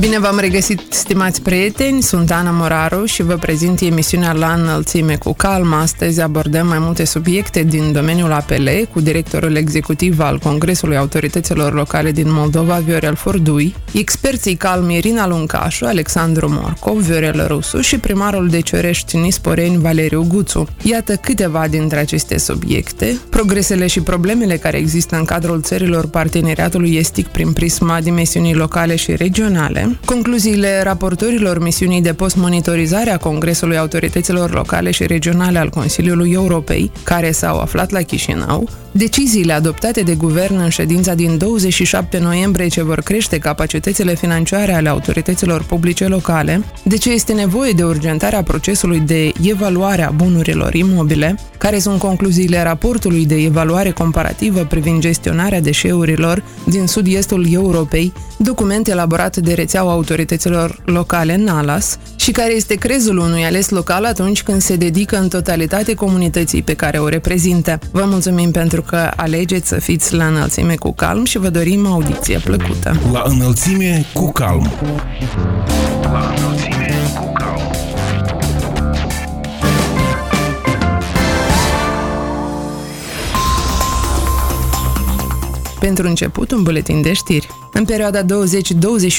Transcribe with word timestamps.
Bine 0.00 0.18
v-am 0.18 0.38
regăsit, 0.38 0.80
stimați 0.88 1.42
prieteni, 1.42 2.02
sunt 2.02 2.30
Ana 2.30 2.50
Moraru 2.50 3.04
și 3.04 3.22
vă 3.22 3.34
prezint 3.34 3.80
emisiunea 3.80 4.32
La 4.32 4.52
Înălțime 4.52 5.16
cu 5.16 5.32
Calm. 5.32 5.72
Astăzi 5.72 6.20
abordăm 6.20 6.66
mai 6.66 6.78
multe 6.78 7.04
subiecte 7.04 7.62
din 7.62 7.92
domeniul 7.92 8.32
APL 8.32 8.68
cu 8.92 9.00
directorul 9.00 9.56
executiv 9.56 10.20
al 10.20 10.38
Congresului 10.38 10.96
Autorităților 10.96 11.72
Locale 11.72 12.10
din 12.10 12.32
Moldova, 12.32 12.82
Viorel 12.84 13.14
Fordui, 13.14 13.74
experții 13.92 14.54
Calm 14.54 14.90
Irina 14.90 15.26
Luncașu, 15.28 15.84
Alexandru 15.84 16.48
Morcov, 16.50 16.96
Viorel 16.96 17.46
Rusu 17.46 17.80
și 17.80 17.98
primarul 17.98 18.48
de 18.48 18.60
Ciorești 18.60 19.16
Nisporeni, 19.16 19.78
Valeriu 19.78 20.24
Guțu. 20.28 20.68
Iată 20.82 21.14
câteva 21.14 21.68
dintre 21.68 21.98
aceste 21.98 22.38
subiecte, 22.38 23.18
progresele 23.30 23.86
și 23.86 24.00
problemele 24.00 24.56
care 24.56 24.76
există 24.76 25.16
în 25.16 25.24
cadrul 25.24 25.62
țărilor 25.62 26.06
parteneriatului 26.06 26.94
estic 26.94 27.26
prin 27.26 27.52
prisma 27.52 28.00
dimensiunii 28.00 28.54
locale 28.54 28.96
și 28.96 29.16
regionale, 29.16 29.89
concluziile 30.04 30.82
raportorilor 30.82 31.62
misiunii 31.62 32.02
de 32.02 32.14
post-monitorizare 32.14 33.10
a 33.10 33.16
Congresului 33.16 33.78
Autorităților 33.78 34.54
Locale 34.54 34.90
și 34.90 35.06
Regionale 35.06 35.58
al 35.58 35.68
Consiliului 35.68 36.32
Europei, 36.32 36.90
care 37.02 37.30
s-au 37.30 37.58
aflat 37.58 37.90
la 37.90 38.00
Chișinău, 38.00 38.68
deciziile 38.92 39.52
adoptate 39.52 40.00
de 40.00 40.14
guvern 40.14 40.58
în 40.58 40.68
ședința 40.68 41.14
din 41.14 41.38
27 41.38 42.18
noiembrie 42.18 42.68
ce 42.68 42.82
vor 42.82 43.00
crește 43.00 43.38
capacitățile 43.38 44.14
financiare 44.14 44.74
ale 44.74 44.88
autorităților 44.88 45.62
publice 45.62 46.06
locale, 46.06 46.64
de 46.82 46.96
ce 46.96 47.10
este 47.12 47.32
nevoie 47.32 47.72
de 47.72 47.84
urgentarea 47.84 48.42
procesului 48.42 49.00
de 49.00 49.32
evaluare 49.42 50.06
a 50.06 50.10
bunurilor 50.10 50.74
imobile, 50.74 51.38
care 51.58 51.78
sunt 51.78 51.98
concluziile 51.98 52.62
raportului 52.62 53.26
de 53.26 53.34
evaluare 53.34 53.90
comparativă 53.90 54.60
privind 54.60 55.00
gestionarea 55.00 55.60
deșeurilor 55.60 56.42
din 56.64 56.86
sud-estul 56.86 57.46
Europei, 57.52 58.12
document 58.36 58.88
elaborat 58.88 59.36
de 59.36 59.52
rețeaua 59.52 59.79
autorităților 59.88 60.82
locale 60.84 61.36
NALAS 61.36 61.98
și 62.16 62.30
care 62.30 62.54
este 62.54 62.74
crezul 62.74 63.18
unui 63.18 63.44
ales 63.44 63.68
local 63.68 64.04
atunci 64.04 64.42
când 64.42 64.62
se 64.62 64.76
dedică 64.76 65.18
în 65.18 65.28
totalitate 65.28 65.94
comunității 65.94 66.62
pe 66.62 66.74
care 66.74 66.98
o 66.98 67.08
reprezintă. 67.08 67.78
Vă 67.90 68.04
mulțumim 68.06 68.50
pentru 68.50 68.82
că 68.82 69.10
alegeți 69.16 69.68
să 69.68 69.80
fiți 69.80 70.14
la 70.14 70.26
înălțime 70.26 70.74
cu 70.74 70.92
calm 70.92 71.24
și 71.24 71.38
vă 71.38 71.48
dorim 71.48 71.86
audiție 71.86 72.38
plăcută. 72.38 73.00
La 73.12 73.22
înălțime 73.26 74.06
cu 74.12 74.32
calm. 74.32 74.70
La 76.02 76.34
înălțime 76.36 76.94
cu 77.18 77.32
calm. 77.32 77.60
Pentru 85.80 86.06
început, 86.06 86.50
un 86.50 86.62
buletin 86.62 87.02
de 87.02 87.12
știri. 87.12 87.59
În 87.72 87.84
perioada 87.84 88.22
20-21 88.22 88.24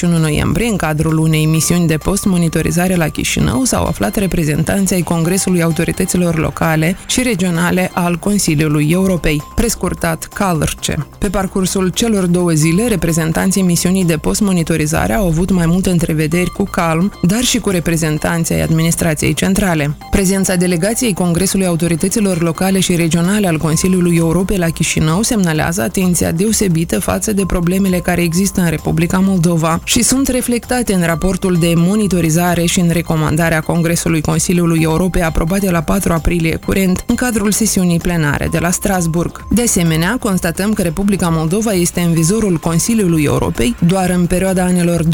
noiembrie, 0.00 0.68
în 0.68 0.76
cadrul 0.76 1.18
unei 1.18 1.46
misiuni 1.46 1.86
de 1.86 1.96
post-monitorizare 1.96 2.94
la 2.94 3.08
Chișinău, 3.08 3.64
s-au 3.64 3.84
aflat 3.84 4.16
reprezentanții 4.16 4.96
ai 4.96 5.02
Congresului 5.02 5.62
Autorităților 5.62 6.38
Locale 6.38 6.96
și 7.06 7.22
Regionale 7.22 7.90
al 7.94 8.16
Consiliului 8.16 8.88
Europei, 8.90 9.42
prescurtat 9.54 10.24
CALRCE. 10.24 11.06
Pe 11.18 11.28
parcursul 11.28 11.88
celor 11.88 12.26
două 12.26 12.50
zile, 12.50 12.88
reprezentanții 12.88 13.62
misiunii 13.62 14.04
de 14.04 14.16
post-monitorizare 14.16 15.12
au 15.12 15.26
avut 15.26 15.50
mai 15.50 15.66
multe 15.66 15.90
întrevederi 15.90 16.50
cu 16.50 16.62
calm, 16.62 17.12
dar 17.22 17.42
și 17.42 17.58
cu 17.58 17.70
reprezentanții 17.70 18.54
ai 18.54 18.60
administrației 18.60 19.34
centrale. 19.34 19.96
Prezența 20.10 20.54
delegației 20.54 21.12
Congresului 21.12 21.66
Autorităților 21.66 22.42
Locale 22.42 22.80
și 22.80 22.96
Regionale 22.96 23.46
al 23.48 23.58
Consiliului 23.58 24.16
Europei 24.16 24.58
la 24.58 24.68
Chișinău 24.68 25.22
semnalează 25.22 25.82
atenția 25.82 26.32
deosebită 26.32 27.00
față 27.00 27.32
de 27.32 27.46
problemele 27.46 27.98
care 27.98 28.22
există 28.22 28.40
există 28.42 28.62
în 28.62 28.76
Republica 28.76 29.18
Moldova 29.18 29.80
și 29.84 30.02
sunt 30.02 30.28
reflectate 30.28 30.94
în 30.94 31.04
raportul 31.04 31.56
de 31.60 31.72
monitorizare 31.76 32.64
și 32.64 32.80
în 32.80 32.88
recomandarea 32.90 33.60
Congresului 33.60 34.20
Consiliului 34.20 34.80
Europei 34.82 35.22
aprobate 35.22 35.70
la 35.70 35.82
4 35.82 36.12
aprilie 36.12 36.56
curent 36.56 37.04
în 37.06 37.14
cadrul 37.14 37.52
sesiunii 37.52 37.98
plenare 37.98 38.48
de 38.50 38.58
la 38.58 38.70
Strasburg. 38.70 39.46
De 39.50 39.62
asemenea, 39.62 40.16
constatăm 40.20 40.72
că 40.72 40.82
Republica 40.82 41.28
Moldova 41.28 41.72
este 41.72 42.00
în 42.00 42.12
vizorul 42.12 42.56
Consiliului 42.56 43.22
Europei 43.24 43.76
doar 43.86 44.10
în 44.10 44.26
perioada 44.26 44.64
anilor 44.64 45.02
2018-2019 45.04 45.06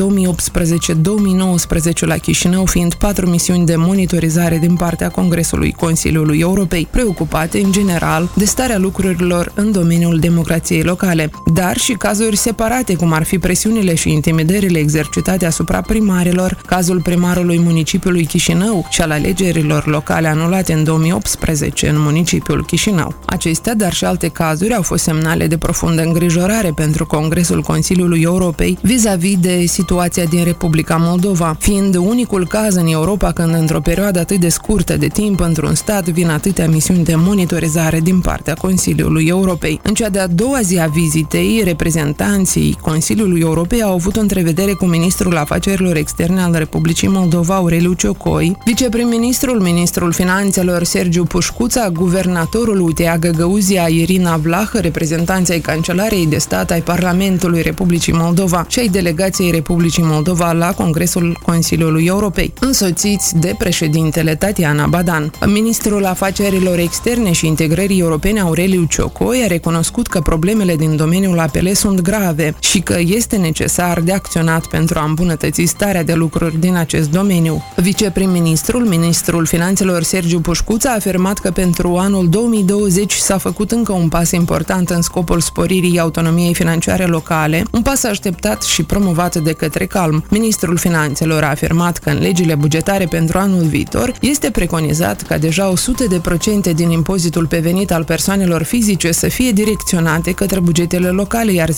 la 2.01 2.17
Chișinău, 2.17 2.65
fiind 2.65 2.95
patru 2.95 3.29
misiuni 3.29 3.67
de 3.67 3.77
monitorizare 3.77 4.59
din 4.59 4.75
partea 4.77 5.09
Congresului 5.09 5.73
Consiliului 5.73 6.39
Europei, 6.39 6.89
preocupate 6.91 7.61
în 7.61 7.73
general 7.73 8.31
de 8.35 8.45
starea 8.45 8.79
lucrurilor 8.79 9.53
în 9.55 9.73
domeniul 9.73 10.19
democrației 10.19 10.83
locale, 10.83 11.31
dar 11.55 11.77
și 11.77 11.93
cazuri 11.93 12.37
separate 12.37 12.95
cum 12.95 13.13
ar 13.13 13.18
fi 13.23 13.39
presiunile 13.39 13.95
și 13.95 14.13
intimidările 14.13 14.79
exercitate 14.79 15.47
asupra 15.47 15.81
primarilor, 15.81 16.61
cazul 16.67 17.01
primarului 17.01 17.59
municipiului 17.59 18.25
Chișinău 18.25 18.87
și 18.91 19.01
al 19.01 19.11
alegerilor 19.11 19.87
locale 19.87 20.29
anulate 20.29 20.73
în 20.73 20.85
2018 20.85 21.89
în 21.89 22.01
municipiul 22.01 22.65
Chișinău. 22.65 23.15
Acestea, 23.27 23.75
dar 23.75 23.93
și 23.93 24.05
alte 24.05 24.29
cazuri, 24.29 24.75
au 24.75 24.83
fost 24.83 25.03
semnale 25.03 25.47
de 25.47 25.57
profundă 25.57 26.03
îngrijorare 26.03 26.73
pentru 26.75 27.07
Congresul 27.07 27.63
Consiliului 27.63 28.21
Europei 28.23 28.79
vis-a-vis 28.83 29.39
de 29.39 29.65
situația 29.67 30.25
din 30.25 30.45
Republica 30.45 30.97
Moldova, 30.97 31.57
fiind 31.59 31.97
unicul 31.97 32.47
caz 32.47 32.75
în 32.75 32.87
Europa 32.87 33.33
când 33.33 33.55
într-o 33.55 33.81
perioadă 33.81 34.19
atât 34.19 34.41
de 34.41 34.49
scurtă 34.49 34.97
de 34.97 35.07
timp 35.07 35.41
într-un 35.41 35.75
stat 35.75 36.09
vin 36.09 36.29
atâtea 36.29 36.69
misiuni 36.69 37.05
de 37.05 37.15
monitorizare 37.15 38.01
din 38.01 38.21
partea 38.21 38.55
Consiliului 38.55 39.27
Europei. 39.27 39.81
În 39.83 39.95
cea 39.95 40.09
de-a 40.09 40.27
doua 40.27 40.61
zi 40.61 40.79
a 40.79 40.87
vizitei, 40.87 41.61
reprezentanții 41.65 42.79
Consiliului 42.81 43.07
Europei 43.17 43.83
au 43.83 43.93
avut 43.93 44.17
o 44.17 44.21
întrevedere 44.21 44.73
cu 44.73 44.85
ministrul 44.85 45.37
afacerilor 45.37 45.97
externe 45.97 46.41
al 46.41 46.53
Republicii 46.53 47.09
Moldova, 47.09 47.55
Aureliu 47.55 47.93
Ciocoi, 47.93 48.57
viceprim-ministrul, 48.65 49.61
ministrul 49.61 50.13
finanțelor 50.13 50.85
Sergiu 50.85 51.25
Pușcuța, 51.25 51.89
guvernatorul 51.91 52.81
UTEA 52.81 53.17
Găgăuzia 53.19 53.87
Irina 53.87 54.37
Vlahă, 54.37 54.79
reprezentanții 54.79 55.55
ai 55.55 55.61
Cancelarei 55.61 56.27
de 56.27 56.39
Stat 56.39 56.71
ai 56.71 56.81
Parlamentului 56.81 57.63
Republicii 57.63 58.13
Moldova 58.13 58.67
și 58.69 58.79
ai 58.79 58.89
Delegației 58.89 59.51
Republicii 59.51 60.03
Moldova 60.07 60.53
la 60.53 60.73
Congresul 60.73 61.39
Consiliului 61.43 62.05
Europei, 62.05 62.53
însoțiți 62.61 63.37
de 63.39 63.55
președintele 63.59 64.35
Tatiana 64.35 64.87
Badan. 64.87 65.33
Ministrul 65.47 66.05
afacerilor 66.05 66.79
externe 66.79 67.33
și 67.33 67.47
integrării 67.47 68.01
europene 68.01 68.41
Aureliu 68.41 68.85
Ciocoi 68.85 69.43
a 69.45 69.47
recunoscut 69.47 70.07
că 70.07 70.21
problemele 70.21 70.77
din 70.77 70.97
domeniul 70.97 71.39
APL 71.39 71.69
sunt 71.73 72.01
grave 72.01 72.55
și 72.61 72.81
că 72.81 72.98
este 73.01 73.37
necesar 73.37 74.01
de 74.01 74.13
acționat 74.13 74.67
pentru 74.67 74.99
a 74.99 75.05
îmbunătăți 75.05 75.65
starea 75.65 76.05
de 76.05 76.15
lucruri 76.15 76.61
din 76.61 76.77
acest 76.77 77.11
domeniu. 77.11 77.63
Viceprim-ministrul, 77.77 78.85
ministrul 78.85 79.47
finanțelor 79.47 80.03
Sergiu 80.03 80.41
Pușcuța 80.41 80.91
a 80.91 80.95
afirmat 80.95 81.39
că 81.39 81.51
pentru 81.51 81.97
anul 81.97 82.29
2020 82.29 83.13
s-a 83.13 83.39
făcut 83.39 83.71
încă 83.71 83.93
un 83.93 84.09
pas 84.09 84.31
important 84.31 84.91
în 84.91 85.03
scopul 85.03 85.41
sporirii 85.41 85.99
autonomiei 85.99 86.55
financiare 86.55 87.05
locale, 87.05 87.65
un 87.73 87.83
pas 87.83 88.05
așteptat 88.05 88.63
și 88.63 88.83
promovat 88.83 89.37
de 89.37 89.53
către 89.53 89.87
Calm. 89.87 90.25
Ministrul 90.29 90.77
Finanțelor 90.77 91.43
a 91.43 91.49
afirmat 91.49 91.99
că 91.99 92.11
în 92.11 92.19
legile 92.19 92.55
bugetare 92.55 93.05
pentru 93.05 93.39
anul 93.39 93.65
viitor 93.65 94.15
este 94.21 94.51
preconizat 94.51 95.23
ca 95.23 95.39
deja 95.39 95.71
100 95.71 96.05
de 96.09 96.19
procente 96.19 96.73
din 96.73 96.91
impozitul 96.91 97.47
pe 97.47 97.59
venit 97.59 97.93
al 97.93 98.05
persoanelor 98.05 98.63
fizice 98.63 99.13
să 99.13 99.29
fie 99.29 99.51
direcționate 99.51 100.33
către 100.33 100.61
bugetele 100.61 101.09
locale, 101.09 101.53
iar 101.53 101.71
10% 101.71 101.75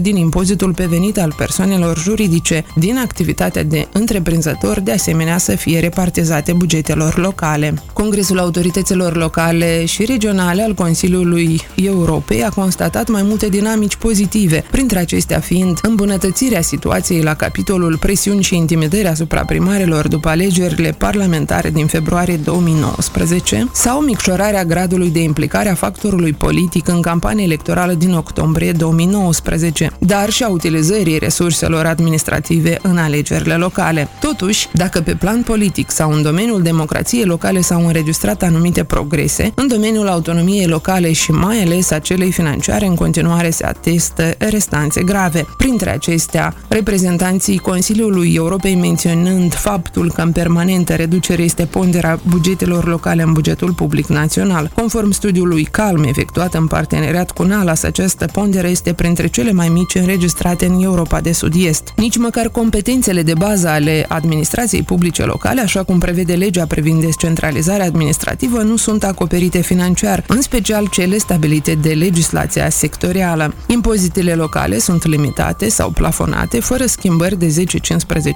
din 0.00 0.16
impozitul 0.16 0.38
pe 0.76 0.86
venit 0.86 1.18
al 1.18 1.34
persoanelor 1.36 1.98
juridice 1.98 2.64
din 2.76 2.98
activitatea 2.98 3.62
de 3.62 3.88
întreprinzător 3.92 4.80
de 4.80 4.92
asemenea 4.92 5.38
să 5.38 5.56
fie 5.56 5.80
repartizate 5.80 6.52
bugetelor 6.52 7.18
locale. 7.18 7.74
Congresul 7.92 8.38
Autorităților 8.38 9.16
Locale 9.16 9.84
și 9.84 10.04
Regionale 10.04 10.62
al 10.62 10.74
Consiliului 10.74 11.60
Europei 11.74 12.44
a 12.44 12.48
constatat 12.48 13.08
mai 13.08 13.22
multe 13.22 13.48
dinamici 13.48 13.96
pozitive, 13.96 14.64
printre 14.70 14.98
acestea 14.98 15.40
fiind 15.40 15.78
îmbunătățirea 15.82 16.60
situației 16.60 17.22
la 17.22 17.34
capitolul 17.34 17.96
presiuni 17.98 18.42
și 18.42 18.56
intimidări 18.56 19.06
asupra 19.06 19.44
primarilor 19.44 20.08
după 20.08 20.28
alegerile 20.28 20.94
parlamentare 20.98 21.70
din 21.70 21.86
februarie 21.86 22.36
2019 22.36 23.68
sau 23.72 24.00
micșorarea 24.00 24.64
gradului 24.64 25.10
de 25.10 25.22
implicare 25.22 25.68
a 25.68 25.74
factorului 25.74 26.32
politic 26.32 26.88
în 26.88 27.00
campania 27.00 27.44
electorală 27.44 27.92
din 27.92 28.14
octombrie 28.14 28.72
2019, 28.72 29.90
dar 29.98 30.29
dar 30.30 30.38
și 30.38 30.44
a 30.44 30.54
utilizării 30.54 31.18
resurselor 31.18 31.86
administrative 31.86 32.78
în 32.82 32.96
alegerile 32.96 33.54
locale. 33.54 34.08
Totuși, 34.20 34.68
dacă 34.72 35.00
pe 35.00 35.14
plan 35.14 35.42
politic 35.42 35.90
sau 35.90 36.12
în 36.12 36.22
domeniul 36.22 36.62
democrației 36.62 37.24
locale 37.24 37.60
s-au 37.60 37.86
înregistrat 37.86 38.42
anumite 38.42 38.84
progrese, 38.84 39.52
în 39.54 39.68
domeniul 39.68 40.08
autonomiei 40.08 40.66
locale 40.66 41.12
și 41.12 41.30
mai 41.30 41.62
ales 41.62 41.90
a 41.90 41.98
celei 41.98 42.30
financiare 42.32 42.86
în 42.86 42.94
continuare 42.94 43.50
se 43.50 43.64
atestă 43.64 44.34
restanțe 44.38 45.02
grave. 45.02 45.46
Printre 45.56 45.90
acestea, 45.90 46.54
reprezentanții 46.68 47.58
Consiliului 47.58 48.34
Europei 48.34 48.74
menționând 48.74 49.54
faptul 49.54 50.12
că 50.12 50.20
în 50.20 50.32
permanentă 50.32 50.94
reducere 50.94 51.42
este 51.42 51.64
ponderea 51.64 52.18
bugetelor 52.28 52.86
locale 52.86 53.22
în 53.22 53.32
bugetul 53.32 53.72
public 53.72 54.06
național. 54.06 54.70
Conform 54.74 55.10
studiului 55.10 55.64
CALM 55.64 56.02
efectuat 56.02 56.54
în 56.54 56.66
parteneriat 56.66 57.30
cu 57.30 57.42
NALAS, 57.42 57.82
această 57.82 58.26
pondere 58.32 58.68
este 58.68 58.92
printre 58.92 59.26
cele 59.26 59.52
mai 59.52 59.68
mici 59.68 59.94
înregistrate 60.10 60.66
în 60.66 60.82
Europa 60.82 61.20
de 61.20 61.32
Sud-Est. 61.32 61.92
Nici 61.96 62.16
măcar 62.16 62.48
competențele 62.48 63.22
de 63.22 63.34
bază 63.34 63.68
ale 63.68 64.04
administrației 64.08 64.82
publice 64.82 65.24
locale, 65.24 65.60
așa 65.60 65.82
cum 65.82 65.98
prevede 65.98 66.32
legea 66.32 66.66
privind 66.66 67.00
descentralizarea 67.00 67.86
administrativă, 67.86 68.62
nu 68.62 68.76
sunt 68.76 69.04
acoperite 69.04 69.60
financiar, 69.60 70.24
în 70.26 70.40
special 70.40 70.86
cele 70.86 71.18
stabilite 71.18 71.74
de 71.74 71.92
legislația 71.92 72.68
sectorială. 72.68 73.54
Impozitele 73.66 74.34
locale 74.34 74.78
sunt 74.78 75.06
limitate 75.06 75.68
sau 75.68 75.90
plafonate, 75.90 76.60
fără 76.60 76.86
schimbări 76.86 77.38
de 77.38 77.64
10-15 77.64 77.66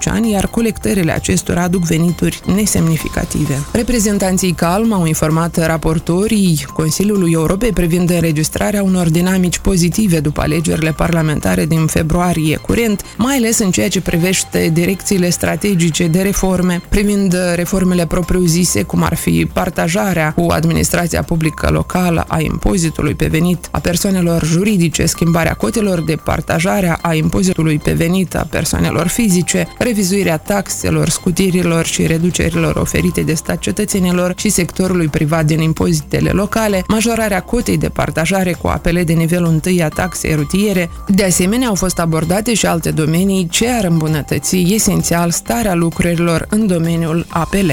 ani, 0.04 0.30
iar 0.30 0.46
colectările 0.46 1.12
acestora 1.12 1.62
aduc 1.62 1.82
venituri 1.84 2.40
nesemnificative. 2.54 3.58
Reprezentanții 3.72 4.52
CALM 4.52 4.92
au 4.92 5.06
informat 5.06 5.66
raportorii 5.66 6.66
Consiliului 6.74 7.32
Europei 7.32 7.72
privind 7.72 8.10
înregistrarea 8.10 8.82
unor 8.82 9.10
dinamici 9.10 9.58
pozitive 9.58 10.20
după 10.20 10.40
alegerile 10.40 10.92
parlamentare 10.92 11.63
din 11.64 11.87
februarie 11.87 12.56
curent, 12.56 13.05
mai 13.16 13.37
ales 13.37 13.58
în 13.58 13.70
ceea 13.70 13.88
ce 13.88 14.00
privește 14.00 14.70
direcțiile 14.72 15.31
strategice 15.31 16.06
de 16.06 16.22
reforme, 16.22 16.81
privind 16.88 17.37
reformele 17.55 18.06
propriu-zise, 18.06 18.82
cum 18.82 19.02
ar 19.02 19.14
fi 19.14 19.49
partajarea 19.52 20.32
cu 20.32 20.46
administrația 20.50 21.22
publică 21.22 21.70
locală 21.70 22.25
a 22.28 22.40
impozitului 22.40 23.14
pe 23.14 23.26
venit 23.26 23.69
a 23.70 23.78
persoanelor 23.78 24.44
juridice, 24.44 25.06
schimbarea 25.06 25.55
cotelor 25.55 26.00
de 26.00 26.16
partajarea 26.16 26.99
a 27.02 27.14
impozitului 27.14 27.78
pe 27.78 27.93
venit 27.93 28.34
a 28.34 28.46
persoanelor 28.50 29.06
fizice, 29.06 29.69
revizuirea 29.78 30.37
taxelor, 30.37 31.08
scutirilor 31.08 31.84
și 31.84 32.06
reducerilor 32.06 32.76
oferite 32.76 33.20
de 33.20 33.34
stat 33.34 33.58
cetățenilor 33.58 34.32
și 34.37 34.49
sectorului 34.49 35.08
privat 35.08 35.44
din 35.44 35.60
impozitele 35.60 36.31
locale, 36.31 36.84
majorarea 36.88 37.40
cotei 37.40 37.78
de 37.78 37.88
partajare 37.88 38.52
cu 38.52 38.67
apele 38.67 39.05
de 39.05 39.12
nivelul 39.12 39.60
1 39.67 39.82
a 39.84 39.88
taxei 39.88 40.34
rutiere. 40.34 40.90
De 41.08 41.25
asemenea, 41.25 41.53
au 41.62 41.74
fost 41.74 41.98
abordate 41.98 42.54
și 42.54 42.66
alte 42.66 42.90
domenii 42.90 43.46
ce 43.50 43.68
ar 43.68 43.84
îmbunătăți 43.84 44.56
esențial 44.56 45.30
starea 45.30 45.74
lucrurilor 45.74 46.46
în 46.50 46.66
domeniul 46.66 47.26
APL. 47.28 47.70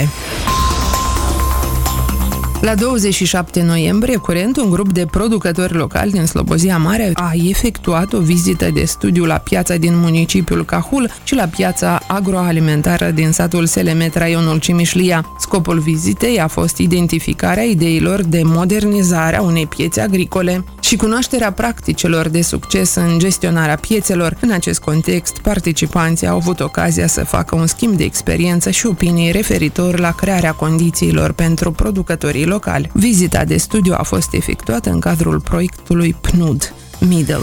La 2.62 2.75
27 2.75 3.62
noiembrie, 3.62 4.18
curent, 4.18 4.57
un 4.57 4.69
grup 4.69 4.92
de 4.92 5.06
producători 5.06 5.74
locali 5.74 6.12
din 6.12 6.25
Slobozia 6.25 6.78
Mare 6.78 7.12
a 7.13 7.31
efectuat 7.50 8.13
o 8.13 8.19
vizită 8.19 8.69
de 8.74 8.83
studiu 8.86 9.25
la 9.25 9.38
piața 9.38 9.75
din 9.75 9.98
municipiul 9.98 10.66
Cahul 10.66 11.10
și 11.24 11.36
la 11.36 11.45
piața 11.45 12.00
agroalimentară 12.07 13.12
din 13.12 13.31
satul 13.31 13.66
Selemet, 13.66 14.16
raionul 14.16 14.60
Cimișlia. 14.60 15.25
Scopul 15.39 15.80
vizitei 15.80 16.39
a 16.39 16.48
fost 16.48 16.77
identificarea 16.77 17.63
ideilor 17.63 18.24
de 18.24 18.42
modernizare 18.44 19.38
a 19.38 19.42
unei 19.42 19.68
piețe 19.68 20.01
agricole 20.01 20.63
și 20.81 20.95
cunoașterea 20.95 21.51
practicelor 21.51 22.28
de 22.28 22.42
succes 22.42 22.95
în 22.95 23.19
gestionarea 23.19 23.75
piețelor. 23.75 24.38
În 24.42 24.51
acest 24.51 24.80
context, 24.80 25.38
participanții 25.38 26.28
au 26.28 26.36
avut 26.36 26.60
ocazia 26.60 27.07
să 27.07 27.24
facă 27.24 27.56
un 27.56 27.68
schimb 27.68 27.94
de 27.94 28.04
experiență 28.04 28.69
și 28.69 28.86
opinii 28.86 29.31
referitor 29.31 30.00
la 30.00 30.12
crearea 30.12 30.54
condițiilor 30.54 31.31
pentru 31.31 31.72
producătorii 31.72 32.45
locali. 32.45 32.89
Vizita 32.94 33.45
de 33.45 33.57
studiu 33.57 33.94
a 33.98 34.04
fost 34.04 34.33
efectuată 34.33 34.89
în 34.89 35.00
cadrul 35.00 35.39
proiectului 35.39 36.16
PNUD, 36.22 36.74
Middle. 37.00 37.42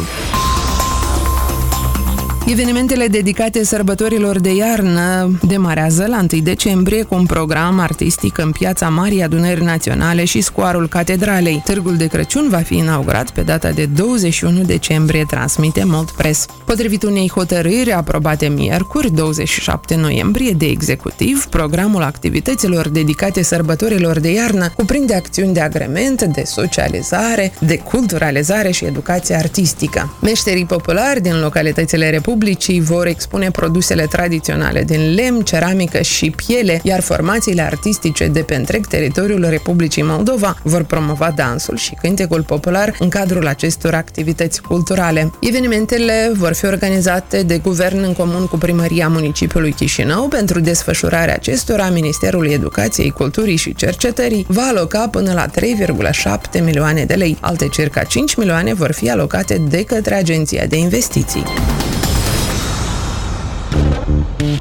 Evenimentele 2.51 3.07
dedicate 3.07 3.65
sărbătorilor 3.65 4.41
de 4.41 4.55
iarnă 4.55 5.39
demarează 5.47 6.07
la 6.07 6.27
1 6.33 6.43
decembrie 6.43 7.03
cu 7.03 7.15
un 7.15 7.27
program 7.27 7.79
artistic 7.79 8.39
în 8.39 8.53
piața 8.53 8.89
Marii 8.89 9.23
Adunări 9.23 9.65
Naționale 9.65 10.25
și 10.25 10.41
scoarul 10.41 10.89
Catedralei. 10.89 11.63
Târgul 11.65 11.97
de 11.97 12.07
Crăciun 12.07 12.49
va 12.49 12.59
fi 12.59 12.77
inaugurat 12.77 13.31
pe 13.31 13.41
data 13.41 13.71
de 13.71 13.85
21 13.85 14.63
decembrie, 14.63 15.25
transmite 15.29 15.85
Mold 15.85 16.11
Press. 16.11 16.47
Potrivit 16.65 17.03
unei 17.03 17.31
hotărâri 17.35 17.93
aprobate 17.93 18.47
miercuri, 18.47 19.13
27 19.13 19.97
noiembrie, 19.97 20.53
de 20.53 20.67
executiv, 20.67 21.45
programul 21.45 22.03
activităților 22.03 22.89
dedicate 22.89 23.43
sărbătorilor 23.43 24.21
de 24.21 24.33
iarnă 24.33 24.73
cuprinde 24.77 25.15
acțiuni 25.15 25.55
de 25.55 25.61
agrement, 25.61 26.23
de 26.23 26.43
socializare, 26.47 27.53
de 27.61 27.79
culturalizare 27.79 28.71
și 28.71 28.85
educație 28.85 29.35
artistică. 29.35 30.17
Meșterii 30.23 30.67
populari 30.67 31.21
din 31.21 31.41
localitățile 31.41 32.11
Republicii 32.11 32.37
publicii 32.39 32.81
vor 32.81 33.07
expune 33.07 33.51
produsele 33.51 34.07
tradiționale 34.07 34.83
din 34.83 35.15
lemn, 35.15 35.41
ceramică 35.41 36.03
și 36.03 36.31
piele, 36.31 36.81
iar 36.83 37.01
formațiile 37.01 37.63
artistice 37.63 38.27
de 38.27 38.41
pe 38.41 38.55
întreg 38.55 38.87
teritoriul 38.87 39.47
Republicii 39.49 40.03
Moldova 40.03 40.57
vor 40.63 40.83
promova 40.83 41.33
dansul 41.37 41.77
și 41.77 41.97
cântecul 42.01 42.43
popular 42.43 42.97
în 42.99 43.09
cadrul 43.09 43.47
acestor 43.47 43.95
activități 43.95 44.63
culturale. 44.63 45.31
Evenimentele 45.41 46.31
vor 46.35 46.53
fi 46.53 46.65
organizate 46.65 47.43
de 47.43 47.59
guvern 47.59 48.03
în 48.03 48.13
comun 48.13 48.47
cu 48.47 48.59
primăria 48.59 49.09
municipiului 49.09 49.73
Chișinău. 49.73 50.29
Pentru 50.29 50.61
desfășurarea 50.61 51.35
acestora, 51.35 51.89
Ministerul 51.89 52.51
Educației, 52.51 53.11
Culturii 53.11 53.57
și 53.57 53.75
Cercetării 53.75 54.47
va 54.49 54.63
aloca 54.63 55.09
până 55.11 55.33
la 55.33 55.47
3,7 55.47 56.63
milioane 56.65 57.05
de 57.05 57.15
lei. 57.15 57.37
Alte 57.41 57.69
circa 57.69 58.03
5 58.03 58.35
milioane 58.35 58.75
vor 58.75 58.93
fi 58.93 59.11
alocate 59.11 59.63
de 59.69 59.85
către 59.85 60.15
Agenția 60.15 60.67
de 60.67 60.77
Investiții. 60.77 61.45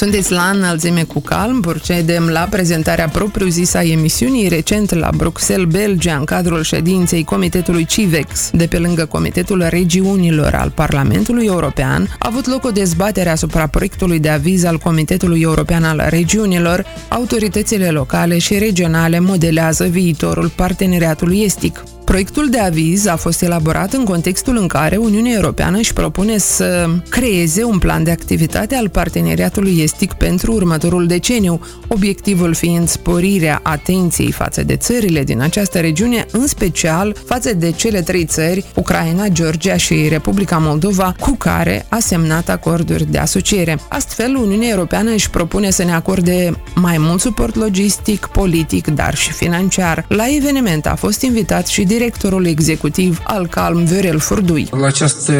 Sunteți 0.00 0.32
la 0.32 0.50
înălțime 0.54 1.04
cu 1.04 1.20
calm, 1.20 1.60
procedem 1.60 2.28
la 2.28 2.46
prezentarea 2.50 3.08
propriu-zisă 3.08 3.78
a 3.78 3.82
emisiunii 3.82 4.48
recent 4.48 4.94
la 4.94 5.10
Bruxelles, 5.16 5.68
Belgia, 5.70 6.16
în 6.16 6.24
cadrul 6.24 6.62
ședinței 6.62 7.24
Comitetului 7.24 7.84
CIVEX, 7.84 8.50
de 8.52 8.66
pe 8.66 8.78
lângă 8.78 9.04
Comitetul 9.04 9.66
Regiunilor 9.68 10.54
al 10.54 10.70
Parlamentului 10.70 11.46
European, 11.46 12.16
a 12.18 12.28
avut 12.30 12.46
loc 12.46 12.64
o 12.64 12.70
dezbatere 12.70 13.28
asupra 13.28 13.66
proiectului 13.66 14.18
de 14.18 14.28
aviz 14.28 14.64
al 14.64 14.78
Comitetului 14.78 15.40
European 15.40 15.84
al 15.84 16.06
Regiunilor, 16.08 16.84
autoritățile 17.08 17.90
locale 17.90 18.38
și 18.38 18.58
regionale 18.58 19.18
modelează 19.18 19.84
viitorul 19.84 20.48
parteneriatului 20.48 21.40
estic. 21.40 21.82
Proiectul 22.10 22.48
de 22.48 22.58
aviz 22.58 23.06
a 23.06 23.16
fost 23.16 23.42
elaborat 23.42 23.92
în 23.92 24.04
contextul 24.04 24.56
în 24.56 24.66
care 24.66 24.96
Uniunea 24.96 25.32
Europeană 25.34 25.78
își 25.78 25.92
propune 25.92 26.38
să 26.38 26.88
creeze 27.08 27.64
un 27.64 27.78
plan 27.78 28.04
de 28.04 28.10
activitate 28.10 28.74
al 28.74 28.88
parteneriatului 28.88 29.78
estic 29.82 30.12
pentru 30.12 30.52
următorul 30.52 31.06
deceniu, 31.06 31.60
obiectivul 31.88 32.54
fiind 32.54 32.88
sporirea 32.88 33.60
atenției 33.62 34.32
față 34.32 34.62
de 34.62 34.76
țările 34.76 35.24
din 35.24 35.40
această 35.40 35.78
regiune, 35.78 36.26
în 36.32 36.46
special 36.46 37.16
față 37.26 37.54
de 37.54 37.70
cele 37.70 38.02
trei 38.02 38.24
țări, 38.24 38.64
Ucraina, 38.74 39.28
Georgia 39.28 39.76
și 39.76 40.08
Republica 40.08 40.58
Moldova, 40.58 41.14
cu 41.20 41.36
care 41.36 41.86
a 41.88 41.98
semnat 41.98 42.48
acorduri 42.48 43.10
de 43.10 43.18
asociere. 43.18 43.78
Astfel, 43.88 44.36
Uniunea 44.36 44.68
Europeană 44.68 45.10
își 45.10 45.30
propune 45.30 45.70
să 45.70 45.84
ne 45.84 45.92
acorde 45.92 46.52
mai 46.74 46.96
mult 46.98 47.20
suport 47.20 47.54
logistic, 47.54 48.26
politic, 48.26 48.86
dar 48.86 49.14
și 49.14 49.32
financiar. 49.32 50.04
La 50.08 50.24
eveniment 50.36 50.86
a 50.86 50.94
fost 50.94 51.22
invitat 51.22 51.66
și 51.66 51.84
directorul 52.00 52.46
executiv 52.46 53.20
al 53.24 53.46
Calm, 53.46 53.84
Viorel 53.84 54.18
Furdui. 54.18 54.68
La 54.70 54.86
această 54.86 55.32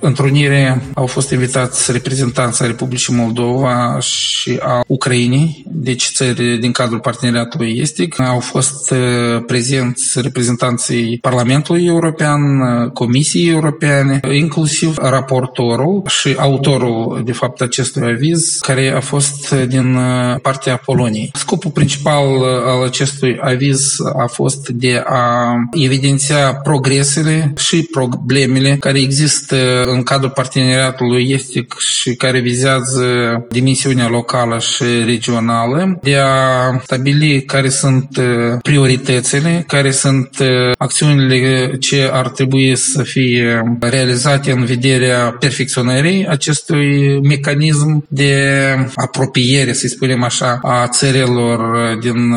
întrunire 0.00 0.82
au 0.94 1.06
fost 1.06 1.30
invitați 1.30 1.92
reprezentanții 1.92 2.66
Republicii 2.66 3.14
Moldova 3.14 3.98
și 4.00 4.58
a 4.62 4.80
Ucrainei, 4.86 5.64
deci 5.66 6.10
țări 6.14 6.58
din 6.58 6.72
cadrul 6.72 7.00
parteneriatului 7.00 7.78
estic. 7.80 8.20
Au 8.20 8.40
fost 8.40 8.90
uh, 8.90 8.98
prezenți 9.46 10.20
reprezentanții 10.20 11.18
Parlamentului 11.20 11.86
European, 11.86 12.40
uh, 12.40 12.90
Comisiei 12.90 13.48
Europene, 13.48 14.20
inclusiv 14.32 14.96
raportorul 14.96 16.02
și 16.06 16.34
autorul, 16.38 17.22
de 17.24 17.32
fapt, 17.32 17.60
acestui 17.60 18.02
aviz, 18.02 18.58
care 18.60 18.92
a 18.96 19.00
fost 19.00 19.50
din 19.50 19.94
uh, 19.94 20.40
partea 20.42 20.76
Poloniei. 20.84 21.30
Scopul 21.34 21.70
principal 21.70 22.24
al 22.66 22.84
acestui 22.84 23.38
aviz 23.40 23.96
a 24.18 24.26
fost 24.26 24.68
de 24.68 25.02
a 25.06 25.54
evidenția 25.86 26.54
progresele 26.54 27.52
și 27.56 27.88
problemele 27.90 28.76
care 28.80 28.98
există 29.00 29.84
în 29.84 30.02
cadrul 30.02 30.30
parteneriatului 30.30 31.30
estic 31.30 31.74
și 31.78 32.14
care 32.14 32.40
vizează 32.40 33.06
dimensiunea 33.50 34.08
locală 34.08 34.58
și 34.58 34.84
regională, 35.04 35.98
de 36.02 36.16
a 36.16 36.80
stabili 36.82 37.42
care 37.42 37.68
sunt 37.68 38.08
prioritățile, 38.62 39.64
care 39.66 39.90
sunt 39.90 40.36
acțiunile 40.78 41.76
ce 41.80 42.08
ar 42.12 42.28
trebui 42.28 42.76
să 42.76 43.02
fie 43.02 43.76
realizate 43.80 44.50
în 44.52 44.64
vederea 44.64 45.36
perfecționării 45.38 46.26
acestui 46.26 47.20
mecanism 47.22 48.04
de 48.08 48.34
apropiere, 48.94 49.72
să 49.72 49.88
spunem 49.88 50.22
așa, 50.22 50.58
a 50.62 50.88
țărilor 50.88 51.58
din 51.98 52.34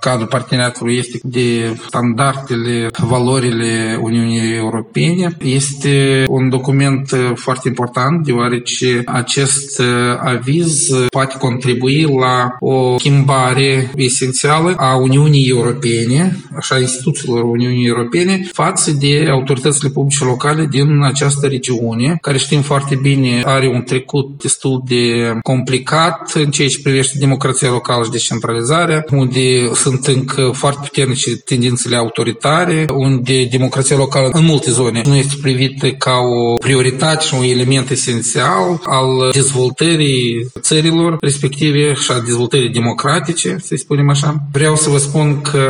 cadrul 0.00 0.26
parteneriatului 0.26 0.96
estic 0.96 1.22
de 1.22 1.76
standardele, 1.86 2.88
valorile 2.98 3.98
Uniunii 4.02 4.56
Europene. 4.56 5.36
Este 5.38 6.24
un 6.28 6.48
document 6.48 7.16
foarte 7.34 7.68
important, 7.68 8.24
deoarece 8.24 9.02
acest 9.06 9.82
aviz 10.18 10.90
poate 11.10 11.36
contribui 11.38 12.02
la 12.02 12.56
o 12.60 12.98
schimbare 12.98 13.90
esențială 13.96 14.74
a 14.76 14.96
Uniunii 14.96 15.48
Europene, 15.48 16.36
așa 16.56 16.78
instituțiilor 16.78 17.42
Uniunii 17.42 17.86
Europene, 17.86 18.48
față 18.52 18.90
de 18.90 19.26
autoritățile 19.30 19.88
publice 19.88 20.24
locale 20.24 20.66
din 20.70 21.02
această 21.02 21.46
regiune, 21.46 22.18
care 22.20 22.38
știm 22.38 22.60
foarte 22.60 22.98
bine 23.02 23.42
are 23.44 23.66
un 23.68 23.82
trecut 23.82 24.42
destul 24.42 24.82
de 24.86 25.34
complicat 25.42 26.32
în 26.34 26.50
ceea 26.50 26.68
ce 26.68 26.80
privește 26.82 27.18
democrația 27.18 27.70
locală 27.70 28.04
și 28.04 28.10
descentralizarea, 28.10 29.04
unde 29.10 29.74
sunt 29.74 30.06
încă 30.06 30.50
foarte 30.54 30.78
puternice 30.82 31.36
tendințele 31.36 31.96
autoritare, 31.96 32.79
unde 32.94 33.44
democrația 33.44 33.96
locală 33.96 34.28
în 34.32 34.44
multe 34.44 34.70
zone 34.70 35.02
nu 35.04 35.16
este 35.16 35.34
privită 35.42 35.88
ca 35.90 36.12
o 36.12 36.56
prioritate 36.56 37.24
și 37.24 37.34
un 37.34 37.42
element 37.42 37.90
esențial 37.90 38.80
al 38.84 39.30
dezvoltării 39.32 40.50
țărilor 40.60 41.16
respective 41.20 41.92
și 41.92 42.10
a 42.10 42.20
dezvoltării 42.20 42.68
democratice, 42.68 43.56
să 43.62 43.74
spunem 43.76 44.08
așa. 44.08 44.42
Vreau 44.52 44.76
să 44.76 44.90
vă 44.90 44.98
spun 44.98 45.40
că 45.40 45.68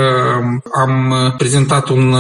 am 0.85 1.15
prezentat 1.39 1.89
un 1.89 2.15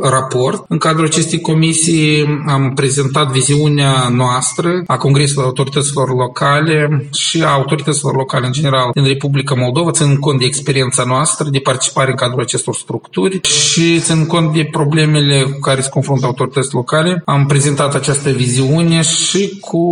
raport. 0.00 0.64
În 0.68 0.78
cadrul 0.78 1.06
acestei 1.06 1.40
comisii 1.40 2.24
am 2.46 2.72
prezentat 2.74 3.30
viziunea 3.30 4.08
noastră 4.08 4.82
a 4.86 4.96
Congresului 4.96 5.44
Autorităților 5.44 6.08
Locale 6.08 7.08
și 7.14 7.42
a 7.42 7.52
autorităților 7.52 8.16
locale 8.16 8.46
în 8.46 8.52
general 8.52 8.90
din 8.94 9.04
Republica 9.04 9.54
Moldova, 9.54 9.90
ținând 9.90 10.18
cont 10.18 10.38
de 10.38 10.44
experiența 10.44 11.04
noastră 11.04 11.48
de 11.50 11.58
participare 11.58 12.10
în 12.10 12.16
cadrul 12.16 12.40
acestor 12.40 12.74
structuri 12.74 13.40
și 13.42 14.00
ținând 14.00 14.21
cont 14.26 14.52
de 14.52 14.68
problemele 14.70 15.42
cu 15.42 15.58
care 15.58 15.80
se 15.80 15.88
confruntă 15.88 16.26
autoritățile 16.26 16.72
locale. 16.74 17.22
Am 17.24 17.46
prezentat 17.46 17.94
această 17.94 18.30
viziune 18.30 19.02
și 19.02 19.58
cu 19.60 19.82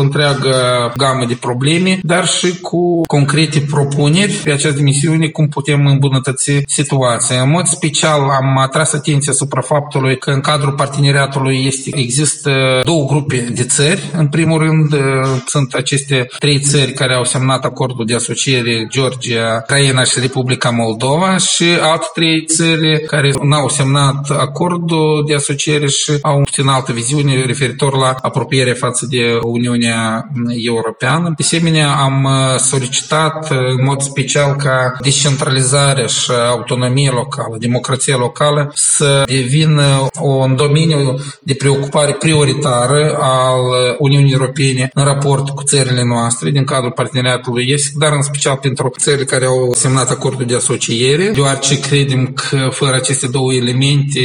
întreagă 0.00 0.54
gamă 0.96 1.24
de 1.26 1.36
probleme, 1.40 1.98
dar 2.02 2.26
și 2.26 2.60
cu 2.60 3.00
concrete 3.06 3.60
propuneri 3.70 4.32
pe 4.32 4.52
această 4.52 4.82
misiune 4.82 5.26
cum 5.26 5.48
putem 5.48 5.86
îmbunătăți 5.86 6.50
situația. 6.66 7.42
În 7.42 7.50
mod 7.50 7.66
special 7.66 8.20
am 8.20 8.58
atras 8.58 8.92
atenția 8.92 9.32
asupra 9.32 9.60
faptului 9.60 10.18
că 10.18 10.30
în 10.30 10.40
cadrul 10.40 10.72
parteneriatului 10.72 11.64
este, 11.66 11.90
există 11.94 12.50
două 12.84 13.04
grupe 13.06 13.36
de 13.54 13.64
țări. 13.64 14.10
În 14.12 14.28
primul 14.28 14.58
rând 14.58 14.94
sunt 15.46 15.72
aceste 15.72 16.26
trei 16.38 16.58
țări 16.58 16.92
care 16.92 17.14
au 17.14 17.24
semnat 17.24 17.64
acordul 17.64 18.06
de 18.06 18.14
asociere 18.14 18.86
Georgia, 18.90 19.58
Ucraina 19.62 20.04
și 20.04 20.20
Republica 20.20 20.70
Moldova 20.70 21.36
și 21.36 21.64
alte 21.80 22.06
trei 22.14 22.44
țări 22.44 23.06
care 23.10 23.32
n-au 23.42 23.68
semnat 23.68 24.30
acordul 24.30 25.24
de 25.26 25.34
asociere 25.34 25.86
și 25.86 26.12
au 26.22 26.40
puțin 26.42 26.66
altă 26.66 26.92
viziune 26.92 27.44
referitor 27.44 27.96
la 27.96 28.14
apropierea 28.22 28.74
față 28.74 29.06
de 29.10 29.38
Uniunea 29.42 30.30
Europeană. 30.66 31.28
De 31.36 31.42
asemenea, 31.42 31.90
am 31.90 32.28
solicitat 32.56 33.50
în 33.50 33.84
mod 33.84 34.00
special 34.00 34.56
ca 34.56 34.96
descentralizarea 35.00 36.06
și 36.06 36.30
autonomia 36.50 37.10
locală, 37.12 37.56
democrația 37.58 38.16
locală 38.16 38.72
să 38.74 39.22
devină 39.26 40.06
un 40.20 40.56
domeniu 40.56 41.18
de 41.42 41.54
preocupare 41.54 42.12
prioritară 42.12 43.16
al 43.20 43.60
Uniunii 43.98 44.32
Europene 44.32 44.90
în 44.94 45.04
raport 45.04 45.48
cu 45.48 45.62
țările 45.62 46.04
noastre 46.04 46.50
din 46.50 46.64
cadrul 46.64 46.90
parteneriatului 46.90 47.66
ESIC, 47.68 47.92
dar 47.92 48.12
în 48.12 48.22
special 48.22 48.56
pentru 48.56 48.92
țările 48.98 49.24
care 49.24 49.44
au 49.44 49.72
semnat 49.72 50.10
acordul 50.10 50.46
de 50.46 50.54
asociere, 50.54 51.30
deoarece 51.34 51.80
credem 51.80 52.26
că 52.26 52.68
fără 52.70 52.99
aceste 53.00 53.26
două 53.26 53.52
elemente 53.52 54.20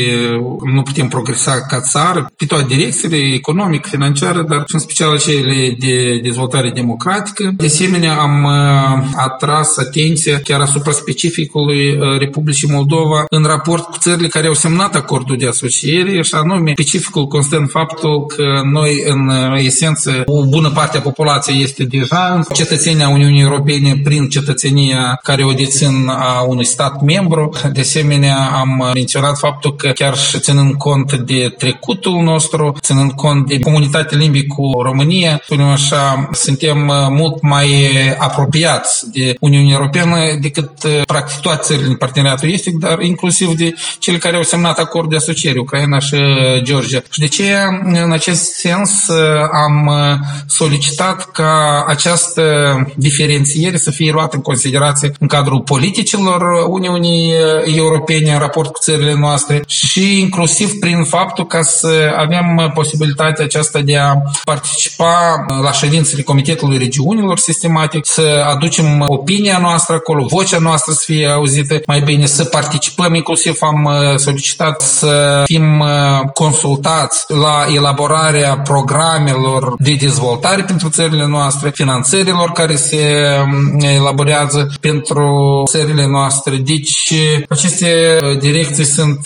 nu 0.73 0.81
putem 0.81 1.07
progresa 1.07 1.61
ca 1.61 1.79
țară 1.79 2.31
pe 2.37 2.45
toate 2.45 2.65
direcțiile, 2.75 3.17
economic, 3.17 3.85
financiară, 3.85 4.45
dar 4.49 4.63
și 4.67 4.73
în 4.73 4.79
special 4.79 5.19
cele 5.19 5.75
de 5.79 6.19
dezvoltare 6.23 6.69
democratică. 6.69 7.53
De 7.57 7.65
asemenea, 7.65 8.13
am 8.19 8.43
uh, 8.43 9.07
atras 9.15 9.77
atenția 9.77 10.39
chiar 10.39 10.61
asupra 10.61 10.91
specificului 10.91 11.91
uh, 11.91 12.17
Republicii 12.19 12.71
Moldova 12.71 13.25
în 13.29 13.43
raport 13.43 13.83
cu 13.83 13.97
țările 13.97 14.27
care 14.27 14.47
au 14.47 14.53
semnat 14.53 14.95
acordul 14.95 15.37
de 15.37 15.47
asociere 15.47 16.21
și 16.21 16.35
anume 16.35 16.71
specificul 16.71 17.27
constă 17.27 17.57
în 17.57 17.67
faptul 17.67 18.25
că 18.25 18.61
noi 18.71 19.03
în 19.05 19.27
uh, 19.27 19.63
esență 19.63 20.23
o 20.25 20.45
bună 20.45 20.69
parte 20.69 20.97
a 20.97 21.01
populației 21.01 21.63
este 21.63 21.83
deja 21.83 22.39
cetățenia 22.53 23.09
Uniunii 23.09 23.41
Europene 23.41 23.99
prin 24.03 24.29
cetățenia 24.29 25.19
care 25.23 25.43
o 25.43 25.51
dețin 25.51 26.07
a 26.07 26.41
unui 26.47 26.65
stat 26.65 27.01
membru. 27.01 27.49
De 27.73 27.79
asemenea, 27.79 28.64
am 28.65 28.91
menționat 28.93 29.37
faptul 29.37 29.75
că 29.75 29.89
chiar 29.89 30.17
și 30.17 30.39
ținând 30.39 30.73
cont 30.73 31.13
de 31.13 31.53
trecutul 31.57 32.21
nostru, 32.21 32.75
ținând 32.79 33.11
cont 33.11 33.47
de 33.47 33.59
comunitatea 33.59 34.17
limbii 34.17 34.47
cu 34.47 34.81
România, 34.81 35.41
spunem 35.43 35.67
așa, 35.67 36.29
suntem 36.31 36.91
mult 37.09 37.41
mai 37.41 37.67
apropiați 38.17 39.11
de 39.11 39.35
Uniunea 39.39 39.73
Europeană 39.73 40.17
decât 40.41 40.69
practic 41.05 41.39
toate 41.39 41.61
țările 41.63 41.87
din 41.87 41.95
parteneriatul 41.95 42.51
estic, 42.51 42.75
dar 42.75 43.01
inclusiv 43.01 43.53
de 43.53 43.73
cele 43.99 44.17
care 44.17 44.35
au 44.35 44.43
semnat 44.43 44.77
acord 44.77 45.09
de 45.09 45.15
asociere, 45.15 45.59
Ucraina 45.59 45.99
și 45.99 46.15
Georgia. 46.61 47.01
Și 47.09 47.19
de 47.19 47.27
ce 47.27 47.43
în 47.83 48.11
acest 48.11 48.53
sens 48.53 49.09
am 49.51 49.89
solicitat 50.47 51.31
ca 51.31 51.83
această 51.87 52.43
diferențiere 52.95 53.77
să 53.77 53.91
fie 53.91 54.11
luată 54.11 54.35
în 54.35 54.41
considerație 54.41 55.11
în 55.19 55.27
cadrul 55.27 55.61
politicilor 55.61 56.41
Uniunii 56.67 57.33
Europene 57.75 58.31
în 58.31 58.37
raport 58.55 58.73
cu 58.73 58.79
țările 58.79 59.13
noastre 59.13 59.63
și 59.67 60.19
inclusiv 60.19 60.79
prin 60.79 61.03
faptul 61.03 61.45
ca 61.45 61.61
să 61.61 62.13
avem 62.17 62.71
posibilitatea 62.73 63.45
aceasta 63.45 63.79
de 63.79 63.97
a 63.97 64.13
participa 64.43 65.45
la 65.61 65.71
ședințele 65.71 66.21
Comitetului 66.21 66.77
Regiunilor 66.77 67.37
sistematic, 67.37 68.05
să 68.05 68.45
aducem 68.47 69.05
opinia 69.07 69.57
noastră 69.57 69.95
acolo, 69.95 70.25
vocea 70.25 70.59
noastră 70.59 70.91
să 70.93 71.01
fie 71.05 71.27
auzită 71.27 71.81
mai 71.87 72.01
bine, 72.01 72.25
să 72.25 72.43
participăm, 72.43 73.13
inclusiv 73.13 73.57
am 73.61 73.89
solicitat 74.17 74.81
să 74.81 75.41
fim 75.45 75.83
consultați 76.33 77.25
la 77.27 77.65
elaborarea 77.75 78.57
programelor 78.57 79.73
de 79.77 79.93
dezvoltare 79.99 80.61
pentru 80.61 80.89
țările 80.89 81.25
noastre, 81.25 81.69
finanțărilor 81.69 82.51
care 82.51 82.75
se 82.75 83.17
elaborează 83.79 84.69
pentru 84.81 85.63
țările 85.67 86.07
noastre. 86.07 86.55
Deci, 86.55 87.13
aceste 87.49 88.19
direcții 88.39 88.83
sunt, 88.83 89.19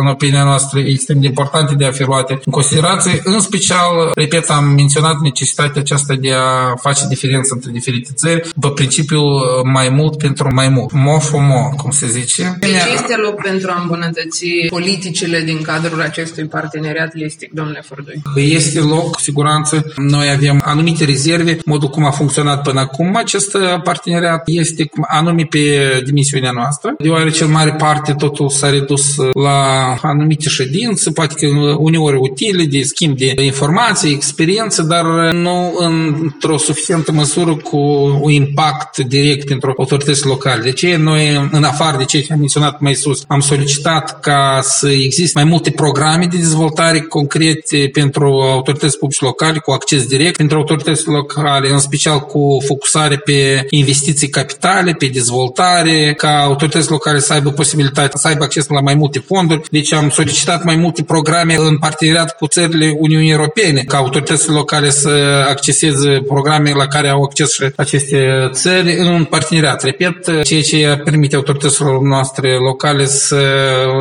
în 0.00 0.06
opinia 0.06 0.44
noastră, 0.44 0.78
extrem 0.78 1.20
de 1.20 1.26
importante 1.26 1.74
de 1.74 1.84
a 1.84 1.90
fi 1.90 2.02
luate 2.02 2.40
în 2.44 2.52
considerație. 2.52 3.20
În 3.24 3.40
special, 3.40 4.10
repet, 4.14 4.50
am 4.50 4.64
menționat 4.64 5.18
necesitatea 5.22 5.80
aceasta 5.80 6.14
de 6.14 6.32
a 6.32 6.74
face 6.80 7.06
diferență 7.08 7.54
între 7.54 7.70
diferite 7.72 8.10
țări, 8.14 8.48
pe 8.60 8.68
principiul 8.74 9.42
mai 9.72 9.88
mult 9.88 10.18
pentru 10.18 10.54
mai 10.54 10.68
mult. 10.68 10.92
Mo 10.92 11.18
for 11.18 11.40
mo, 11.40 11.68
cum 11.76 11.90
se 11.90 12.06
zice. 12.06 12.56
Deci 12.60 12.70
este 12.94 13.16
loc 13.16 13.42
pentru 13.42 13.70
a 13.70 13.80
îmbunătăți 13.80 14.46
politicile 14.68 15.40
din 15.40 15.62
cadrul 15.62 16.00
acestui 16.00 16.44
parteneriat 16.44 17.14
listic, 17.14 17.52
domnule 17.52 17.84
Fordui? 17.86 18.22
Este 18.34 18.80
loc, 18.80 19.10
cu 19.10 19.20
siguranță. 19.20 19.92
Noi 19.96 20.30
avem 20.30 20.62
anumite 20.64 21.04
rezerve, 21.04 21.58
modul 21.64 21.88
cum 21.88 22.04
a 22.04 22.10
funcționat 22.10 22.62
până 22.62 22.80
acum. 22.80 23.16
Acest 23.16 23.56
parteneriat 23.84 24.42
este 24.44 24.90
anume 25.08 25.46
pe 25.50 25.58
dimensiunea 26.04 26.50
noastră, 26.50 26.94
deoarece 26.98 27.44
în 27.44 27.50
mare 27.50 27.72
parte 27.72 28.12
totul 28.12 28.50
s-a 28.56 28.70
redus 28.70 29.16
la 29.32 29.94
anumite 30.02 30.48
ședințe, 30.48 31.10
poate 31.10 31.34
că 31.34 31.46
uneori 31.78 32.16
utile 32.16 32.64
de 32.64 32.82
schimb 32.82 33.16
de 33.16 33.42
informații, 33.42 34.12
experiență, 34.12 34.82
dar 34.82 35.04
nu 35.32 35.74
într-o 35.78 36.58
suficientă 36.58 37.12
măsură 37.12 37.54
cu 37.54 37.78
un 38.22 38.30
impact 38.30 38.98
direct 38.98 39.46
pentru 39.46 39.74
autorități 39.78 40.26
locale. 40.26 40.62
De 40.62 40.72
ce 40.72 40.96
noi, 40.96 41.48
în 41.50 41.64
afară 41.64 41.96
de 41.96 42.04
ce 42.04 42.26
am 42.30 42.38
menționat 42.38 42.80
mai 42.80 42.94
sus, 42.94 43.24
am 43.26 43.40
solicitat 43.40 44.20
ca 44.20 44.60
să 44.62 44.88
existe 44.90 45.32
mai 45.34 45.50
multe 45.50 45.70
programe 45.70 46.26
de 46.30 46.36
dezvoltare 46.36 47.00
concrete 47.00 47.88
pentru 47.92 48.26
autorități 48.26 48.98
publice 48.98 49.24
locale, 49.24 49.58
cu 49.58 49.70
acces 49.70 50.06
direct 50.06 50.36
pentru 50.36 50.56
autorități 50.56 51.08
locale, 51.08 51.70
în 51.70 51.78
special 51.78 52.18
cu 52.20 52.62
focusare 52.66 53.16
pe 53.16 53.66
investiții 53.70 54.28
capitale, 54.28 54.92
pe 54.92 55.06
dezvoltare, 55.06 56.14
ca 56.16 56.42
autorități 56.42 56.90
locale 56.90 57.18
să 57.18 57.32
aibă 57.32 57.50
posibilitatea 57.50 58.18
să 58.18 58.28
aibă 58.28 58.44
acces 58.46 58.66
la 58.68 58.80
mai 58.80 58.94
multe 58.94 59.24
fonduri, 59.26 59.60
deci 59.70 59.92
am 59.92 60.08
solicitat 60.10 60.64
mai 60.64 60.76
multe 60.76 61.02
programe 61.02 61.54
în 61.54 61.78
parteneriat 61.78 62.36
cu 62.36 62.46
țările 62.46 62.94
Uniunii 62.98 63.30
Europene, 63.30 63.82
ca 63.82 63.96
autoritățile 63.96 64.54
locale 64.54 64.90
să 64.90 65.10
acceseze 65.48 66.22
programe 66.26 66.72
la 66.72 66.86
care 66.86 67.08
au 67.08 67.22
acces 67.22 67.52
și 67.52 67.62
aceste 67.76 68.48
țări 68.52 68.96
în 68.98 69.06
un 69.06 69.24
parteneriat. 69.24 69.82
Repet, 69.82 70.42
ceea 70.42 70.62
ce 70.62 71.00
permite 71.04 71.36
autorităților 71.36 72.00
noastre 72.00 72.56
locale 72.56 73.06
să 73.06 73.38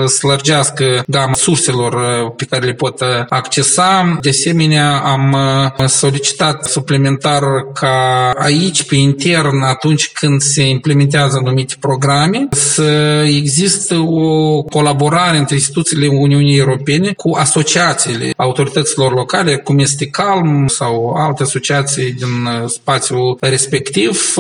slărgească 0.08 1.04
gama 1.08 1.34
surselor 1.34 1.96
pe 2.36 2.46
care 2.46 2.66
le 2.66 2.74
pot 2.74 3.02
accesa. 3.30 4.18
De 4.22 4.30
asemenea, 4.30 4.98
am 4.98 5.36
solicitat 5.88 6.66
suplimentar 6.66 7.44
ca 7.74 8.32
aici, 8.38 8.84
pe 8.84 8.96
intern, 8.96 9.62
atunci 9.62 10.12
când 10.12 10.42
se 10.42 10.68
implementează 10.68 11.38
anumite 11.38 11.74
programe, 11.80 12.48
să 12.52 13.24
există 13.28 13.96
o 13.96 14.35
colaborare 14.70 15.38
între 15.38 15.56
instituțiile 15.56 16.08
Uniunii 16.08 16.58
Europene 16.58 17.14
cu 17.18 17.36
asociațiile 17.36 18.34
autorităților 18.38 19.14
locale, 19.14 19.58
cum 19.58 19.80
este 19.80 20.08
CALM 20.08 20.68
sau 20.68 21.14
alte 21.18 21.44
asociații 21.44 22.12
din 22.12 22.48
spațiul 22.68 23.38
respectiv, 23.42 24.36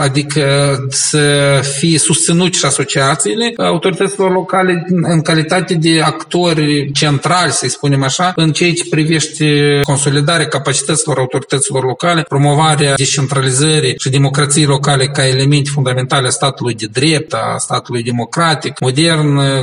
adică 0.00 0.76
să 0.88 1.60
fie 1.78 1.98
susținut 1.98 2.54
și 2.54 2.64
asociațiile 2.64 3.52
autorităților 3.56 4.32
locale 4.32 4.86
în 5.02 5.20
calitate 5.20 5.74
de 5.74 6.00
actori 6.00 6.92
centrali, 6.92 7.52
să 7.52 7.66
spunem 7.68 8.02
așa, 8.02 8.32
în 8.36 8.52
ceea 8.52 8.72
ce 8.72 8.84
privește 8.90 9.80
consolidarea 9.82 10.46
capacităților 10.46 11.18
autorităților 11.18 11.84
locale, 11.84 12.22
promovarea 12.22 12.94
descentralizării 12.94 13.94
și 13.98 14.10
democrației 14.10 14.64
locale 14.64 15.06
ca 15.06 15.26
elemente 15.26 15.70
fundamentale 15.72 16.26
a 16.26 16.30
statului 16.30 16.74
de 16.74 16.86
drept, 16.92 17.32
a 17.32 17.56
statului 17.58 18.02
democratic, 18.02 18.80
modern 18.80 19.13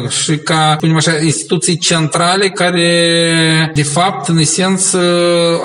și 0.10 0.38
ca, 0.38 0.74
spunem 0.78 0.96
așa, 0.96 1.12
instituții 1.24 1.78
centrale 1.78 2.50
care, 2.50 3.72
de 3.74 3.84
fapt, 3.84 4.28
în 4.28 4.38
esență, 4.38 5.00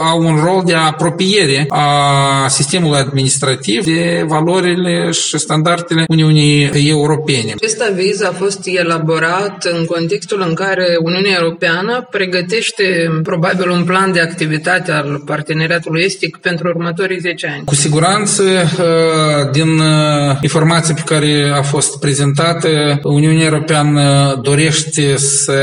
au 0.02 0.22
un 0.22 0.36
rol 0.44 0.62
de 0.64 0.74
apropiere 0.74 1.66
a 1.68 2.48
sistemului 2.48 2.98
administrativ 2.98 3.84
de 3.84 4.24
valorile 4.26 5.10
și 5.10 5.38
standardele 5.38 6.04
Uniunii 6.08 6.70
Europene. 6.88 7.52
Acest 7.54 7.82
aviz 7.90 8.22
a 8.22 8.32
fost 8.38 8.60
elaborat 8.64 9.68
în 9.72 9.84
contextul 9.84 10.44
în 10.48 10.54
care 10.54 10.96
Uniunea 11.02 11.38
Europeană 11.40 12.06
pregătește 12.10 12.84
probabil 13.22 13.70
un 13.70 13.84
plan 13.84 14.12
de 14.12 14.20
activitate 14.20 14.92
al 14.92 15.22
parteneriatului 15.24 16.02
estic 16.02 16.36
pentru 16.36 16.68
următorii 16.68 17.18
10 17.18 17.46
ani. 17.54 17.64
Cu 17.64 17.74
siguranță, 17.74 18.42
uh, 18.42 19.50
din 19.52 19.78
uh, 19.78 20.36
informații 20.40 20.94
pe 20.94 21.02
care 21.04 21.52
a 21.54 21.62
fost 21.62 21.98
prezentată, 21.98 22.68
Uniunea 23.02 23.44
Europeană 23.44 23.75
dorește 24.42 25.16
să 25.16 25.58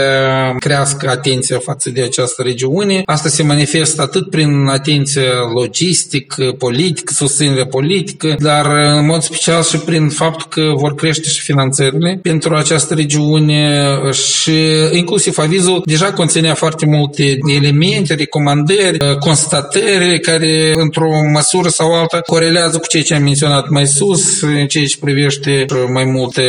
crească 0.59 1.09
atenția 1.09 1.59
față 1.59 1.89
de 1.89 2.01
această 2.01 2.41
regiune. 2.41 3.01
Asta 3.05 3.29
se 3.29 3.43
manifestă 3.43 4.01
atât 4.01 4.29
prin 4.29 4.65
atenție 4.67 5.27
logistică, 5.53 6.55
politică, 6.57 7.13
susținere 7.15 7.65
politică, 7.65 8.35
dar 8.39 8.65
în 8.65 9.05
mod 9.05 9.21
special 9.21 9.63
și 9.63 9.77
prin 9.77 10.09
faptul 10.09 10.45
că 10.49 10.73
vor 10.75 10.95
crește 10.95 11.29
și 11.29 11.41
finanțările 11.41 12.19
pentru 12.21 12.55
această 12.55 12.93
regiune 12.93 13.93
și 14.11 14.57
inclusiv 14.91 15.37
avizul 15.37 15.81
deja 15.85 16.13
conținea 16.13 16.53
foarte 16.53 16.85
multe 16.85 17.37
elemente, 17.55 18.13
recomandări, 18.13 18.97
constatări 19.19 20.19
care 20.19 20.73
într-o 20.75 21.09
măsură 21.33 21.69
sau 21.69 21.93
alta 21.93 22.21
corelează 22.21 22.77
cu 22.77 22.87
ceea 22.87 23.03
ce 23.03 23.13
am 23.13 23.23
menționat 23.23 23.69
mai 23.69 23.87
sus, 23.87 24.41
în 24.41 24.67
ceea 24.67 24.85
ce 24.85 24.97
privește 24.99 25.65
mai 25.93 26.03
multe 26.05 26.41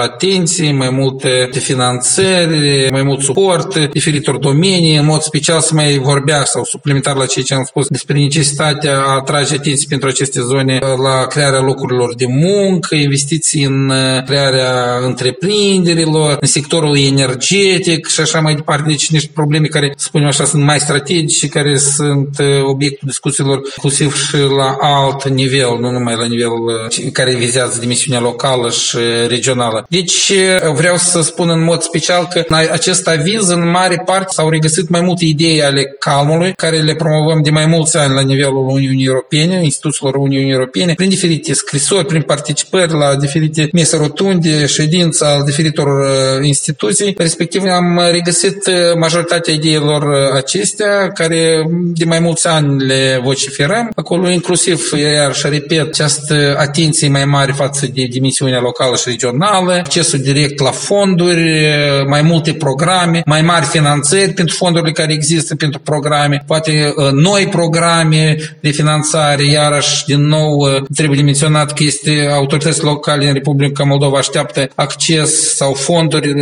atenții, 0.00 0.72
mai 0.72 0.90
multe 0.90 0.99
finanțări, 1.50 2.88
mai 2.90 3.02
mult 3.02 3.22
suport, 3.22 3.76
diferitor 3.76 4.36
domenii, 4.38 4.96
în 4.96 5.04
mod 5.04 5.20
special 5.20 5.60
să 5.60 5.74
mai 5.74 5.98
vorbea 5.98 6.44
sau 6.44 6.64
suplimentar 6.64 7.16
la 7.16 7.26
ceea 7.26 7.44
ce 7.44 7.54
am 7.54 7.64
spus 7.64 7.86
despre 7.86 8.18
necesitatea 8.18 8.96
a 8.96 9.14
atrage 9.14 9.54
atenție 9.54 9.86
pentru 9.88 10.08
aceste 10.08 10.40
zone 10.40 10.78
la 10.78 11.26
crearea 11.26 11.60
locurilor 11.60 12.14
de 12.14 12.26
muncă, 12.28 12.94
investiții 12.94 13.64
în 13.64 13.92
crearea 14.26 14.98
întreprinderilor, 15.04 16.36
în 16.40 16.48
sectorul 16.48 16.98
energetic 16.98 18.06
și 18.06 18.20
așa 18.20 18.40
mai 18.40 18.54
departe. 18.54 18.84
Deci 18.88 19.10
niște 19.10 19.30
probleme 19.34 19.66
care, 19.66 19.92
spunem 19.96 20.26
așa, 20.26 20.44
sunt 20.44 20.62
mai 20.62 20.78
strategice, 20.80 21.48
care 21.48 21.76
sunt 21.76 22.38
obiectul 22.62 23.08
discuțiilor 23.08 23.60
inclusiv 23.76 24.16
și 24.16 24.36
la 24.56 24.76
alt 24.80 25.28
nivel, 25.28 25.78
nu 25.80 25.90
numai 25.90 26.16
la 26.16 26.26
nivelul 26.26 26.88
care 27.12 27.34
vizează 27.34 27.80
dimensiunea 27.80 28.20
locală 28.20 28.70
și 28.70 28.96
regională. 29.28 29.86
Deci 29.88 30.32
vreau 30.74 30.89
să 30.96 31.22
spun 31.22 31.48
în 31.50 31.64
mod 31.64 31.82
special 31.82 32.26
că 32.26 32.44
acest 32.72 33.08
aviz 33.08 33.48
în 33.48 33.70
mare 33.70 34.02
parte 34.04 34.28
s-au 34.32 34.50
regăsit 34.50 34.88
mai 34.88 35.00
multe 35.00 35.24
idei 35.24 35.62
ale 35.62 35.84
calmului, 35.98 36.52
care 36.52 36.76
le 36.76 36.94
promovăm 36.94 37.42
de 37.42 37.50
mai 37.50 37.66
mulți 37.66 37.96
ani 37.96 38.14
la 38.14 38.20
nivelul 38.20 38.68
Uniunii 38.68 39.06
Europene, 39.06 39.60
instituțiilor 39.62 40.14
Uniunii 40.14 40.52
Europene, 40.52 40.94
prin 40.94 41.08
diferite 41.08 41.54
scrisori, 41.54 42.06
prin 42.06 42.22
participări 42.22 42.92
la 42.92 43.16
diferite 43.16 43.68
mese 43.72 43.96
rotunde, 43.96 44.66
ședințe 44.66 45.24
al 45.24 45.42
diferitor 45.44 45.86
uh, 45.86 46.46
instituții. 46.46 47.14
Respectiv 47.18 47.62
am 47.62 48.00
regăsit 48.10 48.66
uh, 48.66 48.74
majoritatea 48.98 49.52
ideilor 49.52 50.02
uh, 50.02 50.34
acestea, 50.34 51.08
care 51.08 51.62
de 51.70 52.04
mai 52.04 52.18
mulți 52.18 52.46
ani 52.46 52.84
le 52.84 53.20
vociferăm. 53.22 53.90
Acolo 53.94 54.30
inclusiv, 54.30 54.90
iar 55.14 55.34
și 55.34 55.46
repet, 55.48 55.80
această 55.80 56.56
atenție 56.58 57.08
mai 57.08 57.24
mare 57.24 57.52
față 57.52 57.86
de 57.94 58.04
dimensiunea 58.10 58.60
locală 58.60 58.96
și 58.96 59.02
regională, 59.06 59.72
accesul 59.72 60.18
direct 60.18 60.60
la 60.60 60.70
fonduri, 60.80 61.66
mai 62.06 62.22
multe 62.22 62.52
programe, 62.52 63.22
mai 63.26 63.42
mari 63.42 63.64
finanțări 63.64 64.32
pentru 64.32 64.56
fondurile 64.56 64.92
care 64.92 65.12
există 65.12 65.54
pentru 65.56 65.80
programe, 65.80 66.44
poate 66.46 66.94
noi 67.12 67.46
programe 67.50 68.36
de 68.60 68.70
finanțare, 68.70 69.44
iarăși, 69.44 70.04
din 70.04 70.26
nou, 70.26 70.68
trebuie 70.94 71.22
menționat 71.22 71.72
că 71.72 71.82
este 71.82 72.28
autorități 72.32 72.82
locale 72.82 73.26
în 73.26 73.32
Republica 73.32 73.84
Moldova 73.84 74.18
așteaptă 74.18 74.68
acces 74.74 75.54
sau 75.56 75.72
fonduri 75.72 76.34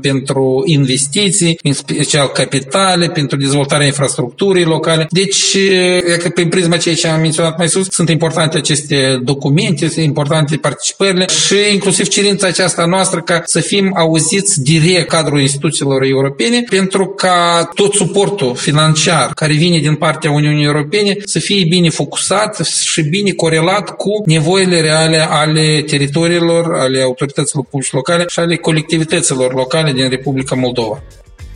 pentru 0.00 0.62
investiții, 0.64 1.58
în 1.62 1.72
special 1.72 2.26
capitale, 2.26 3.08
pentru 3.08 3.36
dezvoltarea 3.36 3.86
infrastructurii 3.86 4.64
locale. 4.64 5.06
Deci, 5.10 5.54
e 5.54 6.16
că 6.22 6.28
prin 6.28 6.48
prisma 6.48 6.76
ceea 6.76 6.94
ce 6.94 7.08
am 7.08 7.20
menționat 7.20 7.58
mai 7.58 7.68
sus, 7.68 7.86
sunt 7.90 8.08
importante 8.08 8.56
aceste 8.56 9.20
documente, 9.22 9.88
sunt 9.88 10.04
importante 10.04 10.56
participările 10.56 11.24
și 11.46 11.54
inclusiv 11.72 12.08
cerința 12.08 12.46
aceasta 12.46 12.84
noastră 12.84 13.20
ca 13.20 13.42
să 13.44 13.55
fim 13.60 13.92
auziți 13.96 14.62
direct 14.62 15.08
cadrul 15.08 15.40
instituțiilor 15.40 16.02
europene 16.02 16.64
pentru 16.68 17.06
ca 17.06 17.70
tot 17.74 17.92
suportul 17.92 18.54
financiar 18.54 19.30
care 19.34 19.52
vine 19.52 19.78
din 19.78 19.94
partea 19.94 20.30
Uniunii 20.30 20.64
Europene 20.64 21.16
să 21.24 21.38
fie 21.38 21.64
bine 21.68 21.88
focusat 21.88 22.66
și 22.66 23.02
bine 23.02 23.30
corelat 23.30 23.90
cu 23.96 24.22
nevoile 24.24 24.80
reale 24.80 25.18
ale 25.18 25.82
teritoriilor, 25.86 26.74
ale 26.74 27.02
autorităților 27.02 27.64
publice 27.70 27.90
locale 27.94 28.24
și 28.28 28.38
ale 28.38 28.56
colectivităților 28.56 29.54
locale 29.54 29.92
din 29.92 30.08
Republica 30.08 30.54
Moldova. 30.54 31.02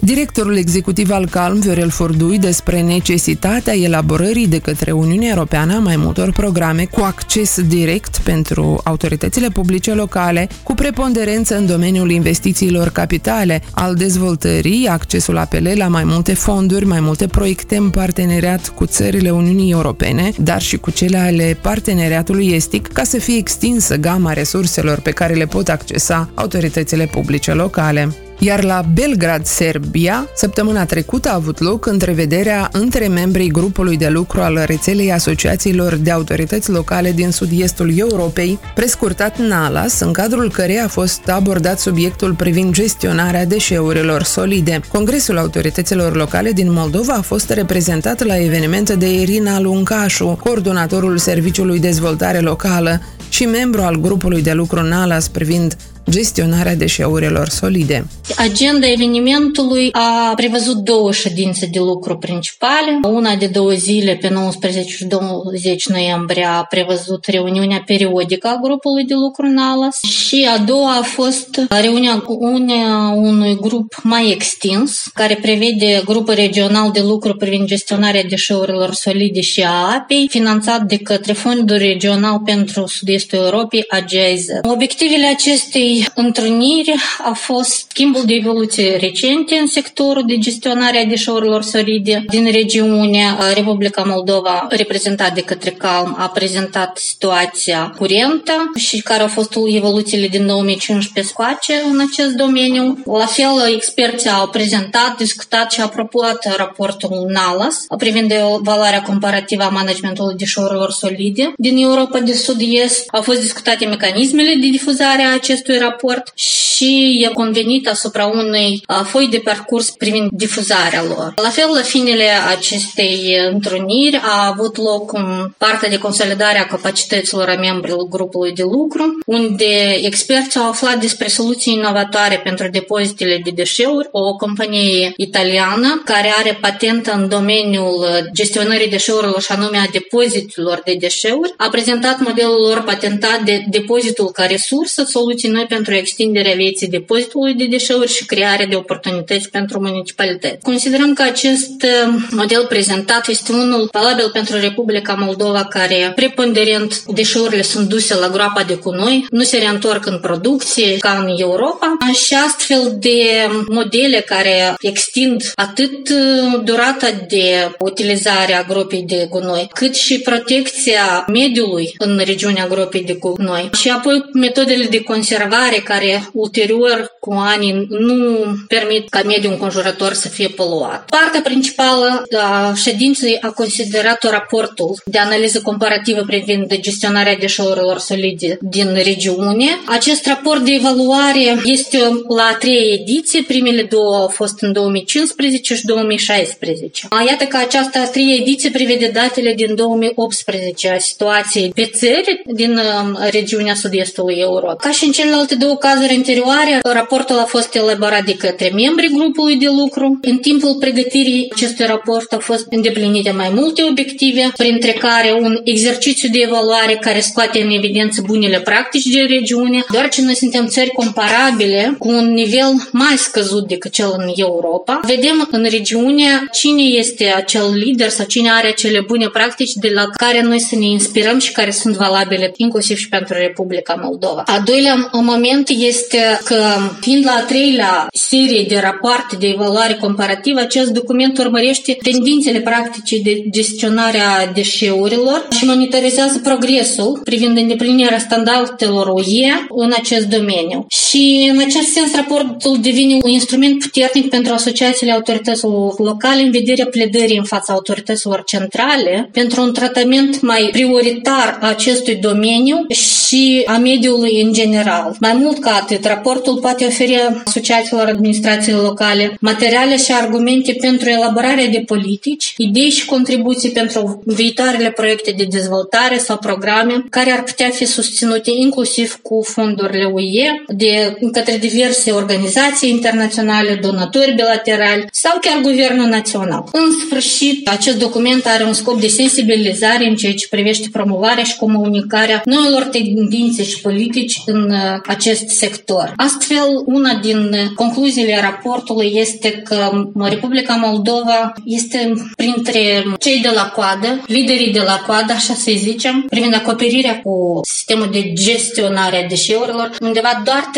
Directorul 0.02 0.56
executiv 0.56 1.10
al 1.10 1.28
CALM, 1.28 1.58
Viorel 1.58 1.88
Fordui, 1.88 2.38
despre 2.38 2.80
necesitatea 2.80 3.76
elaborării 3.76 4.48
de 4.48 4.58
către 4.58 4.92
Uniunea 4.92 5.28
Europeană 5.28 5.74
a 5.74 5.78
mai 5.78 5.96
multor 5.96 6.32
programe 6.32 6.84
cu 6.84 7.00
acces 7.00 7.60
direct 7.60 8.18
pentru 8.18 8.80
autoritățile 8.84 9.48
publice 9.48 9.94
locale, 9.94 10.48
cu 10.62 10.74
preponderență 10.74 11.56
în 11.56 11.66
domeniul 11.66 12.10
investițiilor 12.10 12.88
capitale, 12.88 13.62
al 13.70 13.94
dezvoltării, 13.94 14.86
accesul 14.86 15.36
apelei 15.36 15.76
la 15.76 15.88
mai 15.88 16.04
multe 16.04 16.34
fonduri, 16.34 16.86
mai 16.86 17.00
multe 17.00 17.26
proiecte 17.26 17.76
în 17.76 17.90
parteneriat 17.90 18.68
cu 18.68 18.86
țările 18.86 19.30
Uniunii 19.30 19.72
Europene, 19.72 20.32
dar 20.38 20.60
și 20.60 20.76
cu 20.76 20.90
cele 20.90 21.18
ale 21.18 21.58
parteneriatului 21.60 22.46
estic, 22.46 22.86
ca 22.86 23.04
să 23.04 23.18
fie 23.18 23.36
extinsă 23.36 23.96
gama 23.96 24.32
resurselor 24.32 25.00
pe 25.00 25.10
care 25.10 25.34
le 25.34 25.46
pot 25.46 25.68
accesa 25.68 26.30
autoritățile 26.34 27.06
publice 27.06 27.52
locale. 27.52 28.08
Iar 28.42 28.64
la 28.64 28.84
Belgrad, 28.94 29.44
Serbia, 29.44 30.28
săptămâna 30.34 30.84
trecută 30.84 31.28
a 31.28 31.34
avut 31.34 31.58
loc 31.58 31.86
întrevederea 31.86 32.68
între 32.72 33.06
membrii 33.06 33.50
grupului 33.50 33.96
de 33.96 34.08
lucru 34.08 34.40
al 34.40 34.62
rețelei 34.66 35.12
asociațiilor 35.12 35.94
de 35.94 36.10
autorități 36.10 36.70
locale 36.70 37.12
din 37.12 37.30
sud-estul 37.30 37.98
Europei, 37.98 38.58
prescurtat 38.74 39.38
NALAS, 39.38 40.00
în 40.00 40.12
cadrul 40.12 40.50
căreia 40.50 40.84
a 40.84 40.88
fost 40.88 41.28
abordat 41.28 41.78
subiectul 41.78 42.34
privind 42.34 42.72
gestionarea 42.72 43.46
deșeurilor 43.46 44.22
solide. 44.22 44.80
Congresul 44.88 45.38
autorităților 45.38 46.16
locale 46.16 46.52
din 46.52 46.72
Moldova 46.72 47.12
a 47.12 47.20
fost 47.22 47.50
reprezentat 47.50 48.22
la 48.24 48.38
evenimente 48.38 48.96
de 48.96 49.20
Irina 49.20 49.60
Luncașu, 49.60 50.38
coordonatorul 50.42 51.18
Serviciului 51.18 51.78
Dezvoltare 51.78 52.38
Locală, 52.38 53.00
și 53.28 53.44
membru 53.44 53.82
al 53.82 53.96
grupului 53.96 54.42
de 54.42 54.52
lucru 54.52 54.82
NALAS 54.82 55.28
privind 55.28 55.76
gestionarea 56.10 56.74
deșeurilor 56.74 57.48
solide. 57.48 58.06
Agenda 58.36 58.90
evenimentului 58.90 59.88
a 59.92 60.32
prevăzut 60.36 60.76
două 60.76 61.12
ședințe 61.12 61.68
de 61.72 61.78
lucru 61.78 62.18
principale. 62.18 62.98
Una 63.02 63.34
de 63.34 63.46
două 63.46 63.70
zile, 63.70 64.18
pe 64.20 64.28
19 64.28 64.94
și 64.94 65.04
20 65.04 65.88
noiembrie, 65.88 66.44
a 66.44 66.62
prevăzut 66.64 67.24
reuniunea 67.26 67.82
periodică 67.86 68.48
a 68.48 68.58
grupului 68.62 69.04
de 69.04 69.14
lucru 69.14 69.46
NALAS 69.46 70.00
și 70.02 70.48
a 70.54 70.58
doua 70.58 70.96
a 70.96 71.02
fost 71.02 71.60
reuniunea 71.68 73.12
unui 73.14 73.56
grup 73.60 73.94
mai 74.02 74.30
extins, 74.30 75.10
care 75.14 75.38
prevede 75.42 76.02
grupul 76.04 76.34
regional 76.34 76.90
de 76.90 77.00
lucru 77.00 77.36
privind 77.36 77.66
gestionarea 77.66 78.24
deșeurilor 78.24 78.92
solide 78.92 79.40
și 79.40 79.62
a 79.62 79.94
apei, 79.94 80.26
finanțat 80.30 80.82
de 80.82 80.96
către 80.96 81.32
Fondul 81.32 81.76
Regional 81.76 82.40
pentru 82.44 82.86
Sud-Estul 82.86 83.38
Europei, 83.38 83.84
AGIZ. 83.88 84.46
Obiectivele 84.62 85.26
acestei 85.26 85.89
întâlniri 86.14 86.94
a 87.24 87.32
fost 87.32 87.86
schimbul 87.88 88.22
de 88.26 88.34
evoluție 88.34 88.96
recente 88.96 89.54
în 89.54 89.66
sectorul 89.66 90.24
de 90.26 90.38
gestionare 90.38 90.98
a 90.98 91.04
deșeurilor 91.04 91.62
solide 91.62 92.24
din 92.28 92.50
regiune. 92.52 93.36
Republica 93.54 94.02
Moldova, 94.06 94.66
reprezentat 94.70 95.34
de 95.34 95.40
către 95.40 95.70
CALM, 95.70 96.16
a 96.18 96.28
prezentat 96.28 96.96
situația 96.96 97.94
curentă 97.98 98.52
și 98.76 99.02
care 99.02 99.22
au 99.22 99.28
fost 99.28 99.56
evoluțiile 99.66 100.26
din 100.26 100.46
2015 100.46 101.32
scoace 101.32 101.72
în 101.90 102.00
acest 102.10 102.30
domeniu. 102.30 103.02
La 103.04 103.26
fel, 103.26 103.74
experții 103.74 104.30
au 104.30 104.48
prezentat, 104.48 105.16
discutat 105.16 105.72
și 105.72 105.80
aprobat 105.80 106.56
raportul 106.56 107.26
NALAS 107.28 107.84
privind 107.96 108.32
valoarea 108.62 109.02
comparativă 109.02 109.62
a 109.62 109.68
managementului 109.68 110.36
deșeurilor 110.36 110.90
solide 110.90 111.52
din 111.56 111.76
Europa 111.76 112.18
de 112.18 112.32
Sud-Est. 112.32 113.08
Au 113.12 113.22
fost 113.22 113.40
discutate 113.40 113.86
mecanismele 113.86 114.54
de 114.54 114.68
difuzare 114.70 115.22
a 115.22 115.32
acestui 115.34 115.78
raport 115.80 116.32
și 116.34 117.20
e 117.24 117.32
convenit 117.32 117.88
asupra 117.88 118.26
unei 118.26 118.82
foi 119.04 119.28
de 119.28 119.38
parcurs 119.38 119.90
privind 119.90 120.28
difuzarea 120.32 121.02
lor. 121.02 121.32
La 121.36 121.48
fel, 121.48 121.68
la 121.74 121.82
finele 121.82 122.26
acestei 122.56 123.36
întruniri 123.52 124.20
a 124.22 124.46
avut 124.46 124.76
loc 124.76 125.12
partea 125.58 125.88
de 125.88 125.98
consolidare 125.98 126.58
a 126.58 126.66
capacităților 126.66 127.48
a 127.48 127.60
membrilor 127.60 128.08
grupului 128.08 128.52
de 128.52 128.62
lucru, 128.62 129.18
unde 129.26 129.98
experții 130.02 130.60
au 130.60 130.68
aflat 130.68 131.00
despre 131.00 131.28
soluții 131.28 131.72
inovatoare 131.72 132.40
pentru 132.44 132.68
depozitele 132.68 133.40
de 133.44 133.50
deșeuri, 133.50 134.08
o 134.10 134.36
companie 134.36 135.12
italiană 135.16 136.02
care 136.04 136.32
are 136.38 136.58
patentă 136.60 137.12
în 137.12 137.28
domeniul 137.28 138.06
gestionării 138.32 138.90
deșeurilor 138.90 139.42
și 139.42 139.52
anume 139.52 139.78
a 139.78 139.90
depozitelor 139.92 140.82
de 140.84 140.96
deșeuri, 140.98 141.54
a 141.56 141.68
prezentat 141.68 142.20
modelul 142.20 142.60
lor 142.68 142.82
patentat 142.82 143.40
de 143.44 143.64
depozitul 143.68 144.30
ca 144.30 144.44
resursă, 144.46 145.04
soluții 145.06 145.48
noi 145.48 145.66
pentru 145.74 145.94
extinderea 145.94 146.54
vieții 146.54 146.88
depozitului 146.88 147.54
de 147.54 147.66
deșeuri 147.66 148.14
și 148.16 148.26
crearea 148.26 148.66
de 148.66 148.76
oportunități 148.76 149.50
pentru 149.50 149.80
municipalități. 149.80 150.62
Considerăm 150.62 151.12
că 151.12 151.22
acest 151.22 151.76
uh, 151.82 152.14
model 152.30 152.66
prezentat 152.68 153.28
este 153.28 153.52
unul 153.52 153.88
valabil 153.92 154.30
pentru 154.32 154.56
Republica 154.60 155.14
Moldova, 155.14 155.64
care 155.64 156.12
preponderent 156.14 157.02
deșeurile 157.04 157.62
sunt 157.62 157.88
duse 157.88 158.14
la 158.14 158.28
groapa 158.28 158.62
de 158.62 158.74
cu 158.74 158.90
noi, 158.90 159.26
nu 159.30 159.42
se 159.42 159.58
reîntorc 159.58 160.06
în 160.06 160.18
producție 160.18 160.96
ca 160.96 161.24
în 161.24 161.34
Europa 161.38 161.96
și 162.26 162.34
astfel 162.46 162.96
de 162.98 163.48
modele 163.68 164.20
care 164.20 164.74
extind 164.80 165.52
atât 165.54 166.08
uh, 166.08 166.60
durata 166.64 167.10
de 167.28 167.70
utilizare 167.78 168.54
a 168.54 168.62
gropii 168.62 169.02
de 169.02 169.26
gunoi, 169.30 169.68
cât 169.74 169.94
și 169.94 170.18
protecția 170.18 171.24
mediului 171.28 171.94
în 171.98 172.20
regiunea 172.24 172.66
gropii 172.66 173.04
de 173.04 173.12
gunoi 173.12 173.70
și 173.80 173.88
apoi 173.88 174.24
metodele 174.32 174.84
de 174.84 175.02
conservare 175.02 175.59
care 175.68 176.28
ulterior 176.32 177.16
cu 177.20 177.32
ani 177.32 177.86
nu 177.88 178.44
permit 178.68 179.08
ca 179.08 179.22
mediul 179.22 179.52
înconjurător 179.52 180.12
să 180.12 180.28
fie 180.28 180.48
poluat. 180.48 181.04
Partea 181.04 181.40
principală 181.40 182.22
a 182.38 182.72
ședinței 182.74 183.38
a 183.40 183.50
considerat 183.50 184.30
raportul 184.30 185.00
de 185.04 185.18
analiză 185.18 185.60
comparativă 185.60 186.22
privind 186.26 186.74
gestionarea 186.80 187.36
deșeurilor 187.36 187.98
solide 187.98 188.58
din 188.60 188.94
regiune. 188.94 189.66
Acest 189.86 190.26
raport 190.26 190.60
de 190.60 190.72
evaluare 190.72 191.60
este 191.64 191.98
la 192.28 192.42
a 192.50 192.54
treia 192.54 192.92
ediție, 193.00 193.42
primele 193.46 193.82
două 193.82 194.16
au 194.16 194.28
fost 194.28 194.62
în 194.62 194.72
2015 194.72 195.74
și 195.74 195.84
2016. 195.84 197.08
Iată 197.26 197.44
că 197.44 197.56
această 197.56 197.98
a 197.98 198.06
treia 198.06 198.34
ediție 198.34 198.70
prevede 198.70 199.10
datele 199.14 199.54
din 199.54 199.74
2018 199.74 200.88
a 200.88 200.98
situației 200.98 201.72
pe 201.74 201.90
țări 201.94 202.42
din 202.44 202.76
um, 202.76 203.18
regiunea 203.30 203.74
sud-estului 203.74 204.34
Europei. 204.38 204.90
Ca 204.90 204.90
și 204.90 205.04
în 205.04 205.12
celelalte 205.12 205.49
două 205.54 205.76
cazuri 205.76 206.14
anterioare, 206.14 206.78
raportul 206.82 207.38
a 207.38 207.44
fost 207.44 207.74
elaborat 207.74 208.24
de 208.24 208.34
către 208.34 208.70
membrii 208.74 209.08
grupului 209.08 209.56
de 209.56 209.66
lucru. 209.66 210.18
În 210.22 210.36
timpul 210.36 210.76
pregătirii 210.80 211.48
acestui 211.54 211.86
raport 211.86 212.32
au 212.32 212.38
fost 212.38 212.66
îndeplinite 212.70 213.30
mai 213.30 213.50
multe 213.54 213.82
obiective, 213.90 214.52
printre 214.56 214.92
care 214.92 215.38
un 215.40 215.60
exercițiu 215.64 216.28
de 216.32 216.38
evaluare 216.38 216.94
care 217.00 217.20
scoate 217.20 217.60
în 217.60 217.70
evidență 217.70 218.22
bunele 218.26 218.60
practici 218.60 219.06
de 219.06 219.20
regiune, 219.28 219.84
doar 219.92 220.08
ce 220.08 220.22
noi 220.22 220.36
suntem 220.36 220.66
țări 220.66 220.90
comparabile 220.90 221.94
cu 221.98 222.08
un 222.08 222.32
nivel 222.32 222.88
mai 222.92 223.16
scăzut 223.16 223.68
decât 223.68 223.92
cel 223.92 224.14
în 224.16 224.32
Europa. 224.36 225.00
Vedem 225.06 225.48
în 225.50 225.66
regiune 225.70 226.48
cine 226.52 226.82
este 226.82 227.32
acel 227.36 227.72
lider 227.74 228.08
sau 228.08 228.26
cine 228.26 228.50
are 228.50 228.68
acele 228.68 229.00
bune 229.06 229.28
practici 229.28 229.72
de 229.72 229.90
la 229.94 230.06
care 230.16 230.42
noi 230.42 230.60
să 230.60 230.76
ne 230.76 230.86
inspirăm 230.86 231.38
și 231.38 231.52
care 231.52 231.70
sunt 231.70 231.96
valabile 231.96 232.52
inclusiv 232.56 232.96
și 232.96 233.08
pentru 233.08 233.34
Republica 233.34 234.00
Moldova. 234.02 234.42
A 234.46 234.62
doilea 234.64 235.08
moment 235.12 235.39
este 235.68 236.40
că, 236.44 236.64
fiind 237.00 237.24
la 237.24 237.32
a 237.32 237.42
treilea 237.42 238.06
serie 238.12 238.64
de 238.68 238.78
rapoarte 238.82 239.36
de 239.36 239.46
evaluare 239.46 239.94
comparativă, 239.94 240.60
acest 240.60 240.90
document 240.90 241.38
urmărește 241.38 241.98
tendințele 242.02 242.60
practice 242.60 243.18
de 243.22 243.42
gestionare 243.50 244.18
a 244.18 244.52
deșeurilor 244.52 245.48
și 245.58 245.64
monitorizează 245.64 246.40
progresul 246.42 247.20
privind 247.24 247.56
îndeplinirea 247.56 248.18
standardelor 248.18 249.06
UE 249.06 249.66
în 249.68 249.92
acest 249.96 250.26
domeniu. 250.26 250.86
Și, 250.88 251.50
în 251.52 251.58
acest 251.58 251.92
sens, 251.92 252.14
raportul 252.14 252.78
devine 252.80 253.18
un 253.22 253.30
instrument 253.30 253.78
puternic 253.78 254.28
pentru 254.28 254.52
asociațiile 254.52 255.12
autorităților 255.12 255.98
locale 255.98 256.42
în 256.42 256.50
vederea 256.50 256.86
pledării 256.86 257.36
în 257.36 257.44
fața 257.44 257.72
autorităților 257.72 258.42
centrale 258.44 259.28
pentru 259.32 259.62
un 259.62 259.72
tratament 259.72 260.40
mai 260.40 260.68
prioritar 260.72 261.58
a 261.60 261.68
acestui 261.68 262.14
domeniu 262.14 262.86
și 262.88 263.62
a 263.66 263.76
mediului 263.76 264.42
în 264.42 264.52
general. 264.52 265.16
Mai 265.20 265.29
mult 265.32 265.58
ca 265.58 265.70
atât, 265.70 266.04
raportul 266.04 266.58
poate 266.60 266.84
oferi 266.84 267.18
asociațiilor 267.44 268.06
administrației 268.06 268.74
locale 268.74 269.36
materiale 269.40 269.96
și 269.96 270.12
argumente 270.12 270.76
pentru 270.80 271.08
elaborarea 271.08 271.66
de 271.66 271.82
politici, 271.86 272.54
idei 272.56 272.90
și 272.90 273.04
contribuții 273.04 273.70
pentru 273.70 274.22
viitoarele 274.26 274.90
proiecte 274.90 275.34
de 275.36 275.44
dezvoltare 275.50 276.18
sau 276.18 276.36
programe 276.36 277.04
care 277.10 277.30
ar 277.30 277.42
putea 277.42 277.68
fi 277.68 277.84
susținute 277.84 278.50
inclusiv 278.54 279.18
cu 279.22 279.42
fondurile 279.42 280.04
UE 280.04 280.64
de 280.68 281.16
către 281.32 281.56
diverse 281.56 282.10
organizații 282.10 282.90
internaționale, 282.90 283.78
donatori 283.82 284.34
bilaterali 284.34 285.06
sau 285.12 285.38
chiar 285.40 285.60
guvernul 285.62 286.06
național. 286.06 286.64
În 286.72 286.90
sfârșit, 287.06 287.68
acest 287.68 287.98
document 287.98 288.46
are 288.46 288.64
un 288.64 288.72
scop 288.72 289.00
de 289.00 289.06
sensibilizare 289.06 290.06
în 290.06 290.14
ceea 290.14 290.34
ce 290.34 290.48
privește 290.48 290.88
promovarea 290.92 291.44
și 291.44 291.56
comunicarea 291.56 292.42
noilor 292.44 292.82
tendințe 292.82 293.64
și 293.64 293.80
politici 293.80 294.40
în 294.46 294.70
uh, 294.70 294.98
acest 295.20 295.48
sector. 295.48 296.12
Astfel, 296.16 296.82
una 296.86 297.14
din 297.14 297.72
concluziile 297.74 298.40
raportului 298.40 299.12
este 299.14 299.50
că 299.50 300.08
Republica 300.14 300.74
Moldova 300.74 301.52
este 301.64 302.12
printre 302.36 303.04
cei 303.18 303.40
de 303.40 303.50
la 303.54 303.68
coadă, 303.68 304.22
liderii 304.26 304.72
de 304.72 304.80
la 304.80 305.02
coadă, 305.06 305.32
așa 305.32 305.54
să 305.54 305.72
zicem, 305.76 306.26
privind 306.28 306.54
acoperirea 306.54 307.20
cu 307.20 307.60
sistemul 307.62 308.08
de 308.12 308.32
gestionare 308.32 309.24
a 309.24 309.28
deșeurilor. 309.28 309.90
Undeva 310.00 310.42
doar 310.44 310.70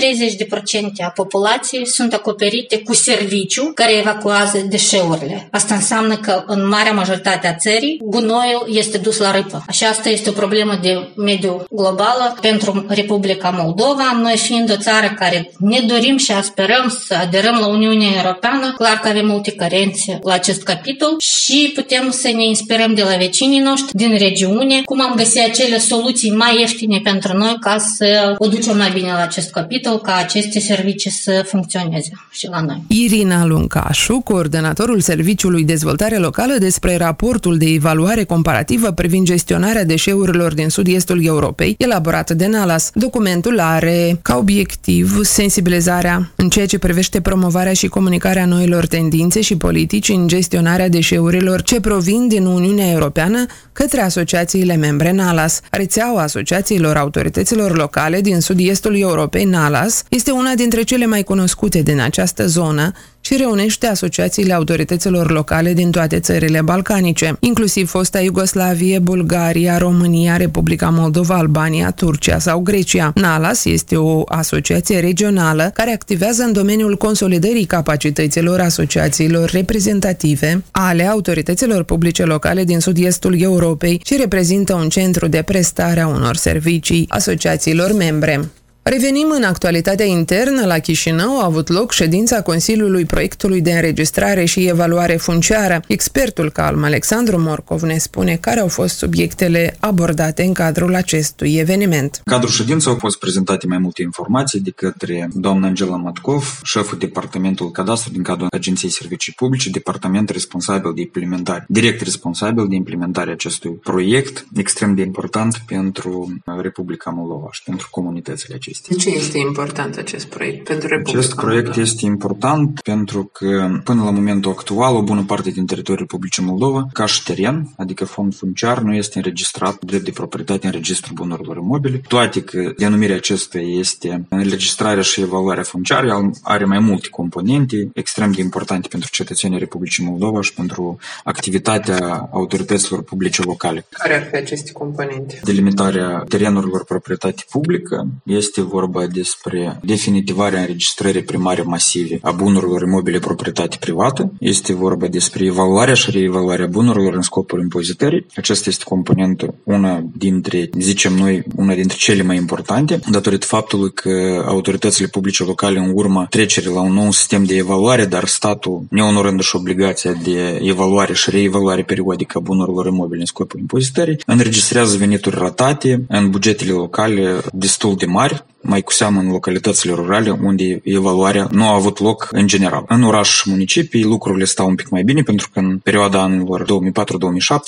30% 1.01 1.05
a 1.05 1.09
populației 1.09 1.87
sunt 1.87 2.13
acoperite 2.13 2.79
cu 2.79 2.95
serviciu 2.95 3.73
care 3.75 3.93
evacuează 3.93 4.59
deșeurile. 4.69 5.49
Asta 5.51 5.75
înseamnă 5.75 6.17
că 6.17 6.43
în 6.47 6.69
marea 6.69 6.93
majoritate 6.93 7.47
a 7.47 7.55
țării 7.55 8.01
gunoiul 8.05 8.67
este 8.71 8.99
dus 8.99 9.19
la 9.19 9.31
râpă. 9.31 9.65
Și 9.71 9.85
asta 9.85 10.09
este 10.09 10.29
o 10.29 10.33
problemă 10.33 10.79
de 10.83 11.09
mediu 11.17 11.65
globală 11.71 12.37
pentru 12.41 12.85
Republica 12.89 13.51
Moldova. 13.63 14.21
Noi 14.23 14.37
fiind 14.37 14.71
o 14.71 14.77
țară 14.77 15.15
care 15.19 15.51
ne 15.59 15.81
dorim 15.87 16.17
și 16.17 16.33
sperăm 16.43 16.95
să 17.07 17.15
aderăm 17.15 17.57
la 17.61 17.67
Uniunea 17.67 18.09
Europeană, 18.17 18.73
clar 18.77 18.99
că 19.03 19.09
avem 19.09 19.27
multe 19.27 19.51
carențe 19.51 20.19
la 20.23 20.33
acest 20.33 20.63
capitol 20.63 21.15
și 21.19 21.73
putem 21.75 22.11
să 22.11 22.31
ne 22.35 22.45
inspirăm 22.45 22.95
de 22.95 23.03
la 23.03 23.17
vecinii 23.17 23.61
noștri 23.61 23.95
din 23.95 24.19
regiune, 24.19 24.83
cum 24.85 25.01
am 25.01 25.15
găsit 25.17 25.43
acele 25.49 25.79
soluții 25.79 26.31
mai 26.31 26.59
ieftine 26.59 27.01
pentru 27.03 27.37
noi 27.37 27.57
ca 27.61 27.79
să 27.79 28.35
o 28.39 28.47
ducem 28.47 28.77
mai 28.77 28.91
bine 28.91 29.13
la 29.13 29.23
acest 29.23 29.51
capitol, 29.51 30.01
ca 30.01 30.17
aceste 30.17 30.61
servicii 30.61 31.11
să 31.11 31.43
funcționeze 31.47 32.11
și 32.31 32.49
la 32.49 32.61
noi. 32.61 32.83
Irina 32.89 33.45
Luncașu, 33.45 34.21
coordonatorul 34.21 35.01
Serviciului 35.01 35.65
Dezvoltare 35.65 36.17
Locală 36.17 36.55
despre 36.59 36.97
raportul 36.97 37.57
de 37.57 37.67
evaluare 37.67 38.25
comparativă 38.25 38.91
privind 38.91 39.27
gestionarea 39.27 39.85
deșeurilor 39.85 40.55
din 40.55 40.69
sud-estul 40.69 41.25
Europei 41.25 41.41
Europei, 41.43 41.75
elaborat 41.79 42.31
de 42.31 42.47
NALAS. 42.47 42.91
Documentul 42.95 43.61
are 43.61 44.12
ca 44.23 44.37
obiectiv 44.37 45.25
sensibilizarea 45.25 46.31
în 46.37 46.49
ceea 46.49 46.67
ce 46.67 46.79
privește 46.79 47.21
promovarea 47.21 47.73
și 47.73 47.89
comunicarea 47.89 48.47
noilor 48.47 48.87
tendințe 48.87 49.41
și 49.41 49.57
politici 49.57 50.09
în 50.09 50.29
gestionarea 50.29 50.89
deșeurilor 50.89 51.63
ce 51.63 51.81
provin 51.81 52.29
din 52.29 52.45
Uniunea 52.45 52.91
Europeană 52.91 53.47
către 53.73 54.01
asociațiile 54.01 54.77
membre 54.77 55.11
NALAS. 55.13 55.61
Rețeaua 55.71 56.23
asociațiilor 56.23 56.97
autorităților 56.97 57.77
locale 57.77 58.21
din 58.21 58.41
sud-estul 58.41 58.99
Europei 58.99 59.45
NALAS 59.45 60.03
este 60.09 60.31
una 60.31 60.55
dintre 60.55 60.83
cele 60.83 61.07
mai 61.07 61.23
cunoscute 61.23 61.83
din 61.83 62.01
această 62.01 62.47
zonă 62.47 62.93
și 63.25 63.37
reunește 63.37 63.87
asociațiile 63.87 64.53
autorităților 64.53 65.31
locale 65.31 65.73
din 65.73 65.91
toate 65.91 66.21
țările 66.21 66.61
balcanice, 66.61 67.37
inclusiv 67.41 67.89
fosta 67.89 68.21
Iugoslavie, 68.21 68.99
Bulgaria, 68.99 69.79
România, 69.79 70.37
Republica 70.37 70.89
Moldova, 70.89 71.35
Albania, 71.37 71.91
Turcia 71.91 72.39
sau 72.39 72.61
Grecia. 72.61 73.13
NALAS 73.15 73.65
este 73.65 73.97
o 73.97 74.23
asociație 74.27 75.01
regională 75.01 75.71
care 75.75 75.93
activează 75.93 76.43
în 76.43 76.53
domeniul 76.53 76.97
consolidării 76.97 77.65
capacităților 77.65 78.61
asociațiilor 78.61 79.51
reprezentative 79.51 80.65
ale 80.71 81.07
autorităților 81.07 81.83
publice 81.83 82.25
locale 82.25 82.65
din 82.65 82.81
sud-estul 82.81 83.41
Europei 83.41 84.01
și 84.05 84.17
reprezintă 84.17 84.75
un 84.75 84.89
centru 84.89 85.27
de 85.27 85.43
prestare 85.43 86.01
a 86.01 86.09
unor 86.09 86.37
servicii 86.37 87.05
asociațiilor 87.09 87.93
membre. 87.93 88.51
Revenim 88.85 89.33
în 89.37 89.43
actualitatea 89.43 90.05
internă. 90.05 90.67
La 90.67 90.79
Chișinău 90.79 91.41
a 91.41 91.45
avut 91.45 91.69
loc 91.69 91.93
ședința 91.93 92.43
Consiliului 92.43 93.05
Proiectului 93.05 93.61
de 93.61 93.73
Înregistrare 93.73 94.45
și 94.45 94.67
Evaluare 94.67 95.17
Funciară. 95.17 95.81
Expertul 95.87 96.51
calm 96.51 96.85
Alexandru 96.85 97.41
Morcov 97.41 97.83
ne 97.83 97.99
spune 97.99 98.37
care 98.37 98.61
au 98.61 98.69
fost 98.69 98.97
subiectele 98.97 99.77
abordate 99.81 100.43
în 100.43 100.53
cadrul 100.53 100.95
acestui 100.95 101.55
eveniment. 101.55 102.21
În 102.25 102.33
cadrul 102.33 102.51
ședinței 102.51 102.93
au 102.93 102.99
fost 102.99 103.19
prezentate 103.19 103.67
mai 103.67 103.79
multe 103.79 104.03
informații 104.03 104.61
de 104.61 104.71
către 104.71 105.29
doamna 105.33 105.67
Angela 105.67 105.97
Matkov, 105.97 106.61
șeful 106.63 106.99
Departamentul 106.99 107.71
Cadastru 107.71 108.13
din 108.13 108.23
cadrul 108.23 108.49
Agenției 108.51 108.91
Servicii 108.91 109.33
Publice, 109.33 109.71
departament 109.71 110.31
responsabil 110.31 110.93
de 110.95 111.01
implementare, 111.01 111.65
direct 111.69 112.01
responsabil 112.01 112.67
de 112.69 112.75
implementarea 112.75 113.33
acestui 113.33 113.71
proiect 113.71 114.47
extrem 114.57 114.95
de 114.95 115.03
important 115.03 115.63
pentru 115.67 116.39
Republica 116.61 117.11
Moldova 117.11 117.49
și 117.51 117.63
pentru 117.63 117.89
comunitățile 117.91 118.55
acestea 118.55 118.71
acestea. 118.73 118.97
De 118.97 119.03
ce 119.03 119.25
este 119.25 119.39
important 119.39 119.97
acest 119.97 120.27
proiect 120.27 120.65
pentru 120.65 120.89
Republica 120.89 121.19
Acest 121.19 121.35
proiect 121.35 121.65
Moldova? 121.65 121.87
este 121.87 122.05
important 122.05 122.81
pentru 122.81 123.25
că 123.25 123.81
până 123.85 124.03
la 124.05 124.11
momentul 124.11 124.51
actual 124.51 124.95
o 124.97 125.03
bună 125.03 125.25
parte 125.27 125.51
din 125.51 125.67
teritoriul 125.67 126.07
Republicii 126.11 126.45
Moldova, 126.45 126.89
ca 126.93 127.07
și 127.07 127.23
teren, 127.23 127.69
adică 127.77 128.05
fond 128.05 128.35
funciar, 128.35 128.79
nu 128.79 128.95
este 128.95 129.19
înregistrat 129.19 129.85
drept 129.85 130.05
de 130.05 130.11
proprietate 130.11 130.67
în 130.67 130.73
registrul 130.73 131.15
bunurilor 131.15 131.57
imobile, 131.57 132.01
toate 132.09 132.43
că 132.43 132.73
denumirea 132.77 133.17
acestuia 133.17 133.79
este 133.79 134.27
înregistrarea 134.29 135.03
și 135.03 135.21
evaluarea 135.21 135.63
funciară, 135.63 136.31
are 136.43 136.65
mai 136.65 136.79
multe 136.79 137.09
componente 137.09 137.91
extrem 137.95 138.33
de 138.33 138.41
importante 138.41 138.89
pentru 138.89 139.11
cetățenii 139.11 139.59
Republicii 139.59 140.05
Moldova 140.05 140.41
și 140.41 140.55
pentru 140.55 140.99
activitatea 141.25 142.29
autorităților 142.33 143.03
publice 143.03 143.43
locale. 143.43 143.87
Care 143.91 144.15
ar 144.15 144.27
fi 144.31 144.37
aceste 144.37 144.73
componente? 144.73 145.41
Delimitarea 145.45 146.25
terenurilor 146.29 146.85
proprietate 146.85 147.45
publică 147.51 148.07
este 148.25 148.62
vorba 148.63 149.07
despre 149.07 149.81
definitivarea 149.83 150.61
înregistrării 150.61 151.23
primare 151.23 151.63
masive 151.63 152.19
a 152.23 152.31
bunurilor 152.31 152.83
imobile 152.83 153.19
proprietate 153.19 153.77
privată. 153.81 154.33
Este 154.39 154.75
vorba 154.75 155.07
despre 155.07 155.45
evaluarea 155.45 155.95
și 155.95 156.11
reevaluarea 156.11 156.67
bunurilor 156.67 157.15
în 157.15 157.23
scopul 157.23 157.61
impozitării. 157.61 158.27
Aceasta 158.37 158.69
este 158.69 158.85
componentă, 158.85 159.55
una 159.65 160.05
dintre, 160.17 160.71
zicem 160.79 161.15
noi, 161.15 161.43
una 161.57 161.75
dintre 161.75 161.97
cele 161.97 162.23
mai 162.23 162.37
importante, 162.37 163.01
datorită 163.11 163.47
faptului 163.47 163.93
că 163.93 164.45
autoritățile 164.47 165.07
publice 165.07 165.45
locale 165.45 165.79
în 165.79 165.91
urmă 165.95 166.27
trecere 166.31 166.69
la 166.69 166.81
un 166.81 166.93
nou 166.93 167.11
sistem 167.11 167.45
de 167.45 167.57
evaluare, 167.57 168.05
dar 168.05 168.25
statul, 168.25 168.83
neonorându-și 168.91 169.57
obligația 169.57 170.13
de 170.13 170.61
evaluare 170.63 171.13
și 171.15 171.31
reevaluare 171.31 171.83
periodică 171.83 172.39
a 172.39 172.41
bunurilor 172.41 172.87
imobile 172.87 173.21
în 173.21 173.27
scopul 173.27 173.61
impozitării, 173.61 174.21
înregistrează 174.27 174.97
venituri 174.97 175.37
ratate 175.39 176.05
în 176.09 176.31
bugetele 176.31 176.73
locale 176.73 177.41
destul 177.53 177.95
de 177.97 178.07
mari, 178.07 178.45
mai 178.63 178.83
cu 178.83 178.93
seamă 178.93 179.21
în 179.21 179.31
localitățile 179.31 179.93
rurale, 179.93 180.31
unde 180.31 180.81
evaluarea 180.85 181.49
nu 181.51 181.69
a 181.69 181.75
avut 181.75 182.01
loc 182.01 182.29
în 182.31 182.47
general. 182.47 182.85
În 182.89 183.03
oraș 183.03 183.29
și 183.29 183.51
municipii 183.51 184.05
lucrurile 184.05 184.45
stau 184.45 184.69
un 184.69 184.75
pic 184.75 184.89
mai 184.89 185.03
bine, 185.03 185.23
pentru 185.23 185.49
că 185.53 185.59
în 185.59 185.79
perioada 185.79 186.23
anilor 186.23 186.63
2004-2007 186.63 186.67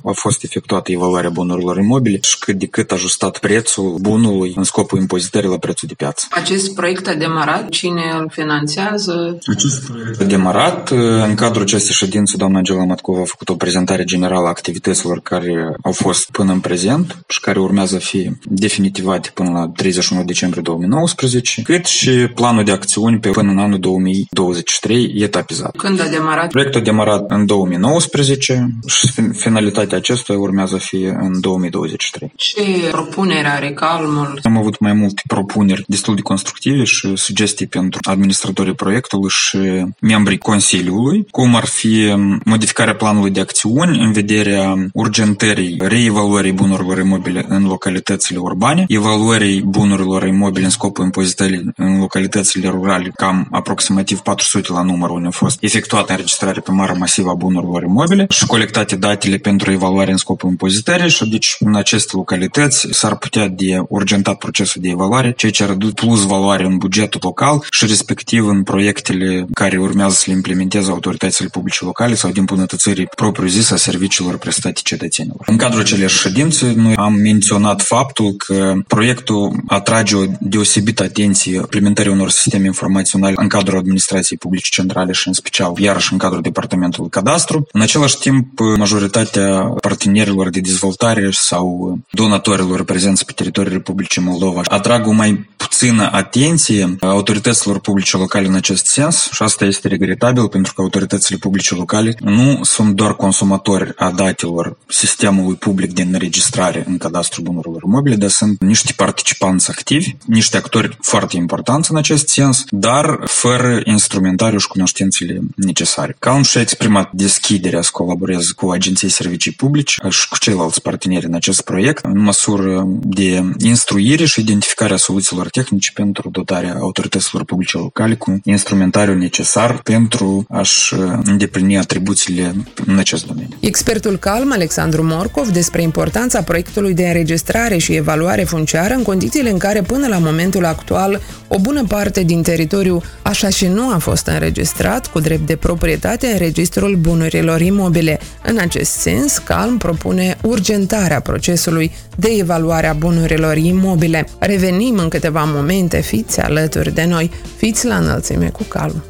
a 0.04 0.12
fost 0.12 0.44
efectuată 0.44 0.92
evaluarea 0.92 1.30
bunurilor 1.30 1.78
imobile 1.78 2.18
și 2.22 2.38
cât 2.38 2.58
de 2.58 2.66
cât 2.66 2.90
ajustat 2.90 3.38
prețul 3.38 3.96
bunului 4.00 4.52
în 4.56 4.62
scopul 4.62 4.98
impozitării 4.98 5.48
la 5.48 5.58
prețul 5.58 5.88
de 5.88 5.94
piață. 5.94 6.26
Acest 6.30 6.74
proiect 6.74 7.06
a 7.06 7.14
demarat? 7.14 7.68
Cine 7.68 8.02
îl 8.20 8.30
finanțează? 8.32 9.38
Acest 9.54 9.86
proiect 9.86 10.20
a 10.20 10.24
demarat. 10.24 10.90
În 11.28 11.34
cadrul 11.34 11.62
acestei 11.62 11.94
ședințe, 11.94 12.36
doamna 12.36 12.56
Angela 12.56 12.84
Matcova 12.84 13.20
a 13.20 13.24
făcut 13.24 13.48
o 13.48 13.54
prezentare 13.54 14.04
generală 14.04 14.46
a 14.46 14.48
activităților 14.48 15.20
care 15.20 15.76
au 15.82 15.92
fost 15.92 16.30
până 16.30 16.52
în 16.52 16.60
prezent 16.60 17.24
și 17.28 17.40
care 17.40 17.58
urmează 17.58 17.98
fi 17.98 18.30
definitivate 18.44 19.30
până 19.34 19.50
la 19.50 19.70
31 19.76 20.24
decembrie 20.24 20.62
2020 20.62 20.82
2019, 20.86 21.62
cât 21.62 21.84
și 21.84 22.10
planul 22.10 22.64
de 22.64 22.72
acțiuni 22.72 23.18
pe 23.18 23.28
până 23.28 23.50
în 23.50 23.58
anul 23.58 23.78
2023 23.78 25.12
etapizat. 25.16 25.76
Când 25.76 26.00
a 26.00 26.08
demarat? 26.08 26.48
Proiectul 26.48 26.80
a 26.80 26.84
demarat 26.84 27.30
în 27.30 27.46
2019 27.46 28.68
și 28.86 29.22
finalitatea 29.32 29.96
acestuia 29.96 30.38
urmează 30.38 30.76
fi 30.76 30.96
în 30.96 31.40
2023. 31.40 32.32
Ce 32.36 32.62
propunere 32.90 33.48
are 33.48 33.72
calmul? 33.72 34.40
Am 34.42 34.56
avut 34.56 34.78
mai 34.78 34.92
multe 34.92 35.22
propuneri 35.26 35.84
destul 35.86 36.14
de 36.14 36.20
constructive 36.20 36.84
și 36.84 37.16
sugestii 37.16 37.66
pentru 37.66 38.00
administratorii 38.02 38.74
proiectului 38.74 39.30
și 39.30 39.58
membrii 40.00 40.38
Consiliului, 40.38 41.26
cum 41.30 41.54
ar 41.54 41.64
fi 41.64 42.14
modificarea 42.44 42.94
planului 42.94 43.30
de 43.30 43.40
acțiuni 43.40 43.98
în 43.98 44.12
vederea 44.12 44.88
urgentării 44.92 45.76
reevaluării 45.78 46.52
bunurilor 46.52 46.98
imobile 46.98 47.44
în 47.48 47.66
localitățile 47.66 48.38
urbane, 48.38 48.84
evaluării 48.88 49.60
bunurilor 49.60 50.26
imobile 50.26 50.64
în 50.64 50.70
scopul 50.74 51.04
impozitării 51.04 51.70
în 51.76 51.98
localitățile 51.98 52.68
rurale, 52.68 53.10
cam 53.14 53.48
aproximativ 53.50 54.18
400 54.18 54.72
la 54.72 54.82
număr, 54.82 55.10
unde 55.10 55.28
a 55.28 55.30
fost 55.30 55.56
efectuată 55.60 56.12
înregistrare 56.12 56.60
pe 56.60 56.70
mare 56.70 56.92
masivă 56.92 57.30
a 57.30 57.34
bunurilor 57.34 57.82
imobile 57.82 58.26
și 58.28 58.46
colectate 58.46 58.96
datele 58.96 59.36
pentru 59.36 59.70
evaluare 59.70 60.10
în 60.10 60.16
scopul 60.16 60.50
impozitării 60.50 61.10
și 61.10 61.28
deci 61.28 61.56
în 61.58 61.74
aceste 61.74 62.12
localități 62.16 62.86
s-ar 62.90 63.16
putea 63.16 63.48
de 63.48 63.78
urgentat 63.88 64.38
procesul 64.38 64.82
de 64.82 64.88
evaluare, 64.88 65.32
ceea 65.36 65.52
ce 65.52 65.62
ar 65.62 65.70
aduce 65.70 66.06
plus 66.06 66.26
valoare 66.26 66.64
în 66.64 66.76
bugetul 66.76 67.20
local 67.22 67.66
și 67.70 67.86
respectiv 67.86 68.46
în 68.46 68.62
proiectele 68.62 69.46
care 69.52 69.76
urmează 69.76 70.14
să 70.14 70.24
le 70.26 70.32
implementeze 70.32 70.90
autoritățile 70.90 71.48
publice 71.48 71.84
locale 71.84 72.14
sau 72.14 72.30
din 72.30 72.44
bunătățirii 72.44 73.06
propriu 73.16 73.48
zis 73.48 73.70
a 73.70 73.76
serviciilor 73.76 74.38
prestate 74.38 74.80
cetățenilor. 74.84 75.42
În 75.46 75.56
cadrul 75.56 75.80
acelei 75.80 76.08
ședințe, 76.08 76.72
noi 76.76 76.94
am 76.96 77.14
menționat 77.14 77.82
faptul 77.82 78.32
că 78.32 78.74
proiectul 78.86 79.62
atrage 79.66 80.16
o 80.16 80.22
deosebită 80.64 81.02
atenție 81.02 81.54
implementării 81.54 82.12
unor 82.12 82.30
sisteme 82.30 82.66
informaționale 82.66 83.34
în 83.36 83.48
cadrul 83.48 83.78
administrației 83.78 84.38
publice 84.38 84.68
centrale 84.70 85.12
și 85.12 85.28
în 85.28 85.32
special 85.32 85.72
iarăși 85.78 86.12
în 86.12 86.18
cadrul 86.18 86.42
departamentului 86.42 87.10
cadastru. 87.10 87.66
În 87.72 87.80
același 87.80 88.18
timp, 88.18 88.58
majoritatea 88.78 89.60
partenerilor 89.80 90.50
de 90.50 90.60
dezvoltare 90.60 91.28
sau 91.30 91.98
donatorilor 92.10 92.84
prezenți 92.84 93.24
pe 93.24 93.32
teritoriul 93.32 93.72
Republicii 93.72 94.22
Moldova 94.22 94.60
atrag 94.64 95.06
o 95.06 95.10
mai 95.10 95.48
puțină 95.78 96.08
atenție 96.12 96.96
autorităților 97.00 97.80
publice 97.80 98.16
locale 98.16 98.46
în 98.46 98.54
acest 98.54 98.86
sens 98.86 99.28
și 99.32 99.42
asta 99.42 99.64
este 99.64 99.88
regretabil 99.88 100.48
pentru 100.48 100.74
că 100.74 100.80
autoritățile 100.80 101.38
publice 101.38 101.74
locale 101.74 102.14
nu 102.20 102.60
sunt 102.62 102.94
doar 102.94 103.14
consumatori 103.16 103.92
a 103.96 104.10
datelor 104.10 104.76
sistemului 104.86 105.56
public 105.56 105.92
de 105.92 106.02
înregistrare 106.02 106.84
în 106.88 106.98
cadastru 106.98 107.42
bunurilor 107.42 107.84
mobile, 107.84 108.16
dar 108.16 108.30
sunt 108.30 108.62
niște 108.62 108.92
participanți 108.96 109.70
activi, 109.70 110.16
niște 110.26 110.54
niște 110.54 110.56
actori 110.56 110.96
foarte 111.00 111.36
importanți 111.36 111.90
în 111.90 111.96
acest 111.96 112.28
sens, 112.28 112.64
dar 112.68 113.20
fără 113.24 113.80
instrumentariu 113.84 114.58
și 114.58 114.66
cunoștințele 114.66 115.40
necesare. 115.56 116.16
Calm 116.18 116.42
și-a 116.42 116.60
exprimat 116.60 117.12
deschiderea 117.12 117.82
să 117.82 117.88
colaboreze 117.92 118.52
cu 118.56 118.70
Agenției 118.70 119.10
Servicii 119.10 119.52
Publici 119.52 119.98
și 120.08 120.28
cu 120.28 120.38
ceilalți 120.38 120.82
parteneri 120.82 121.26
în 121.26 121.34
acest 121.34 121.60
proiect, 121.60 122.04
în 122.04 122.18
măsură 122.18 122.84
de 123.02 123.42
instruire 123.58 124.24
și 124.24 124.40
identificarea 124.40 124.96
soluțiilor 124.96 125.48
tehnice 125.48 125.62
tehnici 125.64 125.90
pentru 125.90 126.30
dotarea 126.30 126.76
autorităților 126.80 127.44
publice 127.44 127.76
locale 127.76 128.14
cu 128.14 128.40
instrumentariul 128.44 129.16
necesar 129.16 129.80
pentru 129.82 130.46
a-și 130.50 130.94
îndeplini 131.24 131.78
atribuțiile 131.78 132.54
în 132.86 132.98
acest 132.98 133.26
domeniu. 133.26 133.56
Expertul 133.60 134.16
calm 134.16 134.52
Alexandru 134.52 135.04
Morcov 135.04 135.48
despre 135.48 135.82
importanța 135.82 136.42
proiectului 136.42 136.94
de 136.94 137.06
înregistrare 137.06 137.76
și 137.76 137.92
evaluare 137.92 138.44
funciară 138.44 138.94
în 138.94 139.02
condițiile 139.02 139.50
în 139.50 139.58
care 139.58 139.82
până 139.82 140.06
la 140.06 140.18
momentul 140.18 140.64
actual 140.64 141.20
o 141.48 141.58
bună 141.58 141.84
parte 141.88 142.22
din 142.22 142.42
teritoriu 142.42 143.02
așa 143.22 143.48
și 143.48 143.66
nu 143.66 143.92
a 143.92 143.98
fost 143.98 144.26
înregistrat 144.26 145.06
cu 145.06 145.20
drept 145.20 145.46
de 145.46 145.56
proprietate 145.56 146.26
în 146.26 146.38
registrul 146.38 146.96
bunurilor 146.96 147.60
imobile. 147.60 148.20
În 148.42 148.58
acest 148.58 148.90
sens, 148.90 149.38
Calm 149.38 149.78
propune 149.78 150.36
urgentarea 150.42 151.20
procesului 151.20 151.92
de 152.16 152.28
evaluare 152.38 152.86
a 152.86 152.92
bunurilor 152.92 153.56
imobile. 153.56 154.28
Revenim 154.38 154.98
în 154.98 155.08
câteva 155.08 155.43
momente, 155.44 156.00
fiți 156.00 156.40
alături 156.40 156.94
de 156.94 157.04
noi, 157.04 157.30
fiți 157.56 157.86
la 157.86 157.96
înălțime 157.96 158.48
cu 158.48 158.62
Calm. 158.62 159.02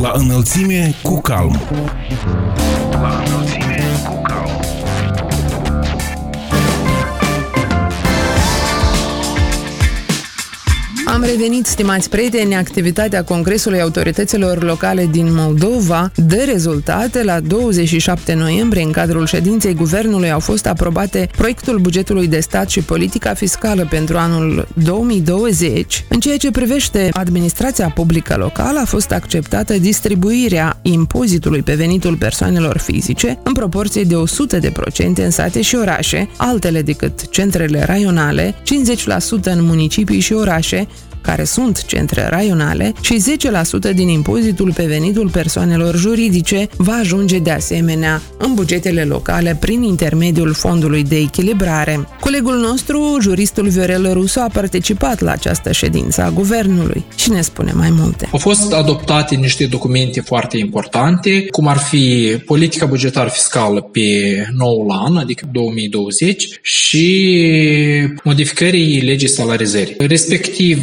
La 0.00 0.12
înălțime 0.14 0.94
cu 1.02 1.20
calm. 1.20 1.60
La 2.90 3.22
înălțime 3.26 3.65
Am 11.06 11.22
revenit, 11.22 11.66
stimați 11.66 12.10
prieteni, 12.10 12.54
activitatea 12.54 13.24
Congresului 13.24 13.80
Autorităților 13.80 14.62
Locale 14.62 15.08
din 15.10 15.26
Moldova 15.30 16.10
de 16.14 16.42
rezultate. 16.52 17.22
La 17.22 17.40
27 17.40 18.34
noiembrie, 18.34 18.82
în 18.82 18.90
cadrul 18.90 19.26
ședinței 19.26 19.74
Guvernului, 19.74 20.30
au 20.30 20.40
fost 20.40 20.66
aprobate 20.66 21.28
proiectul 21.36 21.78
bugetului 21.78 22.26
de 22.26 22.40
stat 22.40 22.68
și 22.68 22.80
politica 22.80 23.34
fiscală 23.34 23.86
pentru 23.90 24.16
anul 24.16 24.68
2020. 24.84 26.04
În 26.08 26.20
ceea 26.20 26.36
ce 26.36 26.50
privește 26.50 27.08
administrația 27.12 27.88
publică 27.88 28.36
locală, 28.38 28.78
a 28.78 28.84
fost 28.84 29.12
acceptată 29.12 29.78
distribuirea 29.78 30.78
impozitului 30.82 31.62
pe 31.62 31.74
venitul 31.74 32.16
persoanelor 32.16 32.78
fizice 32.78 33.38
în 33.42 33.52
proporție 33.52 34.02
de 34.02 34.14
100% 35.14 35.14
în 35.14 35.30
sate 35.30 35.60
și 35.60 35.76
orașe, 35.76 36.28
altele 36.36 36.82
decât 36.82 37.30
centrele 37.30 37.84
raionale, 37.84 38.54
50% 38.54 39.42
în 39.42 39.64
municipii 39.64 40.20
și 40.20 40.32
orașe, 40.32 40.86
care 41.26 41.44
sunt 41.44 41.84
centre 41.84 42.26
raionale, 42.30 42.92
și 43.00 43.24
10% 43.90 43.94
din 43.94 44.08
impozitul 44.08 44.72
pe 44.72 44.84
venitul 44.84 45.30
persoanelor 45.30 45.96
juridice 45.96 46.68
va 46.76 46.92
ajunge 46.92 47.38
de 47.38 47.50
asemenea 47.50 48.22
în 48.38 48.54
bugetele 48.54 49.04
locale 49.04 49.56
prin 49.60 49.82
intermediul 49.82 50.52
fondului 50.52 51.02
de 51.02 51.16
echilibrare. 51.16 52.08
Colegul 52.20 52.56
nostru, 52.56 53.18
juristul 53.20 53.68
Viorel 53.68 54.12
Rusu, 54.12 54.40
a 54.40 54.48
participat 54.52 55.20
la 55.20 55.30
această 55.30 55.72
ședință 55.72 56.22
a 56.22 56.30
guvernului 56.30 57.04
și 57.16 57.30
ne 57.30 57.40
spune 57.40 57.72
mai 57.72 57.90
multe. 57.90 58.28
Au 58.32 58.38
fost 58.38 58.72
adoptate 58.72 59.34
niște 59.34 59.66
documente 59.66 60.20
foarte 60.20 60.58
importante, 60.58 61.46
cum 61.50 61.68
ar 61.68 61.78
fi 61.78 62.36
politica 62.44 62.86
bugetară 62.86 63.28
fiscală 63.28 63.80
pe 63.80 64.00
noul 64.56 64.90
an, 65.06 65.16
adică 65.16 65.48
2020, 65.52 66.48
și 66.62 67.38
modificării 68.22 69.00
legii 69.00 69.28
salarizării. 69.28 69.94
Respectiv, 69.98 70.78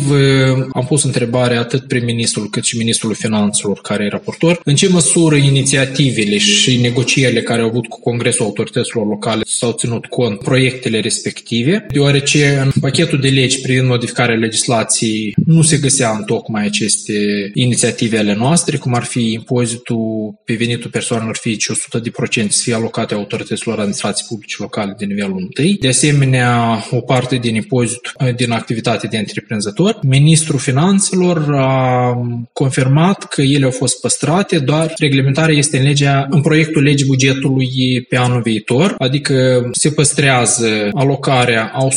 am 0.74 0.86
pus 0.88 1.04
întrebarea 1.04 1.60
atât 1.60 1.88
prim-ministrul 1.88 2.50
cât 2.50 2.64
și 2.64 2.78
ministrul 2.78 3.14
finanțelor 3.14 3.80
care 3.82 4.04
e 4.04 4.08
raportor, 4.08 4.62
în 4.64 4.76
ce 4.76 4.90
măsură 4.90 5.36
inițiativele 5.36 6.38
și 6.38 6.78
negocierile 6.78 7.42
care 7.42 7.62
au 7.62 7.68
avut 7.68 7.88
cu 7.88 8.00
Congresul 8.00 8.46
Autorităților 8.46 9.08
Locale 9.08 9.42
s-au 9.46 9.72
ținut 9.72 10.06
cont 10.06 10.40
proiectele 10.40 11.00
respective, 11.00 11.86
deoarece 11.92 12.62
în 12.64 12.72
pachetul 12.82 13.20
de 13.20 13.30
legi 13.30 13.62
privind 13.62 13.88
modificarea 13.88 14.36
legislației 14.36 15.34
nu 15.46 15.62
se 15.62 15.78
găsea 15.78 16.12
în 16.12 16.24
tocmai 16.24 16.66
aceste 16.66 17.14
inițiative 17.54 18.18
ale 18.18 18.36
noastre, 18.36 18.78
cum 18.78 18.94
ar 18.94 19.04
fi 19.04 19.32
impozitul 19.32 20.42
pe 20.46 20.54
venitul 20.54 20.90
persoanelor 20.90 21.38
fizice 21.42 21.74
100% 21.74 22.48
să 22.50 22.62
fie 22.64 22.74
alocate 22.74 23.14
autorităților 23.14 23.78
administrației 23.78 24.28
publice 24.30 24.56
locale 24.60 24.96
de 24.98 25.06
nivelul 25.06 25.36
1. 25.36 25.48
De 25.80 25.88
asemenea, 25.88 26.84
o 26.92 27.02
parte 27.02 27.36
din 27.36 27.56
impozit 27.56 28.14
din 28.36 28.52
activitate 28.52 29.08
de 29.08 29.18
întreprinzător. 29.18 30.00
Ministrul 30.20 30.60
Finanțelor 30.60 31.54
a 31.56 32.14
confirmat 32.54 33.24
că 33.24 33.42
ele 33.42 33.66
au 33.66 33.72
fost 33.72 34.00
păstrate, 34.02 34.60
doar 34.60 34.94
reglementarea 34.98 35.56
este 35.56 35.78
în, 35.78 35.84
legea, 35.84 36.28
în 36.30 36.42
proiectul 36.42 36.84
legii 36.84 37.06
bugetului 37.06 37.70
pe 38.10 38.18
anul 38.18 38.42
viitor, 38.42 38.96
adică 38.98 39.34
se 39.72 39.90
păstrează 39.90 40.90
alocarea 40.92 41.72
a 41.74 41.88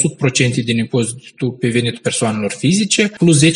100% 0.51 0.65
din 0.65 0.79
impozitul 0.79 1.51
pe 1.61 1.69
venitul 1.69 2.01
persoanelor 2.03 2.53
fizice, 2.59 3.13
plus 3.19 3.45
10% 3.45 3.49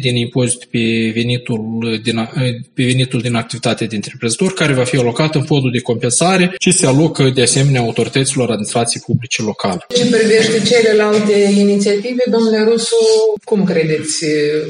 din 0.00 0.16
impozitul 0.16 0.68
pe 0.70 1.12
venitul 1.14 2.00
din, 2.02 2.28
pe 2.74 2.84
venitul 2.84 3.20
din 3.20 3.34
activitate 3.34 3.84
de 3.84 3.94
întreprinzător, 3.94 4.52
care 4.52 4.72
va 4.72 4.84
fi 4.84 4.96
alocat 4.96 5.34
în 5.34 5.44
fondul 5.44 5.70
de 5.70 5.80
compensare 5.80 6.54
și 6.58 6.70
se 6.70 6.86
alocă 6.86 7.30
de 7.34 7.42
asemenea 7.42 7.80
autorităților 7.80 8.48
administrației 8.48 9.02
publice 9.06 9.42
locale. 9.42 9.86
Ce 9.88 10.06
privește 10.16 10.62
celelalte 10.70 11.52
inițiative, 11.56 12.22
domnule 12.30 12.64
Rusu, 12.70 12.96
cum 13.44 13.64
credeți? 13.64 13.87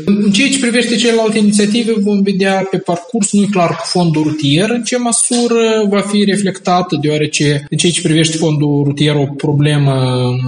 În 0.05 0.31
ceea 0.31 0.49
ce 0.49 0.59
privește 0.59 0.97
celelalte 0.97 1.39
inițiative, 1.39 1.93
vom 2.01 2.23
vedea 2.23 2.67
pe 2.71 2.79
parcurs, 2.79 3.33
nu 3.33 3.43
e 3.43 3.47
clar 3.51 3.69
cu 3.69 3.85
fondul 3.85 4.23
rutier 4.23 4.71
în 4.71 4.83
ce 4.83 4.99
măsură 4.99 5.87
va 5.89 6.01
fi 6.01 6.25
reflectată, 6.25 6.99
deoarece 7.01 7.67
în 7.71 7.77
ceea 7.77 7.93
ce 7.93 8.01
privește 8.01 8.37
fondul 8.37 8.83
rutier 8.85 9.15
o 9.15 9.27
problemă 9.37 9.93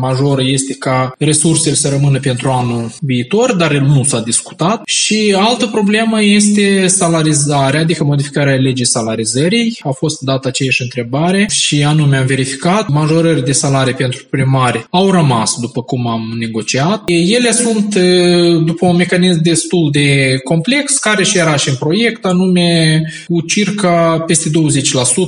majoră 0.00 0.42
este 0.44 0.74
ca 0.74 1.14
resursele 1.18 1.74
să 1.74 1.88
rămână 1.88 2.18
pentru 2.18 2.48
anul 2.48 2.92
viitor, 3.00 3.54
dar 3.54 3.72
el 3.72 3.82
nu 3.82 4.04
s-a 4.04 4.20
discutat. 4.20 4.82
Și 4.84 5.34
altă 5.38 5.66
problemă 5.66 6.22
este 6.22 6.86
salarizarea, 6.86 7.80
adică 7.80 8.04
modificarea 8.04 8.54
legii 8.54 8.86
salarizării. 8.86 9.78
A 9.82 9.90
fost 9.90 10.20
dată 10.20 10.48
aceeași 10.48 10.82
întrebare 10.82 11.46
și 11.50 11.82
anume 11.82 12.16
am 12.16 12.26
verificat. 12.26 12.88
Majorări 12.88 13.44
de 13.44 13.52
salarii 13.52 13.94
pentru 13.94 14.24
primari 14.30 14.86
au 14.90 15.10
rămas 15.10 15.56
după 15.60 15.82
cum 15.82 16.06
am 16.06 16.34
negociat. 16.38 17.02
Ele 17.06 17.52
sunt 17.52 17.98
după 18.64 18.86
un 18.86 18.96
mecanism 18.96 19.42
destul 19.42 19.88
de 19.92 20.38
complex, 20.44 20.98
care 20.98 21.24
și 21.24 21.38
era 21.38 21.56
și 21.56 21.68
în 21.68 21.74
proiect, 21.74 22.24
anume 22.24 23.00
cu 23.28 23.40
circa 23.40 24.24
peste 24.26 24.48
20%. 24.48 24.52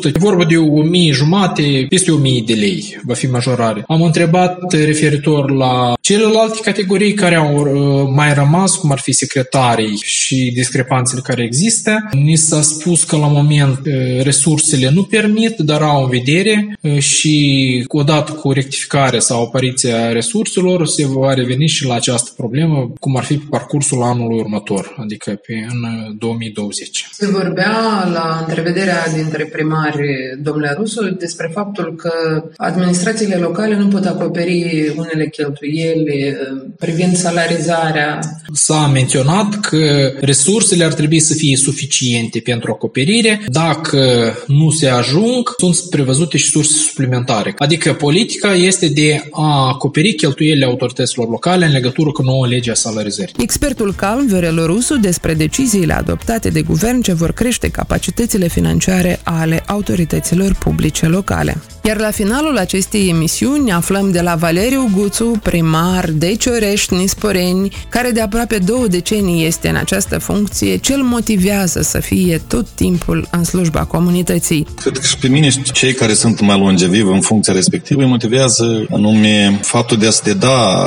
E 0.04 0.18
vorba 0.18 0.44
de 0.44 0.56
o 0.56 0.82
mie 0.82 1.12
jumate, 1.12 1.86
peste 1.88 2.10
o 2.10 2.16
mie 2.16 2.42
de 2.46 2.52
lei 2.52 3.00
va 3.02 3.14
fi 3.14 3.26
majorare. 3.26 3.84
Am 3.86 4.02
întrebat 4.02 4.72
referitor 4.72 5.50
la 5.50 5.92
celelalte 6.00 6.58
categorii 6.62 7.14
care 7.14 7.34
au 7.34 7.54
uh, 7.54 8.08
mai 8.14 8.34
rămas, 8.34 8.76
cum 8.76 8.92
ar 8.92 8.98
fi 8.98 9.12
secretarii 9.12 9.96
și 10.02 10.50
discrepanțele 10.54 11.20
care 11.24 11.42
există. 11.42 12.08
Ni 12.12 12.36
s-a 12.36 12.62
spus 12.62 13.04
că 13.04 13.16
la 13.16 13.26
moment 13.26 13.78
uh, 13.86 14.22
resursele 14.22 14.90
nu 14.90 15.02
permit, 15.02 15.58
dar 15.58 15.82
au 15.82 16.02
în 16.02 16.08
vedere 16.08 16.78
uh, 16.80 16.98
și 16.98 17.84
odată 17.88 18.32
cu 18.32 18.52
rectificarea 18.52 19.20
sau 19.20 19.42
apariția 19.42 20.12
resurselor 20.12 20.86
se 20.86 21.06
va 21.06 21.34
reveni 21.34 21.66
și 21.66 21.86
la 21.86 21.94
această 21.94 22.30
problemă, 22.36 22.92
cum 23.00 23.16
ar 23.16 23.21
fi 23.24 23.36
pe 23.36 23.44
parcursul 23.50 24.02
anului 24.02 24.38
următor, 24.38 24.94
adică 24.98 25.30
pe 25.46 25.66
în 25.70 26.16
2020. 26.18 27.08
Se 27.12 27.26
vorbea 27.26 28.08
la 28.12 28.44
întrevederea 28.46 29.06
dintre 29.14 29.44
primari, 29.44 30.06
domnule 30.42 30.74
Rusu, 30.78 31.10
despre 31.10 31.50
faptul 31.52 31.94
că 31.96 32.44
administrațiile 32.56 33.36
locale 33.36 33.76
nu 33.76 33.88
pot 33.88 34.04
acoperi 34.04 34.92
unele 34.96 35.28
cheltuieli 35.28 36.36
privind 36.78 37.16
salarizarea. 37.16 38.18
S-a 38.52 38.86
menționat 38.86 39.60
că 39.60 40.12
resursele 40.20 40.84
ar 40.84 40.92
trebui 40.92 41.20
să 41.20 41.34
fie 41.34 41.56
suficiente 41.56 42.38
pentru 42.38 42.70
acoperire. 42.72 43.40
Dacă 43.46 44.32
nu 44.46 44.70
se 44.70 44.88
ajung, 44.88 45.54
sunt 45.58 45.76
prevăzute 45.90 46.36
și 46.36 46.50
surse 46.50 46.78
suplimentare. 46.78 47.54
Adică 47.56 47.92
politica 47.92 48.54
este 48.54 48.88
de 48.88 49.28
a 49.30 49.68
acoperi 49.68 50.14
cheltuielile 50.14 50.64
autorităților 50.64 51.28
locale 51.28 51.64
în 51.64 51.72
legătură 51.72 52.10
cu 52.10 52.22
noua 52.22 52.46
lege 52.46 52.70
a 52.70 52.74
salarizării. 53.12 53.34
Expertul 53.38 53.94
calm 53.94 54.26
Viorel 54.26 54.66
Rusu 54.66 54.96
despre 54.96 55.34
deciziile 55.34 55.92
adoptate 55.92 56.48
de 56.48 56.62
guvern 56.62 57.00
ce 57.00 57.12
vor 57.12 57.32
crește 57.32 57.68
capacitățile 57.68 58.48
financiare 58.48 59.20
ale 59.22 59.62
autorităților 59.66 60.54
publice 60.54 61.06
locale. 61.06 61.56
Iar 61.84 61.98
la 61.98 62.10
finalul 62.10 62.56
acestei 62.56 63.08
emisiuni 63.08 63.72
aflăm 63.72 64.10
de 64.10 64.20
la 64.20 64.34
Valeriu 64.34 64.90
Guțu, 64.94 65.40
primar 65.42 66.10
de 66.10 66.34
Ciorești, 66.34 66.94
Nisporeni, 66.94 67.72
care 67.88 68.10
de 68.10 68.20
aproape 68.20 68.58
două 68.58 68.86
decenii 68.86 69.46
este 69.46 69.68
în 69.68 69.76
această 69.76 70.18
funcție, 70.18 70.76
ce 70.76 70.94
îl 70.94 71.02
motivează 71.02 71.82
să 71.82 72.00
fie 72.00 72.42
tot 72.48 72.66
timpul 72.74 73.28
în 73.30 73.44
slujba 73.44 73.84
comunității. 73.84 74.66
Cred 74.80 74.98
că 74.98 75.06
și 75.06 75.16
pe 75.16 75.28
mine 75.28 75.50
și 75.50 75.62
cei 75.62 75.92
care 75.92 76.14
sunt 76.14 76.40
mai 76.40 76.58
longevivi 76.58 77.10
în 77.10 77.20
funcția 77.20 77.52
respectivă 77.52 78.00
îi 78.02 78.08
motivează 78.08 78.86
anume 78.90 79.58
faptul 79.62 79.96
de 79.96 80.06
a 80.06 80.10
se 80.10 80.32
da 80.32 80.86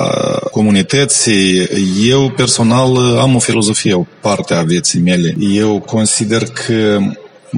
comunității. 0.51 1.67
Eu 2.15 2.31
personal 2.31 2.95
am 3.19 3.35
o 3.35 3.39
filozofie, 3.39 3.93
o 3.93 4.05
parte 4.21 4.53
a 4.53 4.63
vieții 4.63 4.99
mele. 4.99 5.35
Eu 5.39 5.79
consider 5.79 6.43
că 6.49 6.99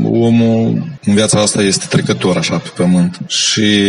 omul 0.04 0.97
în 1.06 1.13
viața 1.13 1.39
asta 1.39 1.62
este 1.62 1.86
trecător 1.89 2.38
așa 2.38 2.58
pe 2.58 2.69
pământ 2.76 3.19
și 3.28 3.82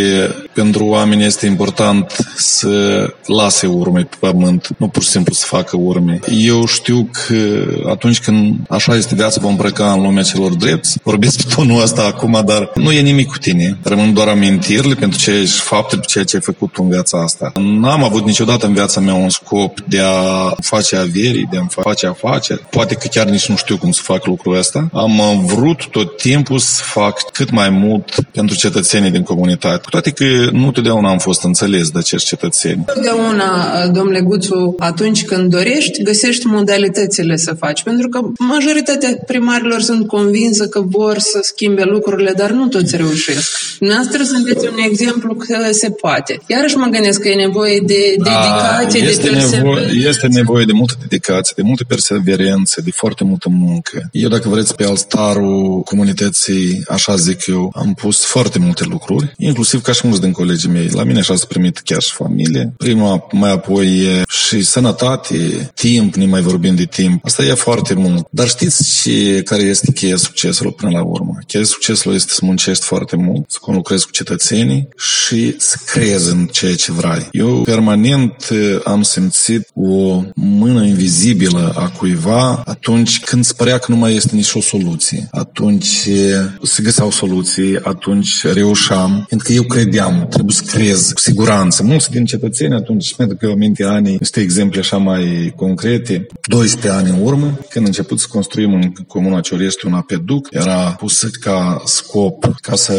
pentru 0.53 0.85
oameni 0.85 1.25
este 1.25 1.47
important 1.47 2.17
să 2.37 3.07
lase 3.27 3.67
urme 3.67 4.01
pe 4.01 4.17
pământ, 4.19 4.69
nu 4.77 4.89
pur 4.89 5.03
și 5.03 5.09
simplu 5.09 5.35
să 5.35 5.47
facă 5.47 5.77
urme. 5.77 6.19
Eu 6.31 6.67
știu 6.67 7.09
că 7.13 7.65
atunci 7.89 8.21
când 8.21 8.57
așa 8.69 8.97
este 8.97 9.15
viața, 9.15 9.41
vom 9.41 9.57
îmbrăca 9.59 9.93
în 9.93 10.03
lumea 10.03 10.23
celor 10.23 10.55
drepți. 10.55 10.99
Vorbesc 11.03 11.43
pe 11.43 11.55
tonul 11.55 11.83
ăsta 11.83 12.05
acum, 12.05 12.43
dar 12.47 12.71
nu 12.75 12.93
e 12.93 13.01
nimic 13.01 13.27
cu 13.27 13.39
tine. 13.39 13.79
Rămân 13.83 14.13
doar 14.15 14.29
amintirile 14.29 14.95
pentru 14.95 15.19
ce 15.19 15.31
ești 15.31 15.61
fapte, 15.61 15.97
ceea 16.07 16.25
ce 16.25 16.37
ai 16.37 16.43
făcut 16.43 16.73
tu 16.73 16.83
în 16.83 16.89
viața 16.89 17.23
asta. 17.23 17.53
N-am 17.57 18.05
avut 18.05 18.25
niciodată 18.25 18.67
în 18.67 18.73
viața 18.73 19.01
mea 19.01 19.15
un 19.15 19.29
scop 19.29 19.81
de 19.81 20.01
a 20.01 20.55
face 20.61 20.97
averii, 20.97 21.49
de 21.51 21.57
a 21.57 21.83
face 21.83 22.07
afaceri. 22.07 22.61
Poate 22.71 22.95
că 22.95 23.07
chiar 23.11 23.27
nici 23.27 23.49
nu 23.49 23.57
știu 23.57 23.79
cum 23.79 23.91
să 23.91 24.01
fac 24.03 24.27
lucrul 24.27 24.57
ăsta. 24.57 24.89
Am 24.93 25.45
vrut 25.47 25.88
tot 25.91 26.17
timpul 26.17 26.59
să 26.59 26.83
fac 26.85 27.31
cât 27.33 27.51
mai 27.51 27.71
mult 27.71 28.15
pentru 28.33 28.57
cetățenii 28.57 29.11
din 29.11 29.23
comunitate. 29.23 29.81
Cu 29.83 29.91
toate 29.91 30.11
că 30.11 30.25
nu 30.53 30.71
totdeauna 30.71 31.11
am 31.11 31.19
fost 31.19 31.43
înțeles 31.43 31.91
de 31.91 31.99
acești 31.99 32.29
cetățeni. 32.29 32.85
Totdeauna, 32.95 33.87
domnule 33.87 34.21
Guțu, 34.21 34.75
atunci 34.79 35.25
când 35.25 35.51
dorești, 35.51 36.03
găsești 36.03 36.47
modalitățile 36.47 37.37
să 37.37 37.55
faci. 37.55 37.83
Pentru 37.83 38.09
că 38.09 38.21
majoritatea 38.39 39.17
primarilor 39.27 39.81
sunt 39.81 40.07
convinsă 40.07 40.67
că 40.67 40.81
vor 40.81 41.19
să 41.19 41.39
schimbe 41.43 41.83
lucrurile, 41.85 42.33
dar 42.37 42.51
nu 42.51 42.67
toți 42.69 42.97
reușesc. 42.97 43.51
Noastră 43.79 44.23
sunteți 44.23 44.67
un 44.67 44.79
exemplu 44.91 45.35
că 45.35 45.69
se 45.71 45.91
poate. 45.91 46.41
Iarăși 46.47 46.77
mă 46.77 46.87
gândesc 46.87 47.21
că 47.21 47.29
e 47.29 47.35
nevoie 47.35 47.79
de 47.87 48.15
dedicație, 48.17 49.03
A, 49.03 49.09
este 49.09 49.23
de 49.27 49.31
perseverență. 49.31 49.57
nevoie, 49.57 50.09
este 50.09 50.27
nevoie 50.27 50.65
de 50.65 50.73
multă 50.73 50.95
dedicație, 51.01 51.53
de 51.57 51.63
multă 51.63 51.85
perseverență, 51.89 52.81
de 52.85 52.91
foarte 52.91 53.25
multă 53.25 53.49
muncă. 53.49 54.09
Eu, 54.13 54.29
dacă 54.29 54.49
vreți, 54.49 54.75
pe 54.75 54.85
altarul 54.85 55.78
comunității, 55.85 56.85
așa 56.89 57.17
zic 57.17 57.47
eu, 57.47 57.73
am 57.75 57.95
pus 57.95 58.25
foarte 58.25 58.59
multe 58.59 58.85
lucruri, 58.85 59.33
inclusiv 59.37 59.83
ca 59.83 59.93
și 59.93 60.01
mulți 60.05 60.21
din 60.21 60.33
colegii 60.33 60.71
mei. 60.71 60.89
La 60.89 61.05
mine 61.05 61.19
așa 61.19 61.37
s-a 61.37 61.45
primit 61.49 61.79
chiar 61.79 62.03
și 62.03 62.13
familie. 62.13 62.73
Prima, 62.77 63.27
mai 63.33 63.53
apoi 63.53 63.87
e 63.87 64.23
și 64.29 64.63
sănătate, 64.63 65.71
timp, 65.75 66.15
ne 66.15 66.27
mai 66.27 66.41
vorbim 66.41 66.75
de 66.75 66.85
timp. 66.85 67.25
Asta 67.25 67.43
e 67.43 67.55
foarte 67.55 67.95
mult. 67.95 68.27
Dar 68.31 68.49
știți 68.49 69.01
și 69.01 69.41
care 69.45 69.63
este 69.63 69.93
cheia 69.93 70.17
succesului 70.17 70.73
până 70.73 70.91
la 70.91 71.03
urmă? 71.03 71.39
Cheia 71.47 71.65
succesului 71.65 72.17
este 72.17 72.33
să 72.33 72.41
muncești 72.43 72.85
foarte 72.85 73.17
mult, 73.17 73.51
să 73.51 73.59
conlucrezi 73.61 74.05
cu 74.05 74.11
cetățenii 74.11 74.89
și 74.97 75.55
să 75.59 75.77
crezi 75.93 76.31
în 76.31 76.47
ceea 76.47 76.75
ce 76.75 76.93
vrei. 76.93 77.29
Eu 77.31 77.63
permanent 77.63 78.49
eh, 78.51 78.81
am 78.85 79.03
simțit 79.03 79.69
o 79.75 80.23
mână 80.35 80.85
invizibilă 80.85 81.73
a 81.77 81.89
cuiva 81.89 82.63
atunci 82.67 83.21
când 83.21 83.45
se 83.45 83.53
părea 83.57 83.79
că 83.79 83.87
nu 83.93 83.97
mai 83.97 84.15
este 84.15 84.35
nicio 84.35 84.61
soluție. 84.61 85.29
Atunci 85.31 85.68
eh, 85.77 86.45
se 86.63 86.83
găseau 86.83 87.11
soluții, 87.11 87.79
atunci 87.83 88.45
reușeam, 88.53 89.25
pentru 89.29 89.47
că 89.47 89.53
eu 89.53 89.63
credeam, 89.63 90.27
trebuie 90.31 90.55
să 90.55 90.63
crez 90.67 91.13
cu 91.13 91.21
siguranță. 91.21 91.83
Mulți 91.83 92.11
din 92.11 92.25
cetățeni 92.25 92.75
atunci, 92.75 93.15
pentru 93.15 93.37
că 93.37 93.47
eu 93.47 93.55
minte 93.55 93.85
anii, 93.85 94.17
este 94.21 94.41
exemple 94.41 94.81
așa 94.81 94.97
mai 94.97 95.53
concrete, 95.57 96.27
12 96.49 97.01
ani 97.01 97.09
în 97.09 97.27
urmă, 97.27 97.59
când 97.69 97.85
a 97.85 97.89
început 97.89 98.21
să 98.21 98.27
construim 98.31 98.75
în 98.75 98.93
Comuna 99.07 99.41
Ciorești 99.41 99.87
un 99.87 99.93
apeduc, 99.93 100.49
era 100.51 100.97
pus 100.99 101.23
ca 101.41 101.83
scop 101.85 102.55
ca 102.61 102.77
să 102.77 102.93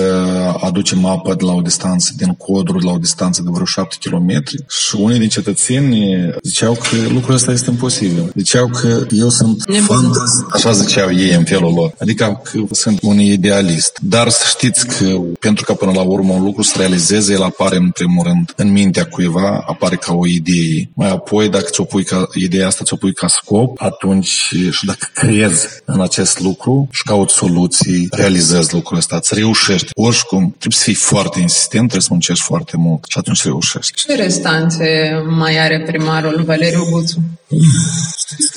aducem 0.61 1.05
apă 1.05 1.35
de 1.35 1.43
la 1.45 1.53
o 1.53 1.61
distanță 1.61 2.13
din 2.17 2.33
Codru, 2.33 2.79
de 2.79 2.85
la 2.85 2.91
o 2.91 2.97
distanță 2.97 3.41
de 3.41 3.49
vreo 3.51 3.65
7 3.65 3.95
km 4.03 4.43
și 4.69 4.95
unii 4.95 5.19
din 5.19 5.29
cetățeni 5.29 6.29
ziceau 6.43 6.73
că 6.73 7.11
lucrul 7.11 7.33
ăsta 7.33 7.51
este 7.51 7.69
imposibil. 7.69 8.31
Ziceau 8.35 8.67
că 8.67 9.05
eu 9.09 9.29
sunt 9.29 9.63
fantaz, 9.81 10.43
așa 10.51 10.71
ziceau 10.71 11.11
ei 11.11 11.33
în 11.33 11.43
felul 11.43 11.73
lor. 11.73 11.93
Adică 11.99 12.41
că 12.43 12.58
sunt 12.71 12.99
un 13.01 13.19
idealist. 13.19 13.97
Dar 14.01 14.29
să 14.29 14.45
știți 14.47 14.87
că 14.87 15.19
pentru 15.39 15.63
că 15.63 15.73
până 15.73 15.91
la 15.91 16.01
urmă 16.01 16.33
un 16.33 16.43
lucru 16.43 16.61
să 16.61 16.77
realizeze, 16.77 17.33
el 17.33 17.43
apare 17.43 17.75
în 17.75 17.89
primul 17.89 18.23
rând 18.23 18.53
în 18.55 18.71
mintea 18.71 19.05
cuiva, 19.05 19.63
apare 19.67 19.95
ca 19.95 20.13
o 20.13 20.27
idee. 20.27 20.89
Mai 20.93 21.09
apoi, 21.09 21.49
dacă 21.49 21.67
ți-o 21.69 21.83
pui 21.83 22.03
ca 22.03 22.27
ideea 22.33 22.67
asta, 22.67 22.83
ți-o 22.83 22.95
pui 22.95 23.13
ca 23.13 23.27
scop, 23.27 23.81
atunci 23.81 24.27
și 24.71 24.85
dacă 24.85 25.09
crezi 25.13 25.67
în 25.85 26.01
acest 26.01 26.39
lucru 26.39 26.87
și 26.91 27.03
cauți 27.03 27.33
soluții, 27.33 28.07
realizezi 28.11 28.73
lucrul 28.73 28.97
ăsta, 28.97 29.15
îți 29.15 29.33
reușești. 29.33 29.89
Oricum, 29.93 30.55
trebuie 30.57 30.79
să 30.79 30.83
fii 30.83 30.93
foarte 30.93 31.39
insistent, 31.39 31.81
trebuie 31.81 32.01
să 32.01 32.07
muncești 32.11 32.43
foarte 32.43 32.77
mult 32.77 33.05
și 33.07 33.17
atunci 33.17 33.43
reușești. 33.43 33.93
Ce 33.93 34.15
restanțe 34.15 34.85
mai 35.27 35.59
are 35.59 35.83
primarul 35.87 36.43
Valeriu 36.45 36.87
Guțu? 36.91 37.19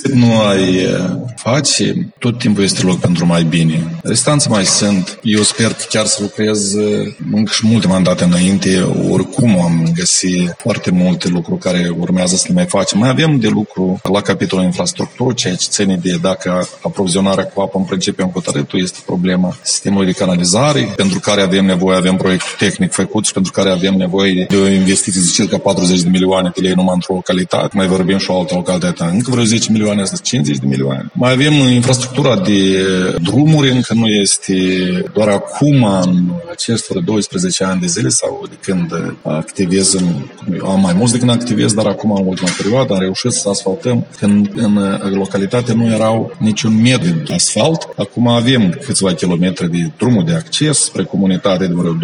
Cât 0.03 0.13
nu 0.13 0.41
ai 0.41 0.75
eh, 0.75 1.11
face, 1.37 2.13
tot 2.19 2.39
timpul 2.39 2.63
este 2.63 2.83
loc 2.83 2.99
pentru 2.99 3.27
mai 3.27 3.43
bine. 3.43 3.92
Restanțe 4.03 4.49
mai 4.49 4.65
sunt. 4.65 5.19
Eu 5.23 5.43
sper 5.43 5.67
că 5.67 5.85
chiar 5.89 6.07
să 6.07 6.19
lucrez 6.23 6.75
eh, 6.75 7.15
încă 7.33 7.53
și 7.55 7.67
multe 7.67 7.87
mandate 7.87 8.25
înainte. 8.25 8.87
Oricum 9.11 9.61
am 9.61 9.93
găsit 9.95 10.55
foarte 10.59 10.91
multe 10.91 11.29
lucruri 11.29 11.61
care 11.61 11.95
urmează 11.99 12.37
să 12.37 12.45
le 12.49 12.55
mai 12.55 12.67
facem. 12.67 12.99
Mai 12.99 13.09
avem 13.09 13.39
de 13.39 13.49
lucru 13.49 14.01
la 14.13 14.21
capitolul 14.21 14.65
infrastructură, 14.65 15.33
ceea 15.33 15.55
ce 15.55 15.67
ține 15.69 15.97
de 16.03 16.19
dacă 16.21 16.69
aprovizionarea 16.83 17.45
cu 17.45 17.61
apă 17.61 17.79
în 17.79 17.85
principiu 17.85 18.25
în 18.25 18.31
Cotăretul 18.31 18.81
este 18.81 18.99
problema 19.07 19.57
sistemului 19.63 20.07
de 20.07 20.13
canalizare, 20.13 20.93
pentru 20.97 21.21
care 21.21 21.41
avem 21.43 21.65
nevoie, 21.65 21.97
avem 21.97 22.17
proiectul 22.17 22.55
tehnic 22.59 22.93
făcut 22.93 23.27
și 23.27 23.33
pentru 23.33 23.53
care 23.53 23.71
avem 23.71 23.95
nevoie 23.95 24.47
de 24.49 24.57
o 24.57 24.69
investiție 24.69 25.21
de 25.21 25.31
circa 25.33 25.59
40 25.59 26.01
de 26.01 26.09
milioane 26.09 26.51
de 26.55 26.61
lei 26.61 26.73
numai 26.75 26.95
într-o 26.95 27.15
localitate. 27.15 27.77
Mai 27.77 27.87
vorbim 27.87 28.19
și 28.19 28.31
o 28.31 28.39
altă 28.39 28.55
localitate. 28.55 29.15
Încă 29.15 29.31
vreo 29.31 29.45
10 29.45 29.73
milioane, 29.73 30.03
asta 30.03 30.17
50 30.23 30.57
de 30.57 30.67
milioane. 30.67 31.11
Mai 31.13 31.33
avem 31.33 31.53
infrastructura 31.53 32.37
de 32.37 32.87
drumuri, 33.23 33.71
încă 33.89 34.05
nu 34.05 34.09
este 34.09 34.55
doar 35.13 35.29
acum, 35.29 35.85
în 36.03 36.33
acestor 36.51 37.01
12 37.01 37.65
ani 37.65 37.81
de 37.81 37.87
zile 37.87 38.09
sau 38.09 38.47
de 38.49 38.57
când 38.61 38.93
activez, 39.23 39.93
în, 39.93 40.07
am 40.65 40.81
mai 40.81 40.93
mulți 40.93 41.13
de 41.13 41.19
când 41.19 41.31
activez, 41.31 41.73
dar 41.73 41.87
acum 41.87 42.11
în 42.13 42.27
ultima 42.27 42.49
perioadă 42.57 42.93
am 42.93 42.99
reușit 42.99 43.33
să 43.33 43.49
asfaltăm 43.49 44.07
când 44.19 44.51
în 44.55 44.79
localitate 45.15 45.75
nu 45.75 45.87
erau 45.87 46.37
niciun 46.39 46.81
metru 46.81 47.23
de 47.27 47.35
asfalt. 47.35 47.89
Acum 47.97 48.29
avem 48.29 48.79
câțiva 48.85 49.15
kilometri 49.15 49.71
de 49.71 49.91
drumul 49.97 50.25
de 50.25 50.35
acces 50.35 50.79
spre 50.85 51.05
comunitate 51.05 51.67
de 51.67 51.75
vreo 51.75 51.93
26-27 51.93 51.97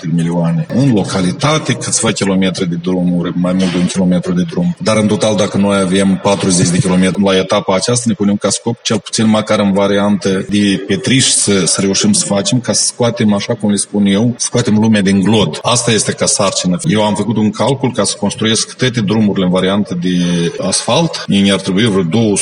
de 0.00 0.08
milioane. 0.12 0.66
În 0.74 0.92
localitate 0.92 1.72
câțiva 1.72 2.10
kilometri 2.10 2.68
de 2.68 2.76
drumuri, 2.82 3.32
mai 3.34 3.52
mult 3.52 3.72
de 3.72 3.78
un 3.78 3.86
kilometru 3.86 4.32
de 4.32 4.42
drum. 4.42 4.76
Dar 4.78 4.96
în 4.96 5.06
total, 5.06 5.36
dacă 5.36 5.56
noi 5.56 5.78
avem 5.78 6.20
40 6.22 6.68
de 6.68 6.78
kilometri 6.78 7.22
la 7.22 7.36
etapa 7.36 7.74
aceasta, 7.74 8.04
ne 8.06 8.14
punem 8.14 8.36
ca 8.36 8.48
scop 8.48 8.82
cel 8.82 8.98
puțin 8.98 9.26
măcar 9.26 9.58
în 9.58 9.72
variantă 9.72 10.44
de 10.48 10.55
petriș 10.86 11.24
să, 11.24 11.64
să 11.66 11.80
reușim 11.80 12.12
să 12.12 12.24
facem 12.24 12.60
ca 12.60 12.72
să 12.72 12.86
scoatem, 12.86 13.32
așa 13.32 13.54
cum 13.54 13.70
le 13.70 13.76
spun 13.76 14.06
eu, 14.06 14.34
scoatem 14.36 14.78
lumea 14.78 15.00
din 15.00 15.20
glod. 15.20 15.58
Asta 15.62 15.90
este 15.90 16.12
ca 16.12 16.26
sarcină. 16.26 16.78
Eu 16.82 17.04
am 17.04 17.14
făcut 17.14 17.36
un 17.36 17.50
calcul 17.50 17.92
ca 17.92 18.04
să 18.04 18.16
construiesc 18.18 18.76
toate 18.76 19.00
drumurile 19.00 19.44
în 19.44 19.50
variantă 19.50 19.98
de 20.02 20.16
asfalt. 20.60 21.24
Ei 21.26 21.52
ar 21.52 21.60
trebui 21.60 21.84
vreo 21.84 22.32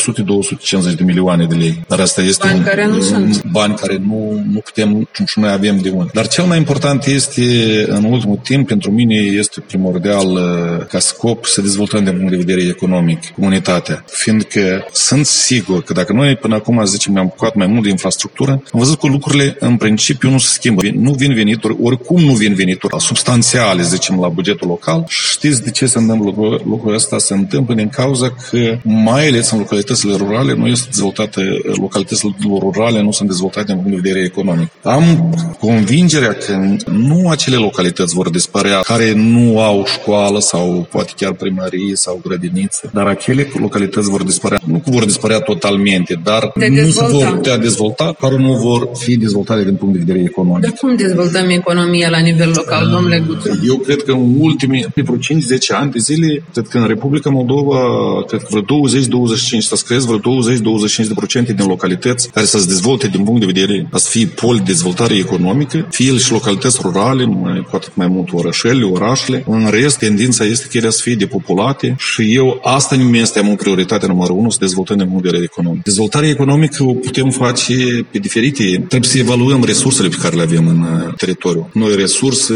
200-250 0.93 0.95
de 0.97 1.05
milioane 1.05 1.45
de 1.45 1.55
lei. 1.55 1.85
Dar 1.89 2.01
asta 2.01 2.23
este 2.23 2.47
Bani 2.47 2.59
un, 2.59 2.65
care 2.65 2.87
nu 2.87 2.95
un, 2.95 3.03
sunt. 3.03 3.45
bani 3.45 3.75
care 3.75 4.03
nu, 4.07 4.43
nu 4.53 4.59
putem 4.59 5.09
și 5.27 5.39
noi 5.39 5.51
avem 5.51 5.79
de 5.79 5.91
unde. 5.91 6.11
Dar 6.13 6.29
cel 6.29 6.45
mai 6.45 6.59
important 6.59 7.05
este, 7.05 7.43
în 7.89 8.05
ultimul 8.05 8.39
timp, 8.43 8.67
pentru 8.67 8.91
mine 8.91 9.15
este 9.15 9.61
primordial 9.61 10.27
uh, 10.27 10.87
ca 10.89 10.99
scop 10.99 11.45
să 11.45 11.61
dezvoltăm 11.61 12.05
din 12.05 12.17
punct 12.17 12.31
de 12.31 12.37
vedere 12.37 12.63
economic 12.63 13.27
comunitatea. 13.27 14.05
Fiindcă 14.07 14.87
sunt 14.93 15.27
sigur 15.27 15.83
că 15.83 15.93
dacă 15.93 16.13
noi 16.13 16.37
până 16.37 16.55
acum, 16.55 16.85
zicem, 16.85 17.13
ne-am 17.13 17.27
bucat 17.27 17.55
mai 17.55 17.67
mult 17.67 17.83
de 17.83 17.89
infrastructură, 18.05 18.51
am 18.51 18.81
văzut 18.81 18.99
că 19.01 19.07
lucrurile 19.07 19.57
în 19.61 19.77
principiu 19.77 20.31
nu 20.31 20.39
se 20.39 20.49
schimbă. 20.53 20.83
Nu 20.95 21.13
vin 21.13 21.35
venituri, 21.35 21.77
oricum 21.83 22.21
nu 22.23 22.33
vin 22.33 22.55
venituri 22.55 23.01
substanțiale, 23.01 23.83
zicem, 23.83 24.19
la 24.21 24.29
bugetul 24.29 24.69
local. 24.69 25.05
Știți 25.09 25.63
de 25.63 25.71
ce 25.71 25.87
se 25.87 25.99
întâmplă 25.99 26.25
lucrul, 26.27 26.63
lucrul 26.67 26.95
ăsta? 26.95 27.19
Se 27.19 27.35
întâmplă 27.35 27.75
din 27.75 27.89
cauza 27.89 28.35
că 28.51 28.79
mai 28.83 29.29
ales 29.29 29.51
în 29.51 29.59
localitățile 29.59 30.17
rurale 30.17 30.55
nu 30.55 30.67
este 30.67 30.87
dezvoltate, 30.91 31.41
localitățile 31.81 32.35
rurale 32.59 33.03
nu 33.03 33.11
sunt 33.13 33.29
dezvoltate 33.29 33.73
din 33.73 33.83
punct 33.83 33.91
de 33.91 34.01
vedere 34.03 34.25
economic. 34.25 34.69
Am 34.83 35.35
convingerea 35.61 36.33
că 36.33 36.53
nu 36.91 37.29
acele 37.29 37.57
localități 37.57 38.15
vor 38.15 38.31
dispărea 38.31 38.79
care 38.81 39.13
nu 39.13 39.61
au 39.61 39.85
școală 39.87 40.41
sau 40.41 40.87
poate 40.91 41.13
chiar 41.17 41.33
primărie 41.33 41.97
sau 41.97 42.21
grădiniță, 42.25 42.91
dar 42.93 43.07
acele 43.07 43.49
localități 43.59 44.09
vor 44.11 44.23
dispărea, 44.23 44.61
nu 44.65 44.79
că 44.79 44.91
vor 44.91 45.05
dispărea 45.05 45.39
totalmente, 45.39 46.21
dar 46.25 46.53
De 46.55 46.69
nu 46.69 46.77
se 46.77 46.83
dezvolta. 46.83 47.17
vor 47.17 47.37
putea 47.37 47.57
dezvolta, 47.59 47.94
care 48.21 48.37
nu 48.37 48.53
vor 48.53 48.89
fi 48.95 49.17
dezvoltate 49.17 49.65
din 49.65 49.75
punct 49.75 49.95
de 49.95 50.03
vedere 50.07 50.25
economic. 50.25 50.63
Dar 50.63 50.73
cum 50.73 50.97
dezvoltăm 50.97 51.49
economia 51.49 52.09
la 52.09 52.19
nivel 52.19 52.53
local, 52.57 52.89
domnule 52.91 53.25
Guțu? 53.27 53.61
Eu 53.67 53.77
cred 53.77 54.03
că 54.03 54.13
în 54.13 54.35
ultimii, 54.39 54.87
pe 54.95 55.03
vreo 55.03 55.17
5-10 55.17 55.21
ani 55.69 55.91
de 55.91 55.99
zile, 55.99 56.45
cred 56.53 56.67
că 56.67 56.79
în 56.79 56.87
Republica 56.87 57.31
Moldova, 57.31 57.79
cred 58.27 58.41
că 58.41 58.47
vreo 58.51 58.63
20-25, 58.63 59.59
să 59.59 59.83
crezi 59.87 60.07
vreo 60.07 60.19
20-25% 60.19 61.55
din 61.57 61.67
localități 61.67 62.31
care 62.31 62.47
să 62.47 62.59
se 62.59 62.67
dezvolte 62.67 63.09
din 63.09 63.25
punct 63.25 63.41
de 63.41 63.47
vedere 63.47 63.89
a 63.93 63.97
să 63.97 64.09
fie 64.11 64.27
pol 64.27 64.57
de 64.57 64.63
dezvoltare 64.63 65.15
economică, 65.17 65.87
fie 65.91 66.17
și 66.17 66.33
localități 66.33 66.79
rurale, 66.83 67.25
mai, 67.25 67.67
cu 67.71 67.77
atât 67.77 67.97
mai 67.97 68.07
mult 68.07 68.33
orășele, 68.33 68.85
orașele. 68.85 69.45
În 69.47 69.69
rest, 69.71 69.99
tendința 69.99 70.45
este 70.45 70.67
că 70.71 70.77
ele 70.77 70.91
să 70.91 71.01
fie 71.03 71.15
depopulate 71.15 71.95
și 71.99 72.35
eu 72.35 72.61
asta 72.63 72.97
nu 72.97 73.17
este 73.17 73.39
am 73.39 73.49
o 73.49 73.55
prioritate 73.55 74.07
numărul 74.07 74.37
unu, 74.37 74.51
să 74.51 74.59
dezvoltăm 74.61 74.97
din 74.97 75.07
punct 75.07 75.23
de 75.23 75.29
vedere 75.29 75.51
economic. 75.53 75.83
Dezvoltarea 75.83 76.29
economică 76.29 76.85
o 76.85 76.93
putem 76.93 77.31
face 77.31 77.74
pe 78.11 78.19
diferite 78.19 78.85
trebuie 78.89 79.11
să 79.11 79.19
evaluăm 79.19 79.65
resursele 79.65 80.09
pe 80.09 80.17
care 80.23 80.37
le 80.37 80.43
avem 80.43 80.69
în 80.69 80.81
uh, 80.81 81.15
teritoriu. 81.17 81.71
Noi 81.73 81.97
resurse 81.97 82.55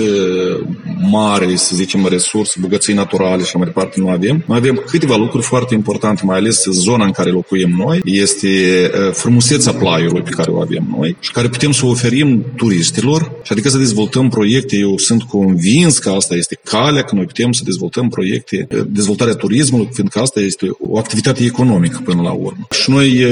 mari, 1.11 1.59
să 1.59 1.75
zicem, 1.75 2.07
resurse, 2.09 2.59
bogății 2.61 2.95
naturale 2.95 3.43
și 3.43 3.57
mai 3.57 3.67
departe 3.67 4.01
nu 4.01 4.09
avem. 4.09 4.45
Noi 4.47 4.57
avem 4.57 4.83
câteva 4.87 5.17
lucruri 5.17 5.45
foarte 5.45 5.75
importante, 5.75 6.23
mai 6.25 6.37
ales 6.37 6.65
zona 6.65 7.05
în 7.05 7.11
care 7.11 7.31
locuim 7.31 7.75
noi, 7.77 8.01
este 8.05 8.49
uh, 8.49 9.13
frumusețea 9.13 9.73
plaiului 9.73 10.23
pe 10.23 10.31
care 10.31 10.51
o 10.51 10.61
avem 10.61 10.95
noi 10.99 11.17
și 11.21 11.33
care 11.33 11.49
putem 11.49 11.73
să 11.73 11.87
o 11.87 11.89
oferim 11.89 12.45
turiștilor 12.57 13.33
și 13.43 13.53
adică 13.53 13.69
să 13.69 13.79
dezvoltăm 13.79 14.29
proiecte. 14.29 14.77
Eu 14.77 14.97
sunt 14.97 15.23
convins 15.23 15.99
că 15.99 16.11
asta 16.11 16.35
este 16.35 16.59
calea, 16.65 17.03
că 17.03 17.15
noi 17.15 17.25
putem 17.25 17.53
să 17.53 17.63
dezvoltăm 17.65 18.09
proiecte, 18.09 18.67
uh, 18.71 18.81
dezvoltarea 18.87 19.35
turismului, 19.35 19.89
fiindcă 19.93 20.19
asta 20.19 20.41
este 20.41 20.67
o 20.79 20.99
activitate 20.99 21.45
economică 21.45 22.01
până 22.05 22.23
la 22.23 22.33
urmă. 22.33 22.67
Și 22.71 22.91
noi 22.91 23.27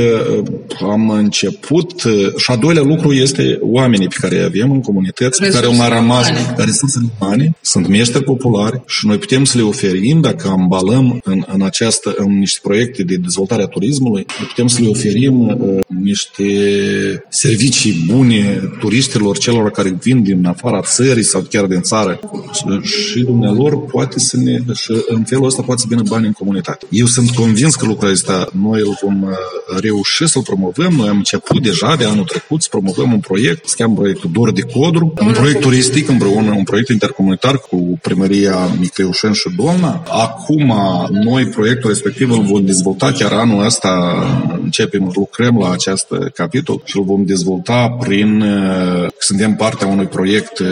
am 0.80 1.10
început 1.10 1.75
și 2.36 2.50
a 2.50 2.56
doilea 2.56 2.82
lucru 2.82 3.12
este 3.12 3.58
oamenii 3.60 4.08
pe 4.08 4.16
care 4.20 4.36
îi 4.36 4.44
avem 4.44 4.70
în 4.70 4.80
comunități, 4.80 5.40
pe 5.40 5.48
care 5.48 5.66
au 5.66 5.74
mai 5.74 5.88
rămas 5.88 6.28
resursele 6.56 7.04
umane, 7.20 7.56
sunt 7.60 7.88
meșteri 7.88 8.24
populari 8.24 8.82
și 8.86 9.06
noi 9.06 9.18
putem 9.18 9.44
să 9.44 9.58
le 9.58 9.64
oferim, 9.64 10.20
dacă 10.20 10.48
ambalăm 10.48 11.20
în, 11.24 11.44
în, 11.46 11.62
această, 11.62 12.14
în 12.16 12.38
niște 12.38 12.58
proiecte 12.62 13.02
de 13.02 13.16
dezvoltare 13.16 13.62
a 13.62 13.66
turismului, 13.66 14.26
putem 14.48 14.66
să 14.66 14.80
le 14.82 14.88
oferim 14.88 15.48
uh, 15.48 15.84
niște 15.86 16.44
servicii 17.28 18.04
bune 18.06 18.70
turiștilor, 18.78 19.38
celor 19.38 19.70
care 19.70 19.96
vin 20.02 20.22
din 20.22 20.46
afara 20.46 20.80
țării 20.80 21.22
sau 21.22 21.40
chiar 21.50 21.64
din 21.64 21.80
țară 21.80 22.20
și 22.82 23.20
dumnealor 23.20 23.84
poate 23.84 24.18
să 24.18 24.36
ne, 24.36 24.58
și 24.74 24.92
în 25.06 25.24
felul 25.24 25.46
ăsta 25.46 25.62
poate 25.62 25.80
să 25.80 25.86
vină 25.88 26.02
bani 26.08 26.26
în 26.26 26.32
comunitate. 26.32 26.86
Eu 26.90 27.06
sunt 27.06 27.30
convins 27.30 27.74
că 27.74 27.86
lucrul 27.86 28.10
ăsta 28.10 28.48
noi 28.52 28.80
îl 28.80 28.98
vom 29.02 29.22
uh, 29.22 29.30
reuși 29.80 30.26
să-l 30.26 30.42
promovăm. 30.42 30.92
Noi 30.92 31.08
am 31.08 31.16
început 31.16 31.62
deja 31.66 31.96
de 31.96 32.04
anul 32.04 32.24
trecut 32.24 32.62
să 32.62 32.68
promovăm 32.70 33.12
un 33.12 33.20
proiect, 33.20 33.68
se 33.68 33.74
cheamă 33.78 33.94
proiectul 33.94 34.30
Dor 34.32 34.52
de 34.52 34.60
Codru, 34.60 35.12
un 35.20 35.32
proiect 35.32 35.60
turistic 35.60 36.08
împreună, 36.08 36.50
un 36.50 36.64
proiect 36.64 36.88
intercomunitar 36.88 37.58
cu 37.58 37.98
primăria 38.02 38.56
Micleușen 38.78 39.32
și 39.32 39.48
Dolna. 39.56 40.02
Acum, 40.08 40.74
noi 41.10 41.46
proiectul 41.46 41.88
respectiv 41.88 42.30
îl 42.30 42.42
vom 42.42 42.64
dezvolta 42.64 43.12
chiar 43.12 43.32
anul 43.32 43.64
ăsta, 43.64 43.92
începem, 44.62 45.10
lucrăm 45.14 45.58
la 45.58 45.70
acest 45.70 46.06
capitol 46.34 46.82
și 46.84 46.96
îl 46.96 47.04
vom 47.04 47.24
dezvolta 47.24 47.88
prin, 47.88 48.40
uh, 48.40 49.08
suntem 49.18 49.54
partea 49.54 49.86
unui 49.86 50.06
proiect 50.06 50.58
uh, 50.58 50.66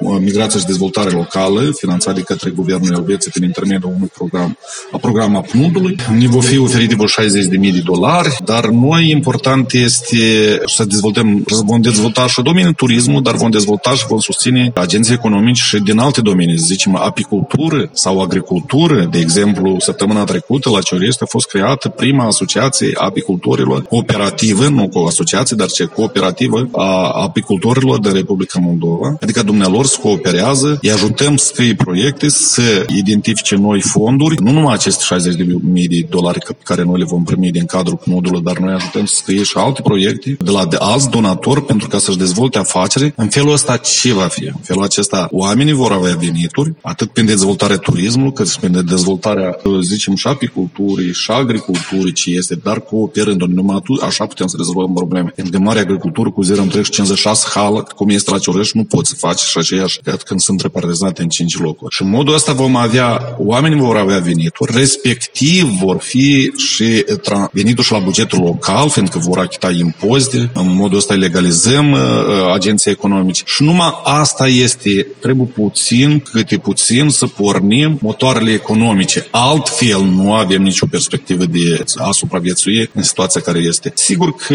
Migrație 0.00 0.60
și 0.60 0.66
Dezvoltare 0.66 1.10
Locală, 1.10 1.70
finanțat 1.76 2.14
de 2.14 2.20
către 2.20 2.50
Guvernul 2.50 2.94
Elveției 2.94 3.32
prin 3.32 3.44
intermediul 3.44 3.92
unui 3.96 4.10
program, 4.14 4.58
a 4.92 4.98
programa 4.98 5.40
PNUD-ului. 5.40 5.96
Ne 6.18 6.26
vor 6.26 6.42
fi 6.42 6.58
oferite 6.58 6.94
vreo 6.94 7.06
60.000 7.06 7.72
de 7.72 7.82
dolari, 7.84 8.36
dar 8.44 8.66
noi 8.66 9.10
important 9.10 9.72
este 9.72 10.16
să 10.66 10.84
dezvoltăm, 10.84 11.44
vom 11.64 11.80
dezvolta 11.80 12.26
și 12.26 12.42
domeniul 12.42 12.72
turismul, 12.72 13.22
dar 13.22 13.34
vom 13.34 13.50
dezvolta 13.50 13.90
și 13.90 14.06
vom 14.06 14.18
susține 14.18 14.70
agenții 14.74 15.14
economici 15.14 15.58
și 15.58 15.78
din 15.78 15.98
alte 15.98 16.20
domenii, 16.20 16.58
să 16.58 16.64
zicem 16.66 16.96
apicultură 16.96 17.90
sau 17.92 18.20
agricultură. 18.20 19.08
De 19.10 19.18
exemplu, 19.18 19.76
săptămâna 19.78 20.24
trecută 20.24 20.70
la 20.70 20.80
Cioreste 20.80 21.24
a 21.24 21.26
fost 21.30 21.48
creată 21.48 21.88
prima 21.88 22.26
asociație 22.26 22.90
a 22.94 23.04
apicultorilor 23.04 23.82
cooperativă, 23.82 24.68
nu 24.68 24.88
cu 24.88 24.98
asociație, 24.98 25.56
dar 25.56 25.68
ce 25.68 25.84
cooperativă 25.84 26.68
a 26.72 27.10
apicultorilor 27.22 28.00
de 28.00 28.08
Republica 28.08 28.58
Moldova. 28.62 29.16
Adică 29.20 29.42
dumnealor 29.42 29.86
se 29.88 30.00
cooperează, 30.00 30.78
îi 30.82 30.90
ajutăm 30.90 31.36
să 31.36 31.44
scrie 31.44 31.74
proiecte, 31.74 32.28
să 32.28 32.86
identifice 32.96 33.54
noi 33.56 33.80
fonduri, 33.80 34.42
nu 34.42 34.50
numai 34.50 34.74
aceste 34.74 35.02
60 35.04 35.34
de 35.34 35.56
mii 35.60 35.88
de 35.88 36.06
dolari 36.10 36.38
pe 36.38 36.54
care 36.62 36.82
noi 36.82 36.98
le 36.98 37.04
vom 37.04 37.24
primi 37.24 37.50
din 37.50 37.64
cadrul 37.64 38.00
modului, 38.04 38.40
dar 38.42 38.58
noi 38.58 38.72
ajutăm 38.72 39.04
să 39.04 39.14
scrie 39.14 39.42
și 39.42 39.52
alte 39.56 39.82
proiecte 39.82 40.36
de 40.44 40.50
la 40.50 40.66
de 40.66 40.76
alți 40.78 41.10
donatori 41.10 41.64
pentru 41.64 41.88
ca 41.88 41.98
să-și 41.98 42.18
dezvolte 42.18 42.58
afaceri. 42.58 43.12
În 43.16 43.28
felul 43.28 43.52
ăsta 43.52 43.76
ce 43.76 44.12
va 44.12 44.26
fi? 44.26 44.44
În 44.44 44.60
felul 44.62 44.82
acesta 44.82 45.28
oamenii 45.30 45.72
vor 45.72 45.92
avea 45.92 46.16
venituri, 46.16 46.74
atât 46.82 47.10
prin 47.10 47.26
dezvoltarea 47.26 47.76
turismului, 47.76 48.32
cât 48.32 48.48
și 48.48 48.58
prin 48.58 48.84
dezvoltarea, 48.86 49.56
zicem, 49.80 50.14
și 50.14 50.26
apiculturii, 50.26 51.12
și 51.12 51.30
agriculturii, 51.30 52.12
ce 52.12 52.30
este, 52.30 52.54
dar 52.54 52.80
cooperând 52.80 53.42
numai 53.42 53.76
atunci, 53.76 54.02
așa 54.02 54.26
putem 54.26 54.46
să 54.46 54.54
rezolvăm 54.58 54.92
probleme. 54.92 55.32
Pentru 55.34 55.52
că 55.52 55.64
mare 55.64 55.78
agricultură 55.78 56.30
cu 56.30 56.44
0,56 56.44 56.50
hală, 57.54 57.86
cum 57.96 58.08
este 58.08 58.30
la 58.30 58.38
Ciorăș, 58.38 58.72
nu 58.72 58.84
poți 58.84 59.08
să 59.08 59.14
faci 59.18 59.38
și 59.38 59.58
aceeași 59.78 60.22
când 60.24 60.40
sunt 60.40 60.60
repartizate 60.60 61.22
în 61.22 61.28
5 61.28 61.58
locuri. 61.58 61.94
Și 61.94 62.02
în 62.02 62.08
modul 62.08 62.34
ăsta 62.34 62.52
vom 62.52 62.76
avea, 62.76 63.36
oamenii 63.38 63.78
vor 63.78 63.96
avea 63.96 64.18
venituri, 64.18 64.76
respectiv 64.76 65.64
vor 65.64 65.98
fi 65.98 66.52
și 66.56 67.04
venituri 67.52 67.86
și 67.86 67.92
la 67.92 67.98
bugetul 67.98 68.42
local, 68.42 68.88
fiindcă 68.88 69.18
vor 69.18 69.38
achita 69.38 69.70
impozite, 69.70 70.50
în 70.54 70.74
modul 70.74 70.98
ăsta 70.98 71.14
legalizăm 71.14 71.92
uh, 71.92 72.00
uh, 72.00 72.52
agenții 72.54 72.90
economici. 72.90 73.42
Și 73.44 73.62
numai 73.62 74.00
asta 74.04 74.46
este, 74.46 75.06
trebuie 75.20 75.46
puțin, 75.54 76.22
câte 76.32 76.56
puțin 76.56 77.08
să 77.08 77.26
pornim 77.26 77.98
motoarele 78.00 78.52
economice. 78.52 79.26
Altfel 79.30 80.02
nu 80.02 80.34
avem 80.34 80.62
nicio 80.62 80.86
perspectivă 80.90 81.44
de 81.44 81.84
a 81.96 82.10
supraviețui 82.10 82.90
în 82.94 83.02
situația 83.02 83.40
care 83.40 83.58
este. 83.58 83.92
Sigur 83.94 84.34
că 84.34 84.54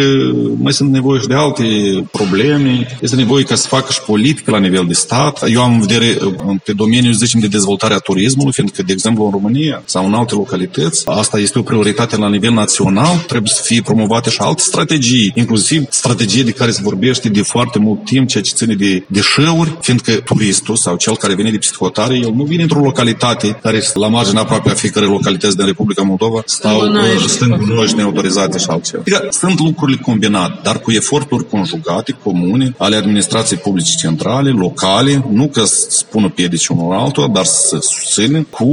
mai 0.57 0.74
sunt 0.74 0.91
nevoie 0.91 1.21
și 1.21 1.28
de 1.28 1.36
alte 1.36 1.63
probleme, 2.11 2.97
este 3.01 3.15
nevoie 3.15 3.43
ca 3.43 3.55
să 3.55 3.67
facă 3.67 3.91
și 3.91 4.01
politică 4.01 4.51
la 4.51 4.57
nivel 4.57 4.86
de 4.88 4.93
stat. 4.93 5.12
Eu 5.47 5.61
am 5.61 5.74
în 5.74 5.80
vedere 5.80 6.18
uh, 6.26 6.55
pe 6.64 6.74
domeniul, 6.74 7.14
zicem, 7.14 7.39
de 7.39 7.47
dezvoltare 7.47 7.93
a 7.93 7.97
turismului, 7.97 8.51
fiindcă, 8.53 8.84
de 8.84 8.91
exemplu, 8.91 9.26
în 9.26 9.32
România 9.32 9.82
sau 9.86 10.05
în 10.05 10.14
alte 10.14 10.36
localități, 10.36 11.03
asta 11.05 11.39
este 11.39 11.59
o 11.59 11.61
prioritate 11.61 12.18
la 12.18 12.30
nivel 12.30 12.51
național, 12.51 13.24
trebuie 13.28 13.51
să 13.55 13.61
fie 13.66 13.82
promovate 13.82 14.30
și 14.30 14.38
alte 14.39 14.61
strategii, 14.61 15.32
inclusiv 15.36 15.86
strategie 15.89 16.43
de 16.43 16.51
care 16.51 16.72
se 16.72 16.82
vorbește 16.84 17.30
de 17.30 17.41
foarte 17.41 17.80
mult 17.80 18.05
timp, 18.05 18.28
ceea 18.28 18.43
ce 18.43 18.51
ține 18.53 18.74
de 18.74 19.03
deșeuri, 19.07 19.78
fiindcă 19.82 20.11
turistul 20.11 20.76
sau 20.76 20.95
cel 20.95 21.16
care 21.18 21.36
vine 21.36 21.51
de 21.51 21.57
psihotare, 21.57 22.16
el 22.16 22.32
nu 22.36 22.43
vine 22.43 22.61
într-o 22.61 22.80
localitate 22.80 23.59
care 23.61 23.78
este 23.78 23.99
la 23.99 24.07
marginea 24.07 24.41
aproape 24.41 24.70
a 24.70 24.74
fiecare 24.74 25.05
localități 25.05 25.55
din 25.57 25.66
Republica 25.66 26.01
Moldova 26.01 26.41
sau 26.45 26.82
stând 27.28 27.55
gunoși 27.55 27.95
neautorizate 27.95 28.57
și 28.57 28.66
altceva. 28.70 29.01
Adică 29.01 29.28
sunt 29.32 29.59
lucrurile 29.59 29.97
combinate, 30.01 30.59
dar 30.64 30.80
cu 30.80 30.91
eforturi 30.91 31.49
conjugate, 31.49 32.18
comune, 32.24 32.74
ale 32.78 32.95
administrației 32.95 33.59
publice 33.59 33.95
centrale, 33.95 34.49
locale, 34.49 35.03
nu 35.32 35.47
că 35.47 35.64
spună 35.89 36.30
piedici 36.30 36.68
unul 36.68 36.93
altul, 36.93 37.30
dar 37.34 37.45
să 37.45 37.78
susținem 37.82 38.47
cu 38.49 38.66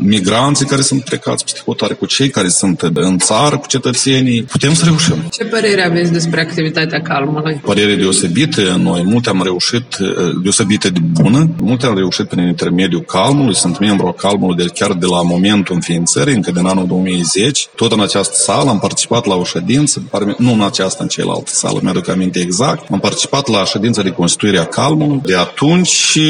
migranții 0.00 0.66
care 0.66 0.82
sunt 0.82 1.04
plecați 1.04 1.44
psihotare, 1.44 1.94
cu 1.94 2.06
cei 2.06 2.28
care 2.28 2.48
sunt 2.48 2.80
în 2.94 3.18
țară, 3.18 3.58
cu 3.58 3.66
cetățenii. 3.66 4.42
Putem 4.42 4.74
să 4.74 4.84
reușim. 4.84 5.14
Ce 5.30 5.44
părere 5.44 5.84
aveți 5.84 6.12
despre 6.12 6.40
activitatea 6.40 7.00
calmului? 7.00 7.54
Părere 7.54 7.94
deosebită. 7.94 8.78
Noi 8.82 9.02
multe 9.04 9.28
am 9.28 9.42
reușit, 9.42 9.96
deosebită 10.42 10.90
de 10.90 11.00
bună, 11.12 11.50
multe 11.60 11.86
am 11.86 11.96
reușit 11.96 12.28
prin 12.28 12.46
intermediul 12.46 13.02
calmului. 13.02 13.54
Sunt 13.54 13.78
membru 13.78 14.06
al 14.06 14.12
calmului 14.12 14.64
de 14.64 14.70
chiar 14.74 14.92
de 14.92 15.06
la 15.06 15.22
momentul 15.22 15.74
înființării, 15.74 16.34
încă 16.34 16.50
din 16.50 16.66
anul 16.66 16.86
2010. 16.86 17.66
Tot 17.76 17.92
în 17.92 18.00
această 18.00 18.34
sală 18.34 18.70
am 18.70 18.78
participat 18.78 19.26
la 19.26 19.34
o 19.34 19.44
ședință, 19.44 20.02
nu 20.38 20.52
în 20.52 20.62
aceasta, 20.62 21.02
în 21.02 21.08
cealaltă 21.08 21.50
sală, 21.52 21.78
mi-aduc 21.82 22.08
aminte 22.08 22.38
exact. 22.38 22.90
Am 22.90 23.00
participat 23.00 23.48
la 23.48 23.64
ședința 23.64 24.02
de 24.02 24.10
constituire 24.10 24.58
a 24.58 24.64
calmului. 24.64 25.20
De 25.24 25.34
atunci... 25.50 25.88
Și 25.88 26.20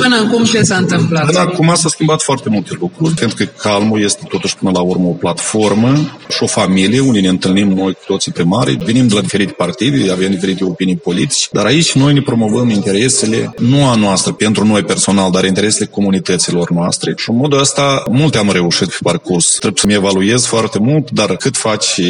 până 0.00 0.16
acum 0.26 0.44
ce 0.44 0.62
s-a 0.62 0.76
întâmplat? 0.76 1.26
Până 1.26 1.38
acum 1.38 1.74
s-a 1.74 1.88
schimbat 1.88 2.22
foarte 2.22 2.48
multe 2.48 2.76
lucruri, 2.80 3.14
pentru 3.14 3.36
că 3.36 3.44
calmul 3.44 4.02
este 4.02 4.22
totuși 4.28 4.56
până 4.56 4.70
la 4.74 4.80
urmă 4.80 5.06
o 5.08 5.12
platformă 5.12 5.92
și 6.28 6.42
o 6.42 6.46
familie, 6.46 7.00
unde 7.00 7.20
ne 7.20 7.28
întâlnim 7.28 7.68
noi 7.68 7.92
cu 7.92 8.00
toții 8.06 8.32
primari, 8.32 8.78
venim 8.84 9.06
de 9.08 9.14
la 9.14 9.20
diferite 9.20 9.52
partide, 9.52 10.10
avem 10.10 10.30
diferite 10.30 10.64
opinii 10.64 10.96
politici, 10.96 11.48
dar 11.52 11.64
aici 11.66 11.92
noi 11.92 12.12
ne 12.12 12.20
promovăm 12.22 12.68
interesele, 12.68 13.54
nu 13.58 13.86
a 13.86 13.94
noastră 13.94 14.32
pentru 14.32 14.66
noi 14.66 14.82
personal, 14.82 15.30
dar 15.30 15.44
interesele 15.44 15.86
comunităților 15.86 16.70
noastre. 16.70 17.14
Și 17.16 17.30
în 17.30 17.36
modul 17.36 17.58
ăsta 17.58 18.02
multe 18.10 18.38
am 18.38 18.50
reușit 18.52 18.88
pe 18.88 18.96
parcurs. 19.02 19.56
Trebuie 19.58 19.80
să-mi 19.80 19.94
evaluez 19.94 20.44
foarte 20.44 20.78
mult, 20.78 21.10
dar 21.10 21.36
cât 21.36 21.56
face 21.56 22.02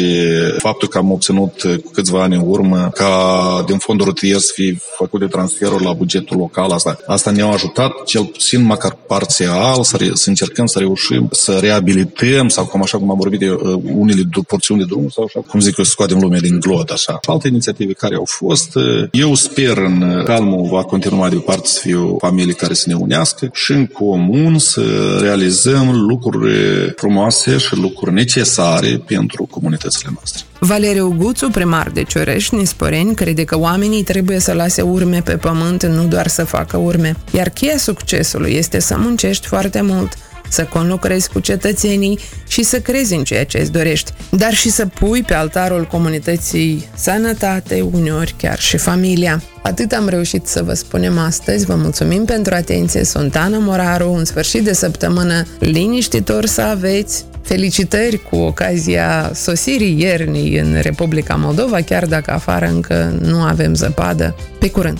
faptul 0.57 0.87
că 0.87 0.97
am 0.97 1.11
obținut 1.11 1.61
cu 1.83 1.91
câțiva 1.93 2.21
ani 2.21 2.35
în 2.35 2.43
urmă 2.45 2.89
ca 2.93 3.63
din 3.67 3.77
fonduri 3.77 4.09
rutier 4.09 4.37
să 4.37 4.51
fie 4.55 4.77
făcute 4.97 5.25
transferuri 5.25 5.83
la 5.83 5.93
bugetul 5.93 6.42
local, 6.43 6.71
asta, 6.71 6.97
asta 7.07 7.31
ne-a 7.31 7.47
ajutat 7.47 8.03
cel 8.03 8.25
puțin 8.25 8.61
măcar 8.61 8.97
parțial 9.07 9.83
să, 9.83 9.97
re, 9.97 10.09
să 10.13 10.29
încercăm 10.29 10.65
să 10.65 10.79
reușim 10.79 11.27
să 11.31 11.57
reabilităm 11.61 12.47
sau 12.47 12.65
cum 12.65 12.81
așa 12.81 12.97
cum 12.97 13.11
am 13.11 13.17
vorbit 13.17 13.41
eu, 13.41 13.59
uh, 13.63 13.81
unele 13.95 14.21
porțiuni 14.47 14.79
de 14.79 14.85
drum 14.85 15.09
sau 15.09 15.23
așa, 15.23 15.39
cum 15.39 15.59
zic 15.59 15.77
eu, 15.77 15.83
să 15.83 15.89
scoatem 15.89 16.19
lumea 16.19 16.39
din 16.39 16.59
glot, 16.59 16.89
așa. 16.89 17.19
Alte 17.25 17.47
inițiative 17.47 17.93
care 17.93 18.15
au 18.15 18.25
fost, 18.25 18.75
uh, 18.75 19.07
eu 19.11 19.33
sper 19.35 19.77
în 19.77 20.23
calmul 20.25 20.67
va 20.69 20.83
continua 20.83 21.29
departe 21.29 21.67
să 21.67 21.79
fie 21.79 21.95
o 21.95 22.17
familie 22.17 22.53
care 22.53 22.73
să 22.73 22.83
ne 22.87 22.93
unească 22.93 23.49
și 23.53 23.71
în 23.71 23.85
comun 23.85 24.57
să 24.57 24.81
realizăm 25.21 26.05
lucruri 26.07 26.53
frumoase 26.95 27.57
și 27.57 27.75
lucruri 27.75 28.13
necesare 28.13 29.01
pentru 29.05 29.47
comunitățile 29.51 30.09
noastre. 30.13 30.43
Valeriu 30.65 31.15
Guțu, 31.17 31.49
primar 31.49 31.89
de 31.89 32.03
Cioreș, 32.03 32.49
Nisporeni, 32.49 33.15
crede 33.15 33.43
că 33.43 33.57
oamenii 33.57 34.03
trebuie 34.03 34.39
să 34.39 34.53
lase 34.53 34.81
urme 34.81 35.21
pe 35.21 35.35
pământ, 35.35 35.85
nu 35.85 36.03
doar 36.03 36.27
să 36.27 36.45
facă 36.45 36.77
urme. 36.77 37.15
Iar 37.31 37.49
cheia 37.49 37.77
succesului 37.77 38.53
este 38.53 38.79
să 38.79 38.97
muncești 38.97 39.47
foarte 39.47 39.81
mult, 39.81 40.17
să 40.53 40.63
conlucrezi 40.63 41.29
cu 41.29 41.39
cetățenii 41.39 42.19
și 42.47 42.63
să 42.63 42.79
crezi 42.79 43.13
în 43.13 43.23
ceea 43.23 43.45
ce 43.45 43.57
îți 43.57 43.71
dorești, 43.71 44.11
dar 44.29 44.53
și 44.53 44.69
să 44.69 44.85
pui 44.85 45.23
pe 45.23 45.33
altarul 45.33 45.85
comunității 45.85 46.87
sănătate, 46.95 47.81
uneori 47.81 48.35
chiar 48.37 48.59
și 48.59 48.77
familia. 48.77 49.43
Atât 49.63 49.91
am 49.91 50.07
reușit 50.07 50.45
să 50.47 50.63
vă 50.63 50.73
spunem 50.73 51.17
astăzi. 51.17 51.65
Vă 51.65 51.75
mulțumim 51.75 52.25
pentru 52.25 52.53
atenție. 52.53 53.03
Sunt 53.03 53.35
Ana 53.35 53.57
Moraru. 53.57 54.11
Un 54.11 54.25
sfârșit 54.25 54.63
de 54.63 54.73
săptămână 54.73 55.45
liniștitor 55.59 56.45
să 56.45 56.61
aveți. 56.61 57.25
Felicitări 57.41 58.17
cu 58.29 58.35
ocazia 58.35 59.31
sosirii 59.33 59.99
iernii 60.01 60.57
în 60.57 60.79
Republica 60.81 61.35
Moldova, 61.35 61.81
chiar 61.81 62.05
dacă 62.05 62.31
afară 62.31 62.65
încă 62.65 63.17
nu 63.21 63.41
avem 63.41 63.73
zăpadă. 63.73 64.35
Pe 64.59 64.69
curând! 64.69 64.99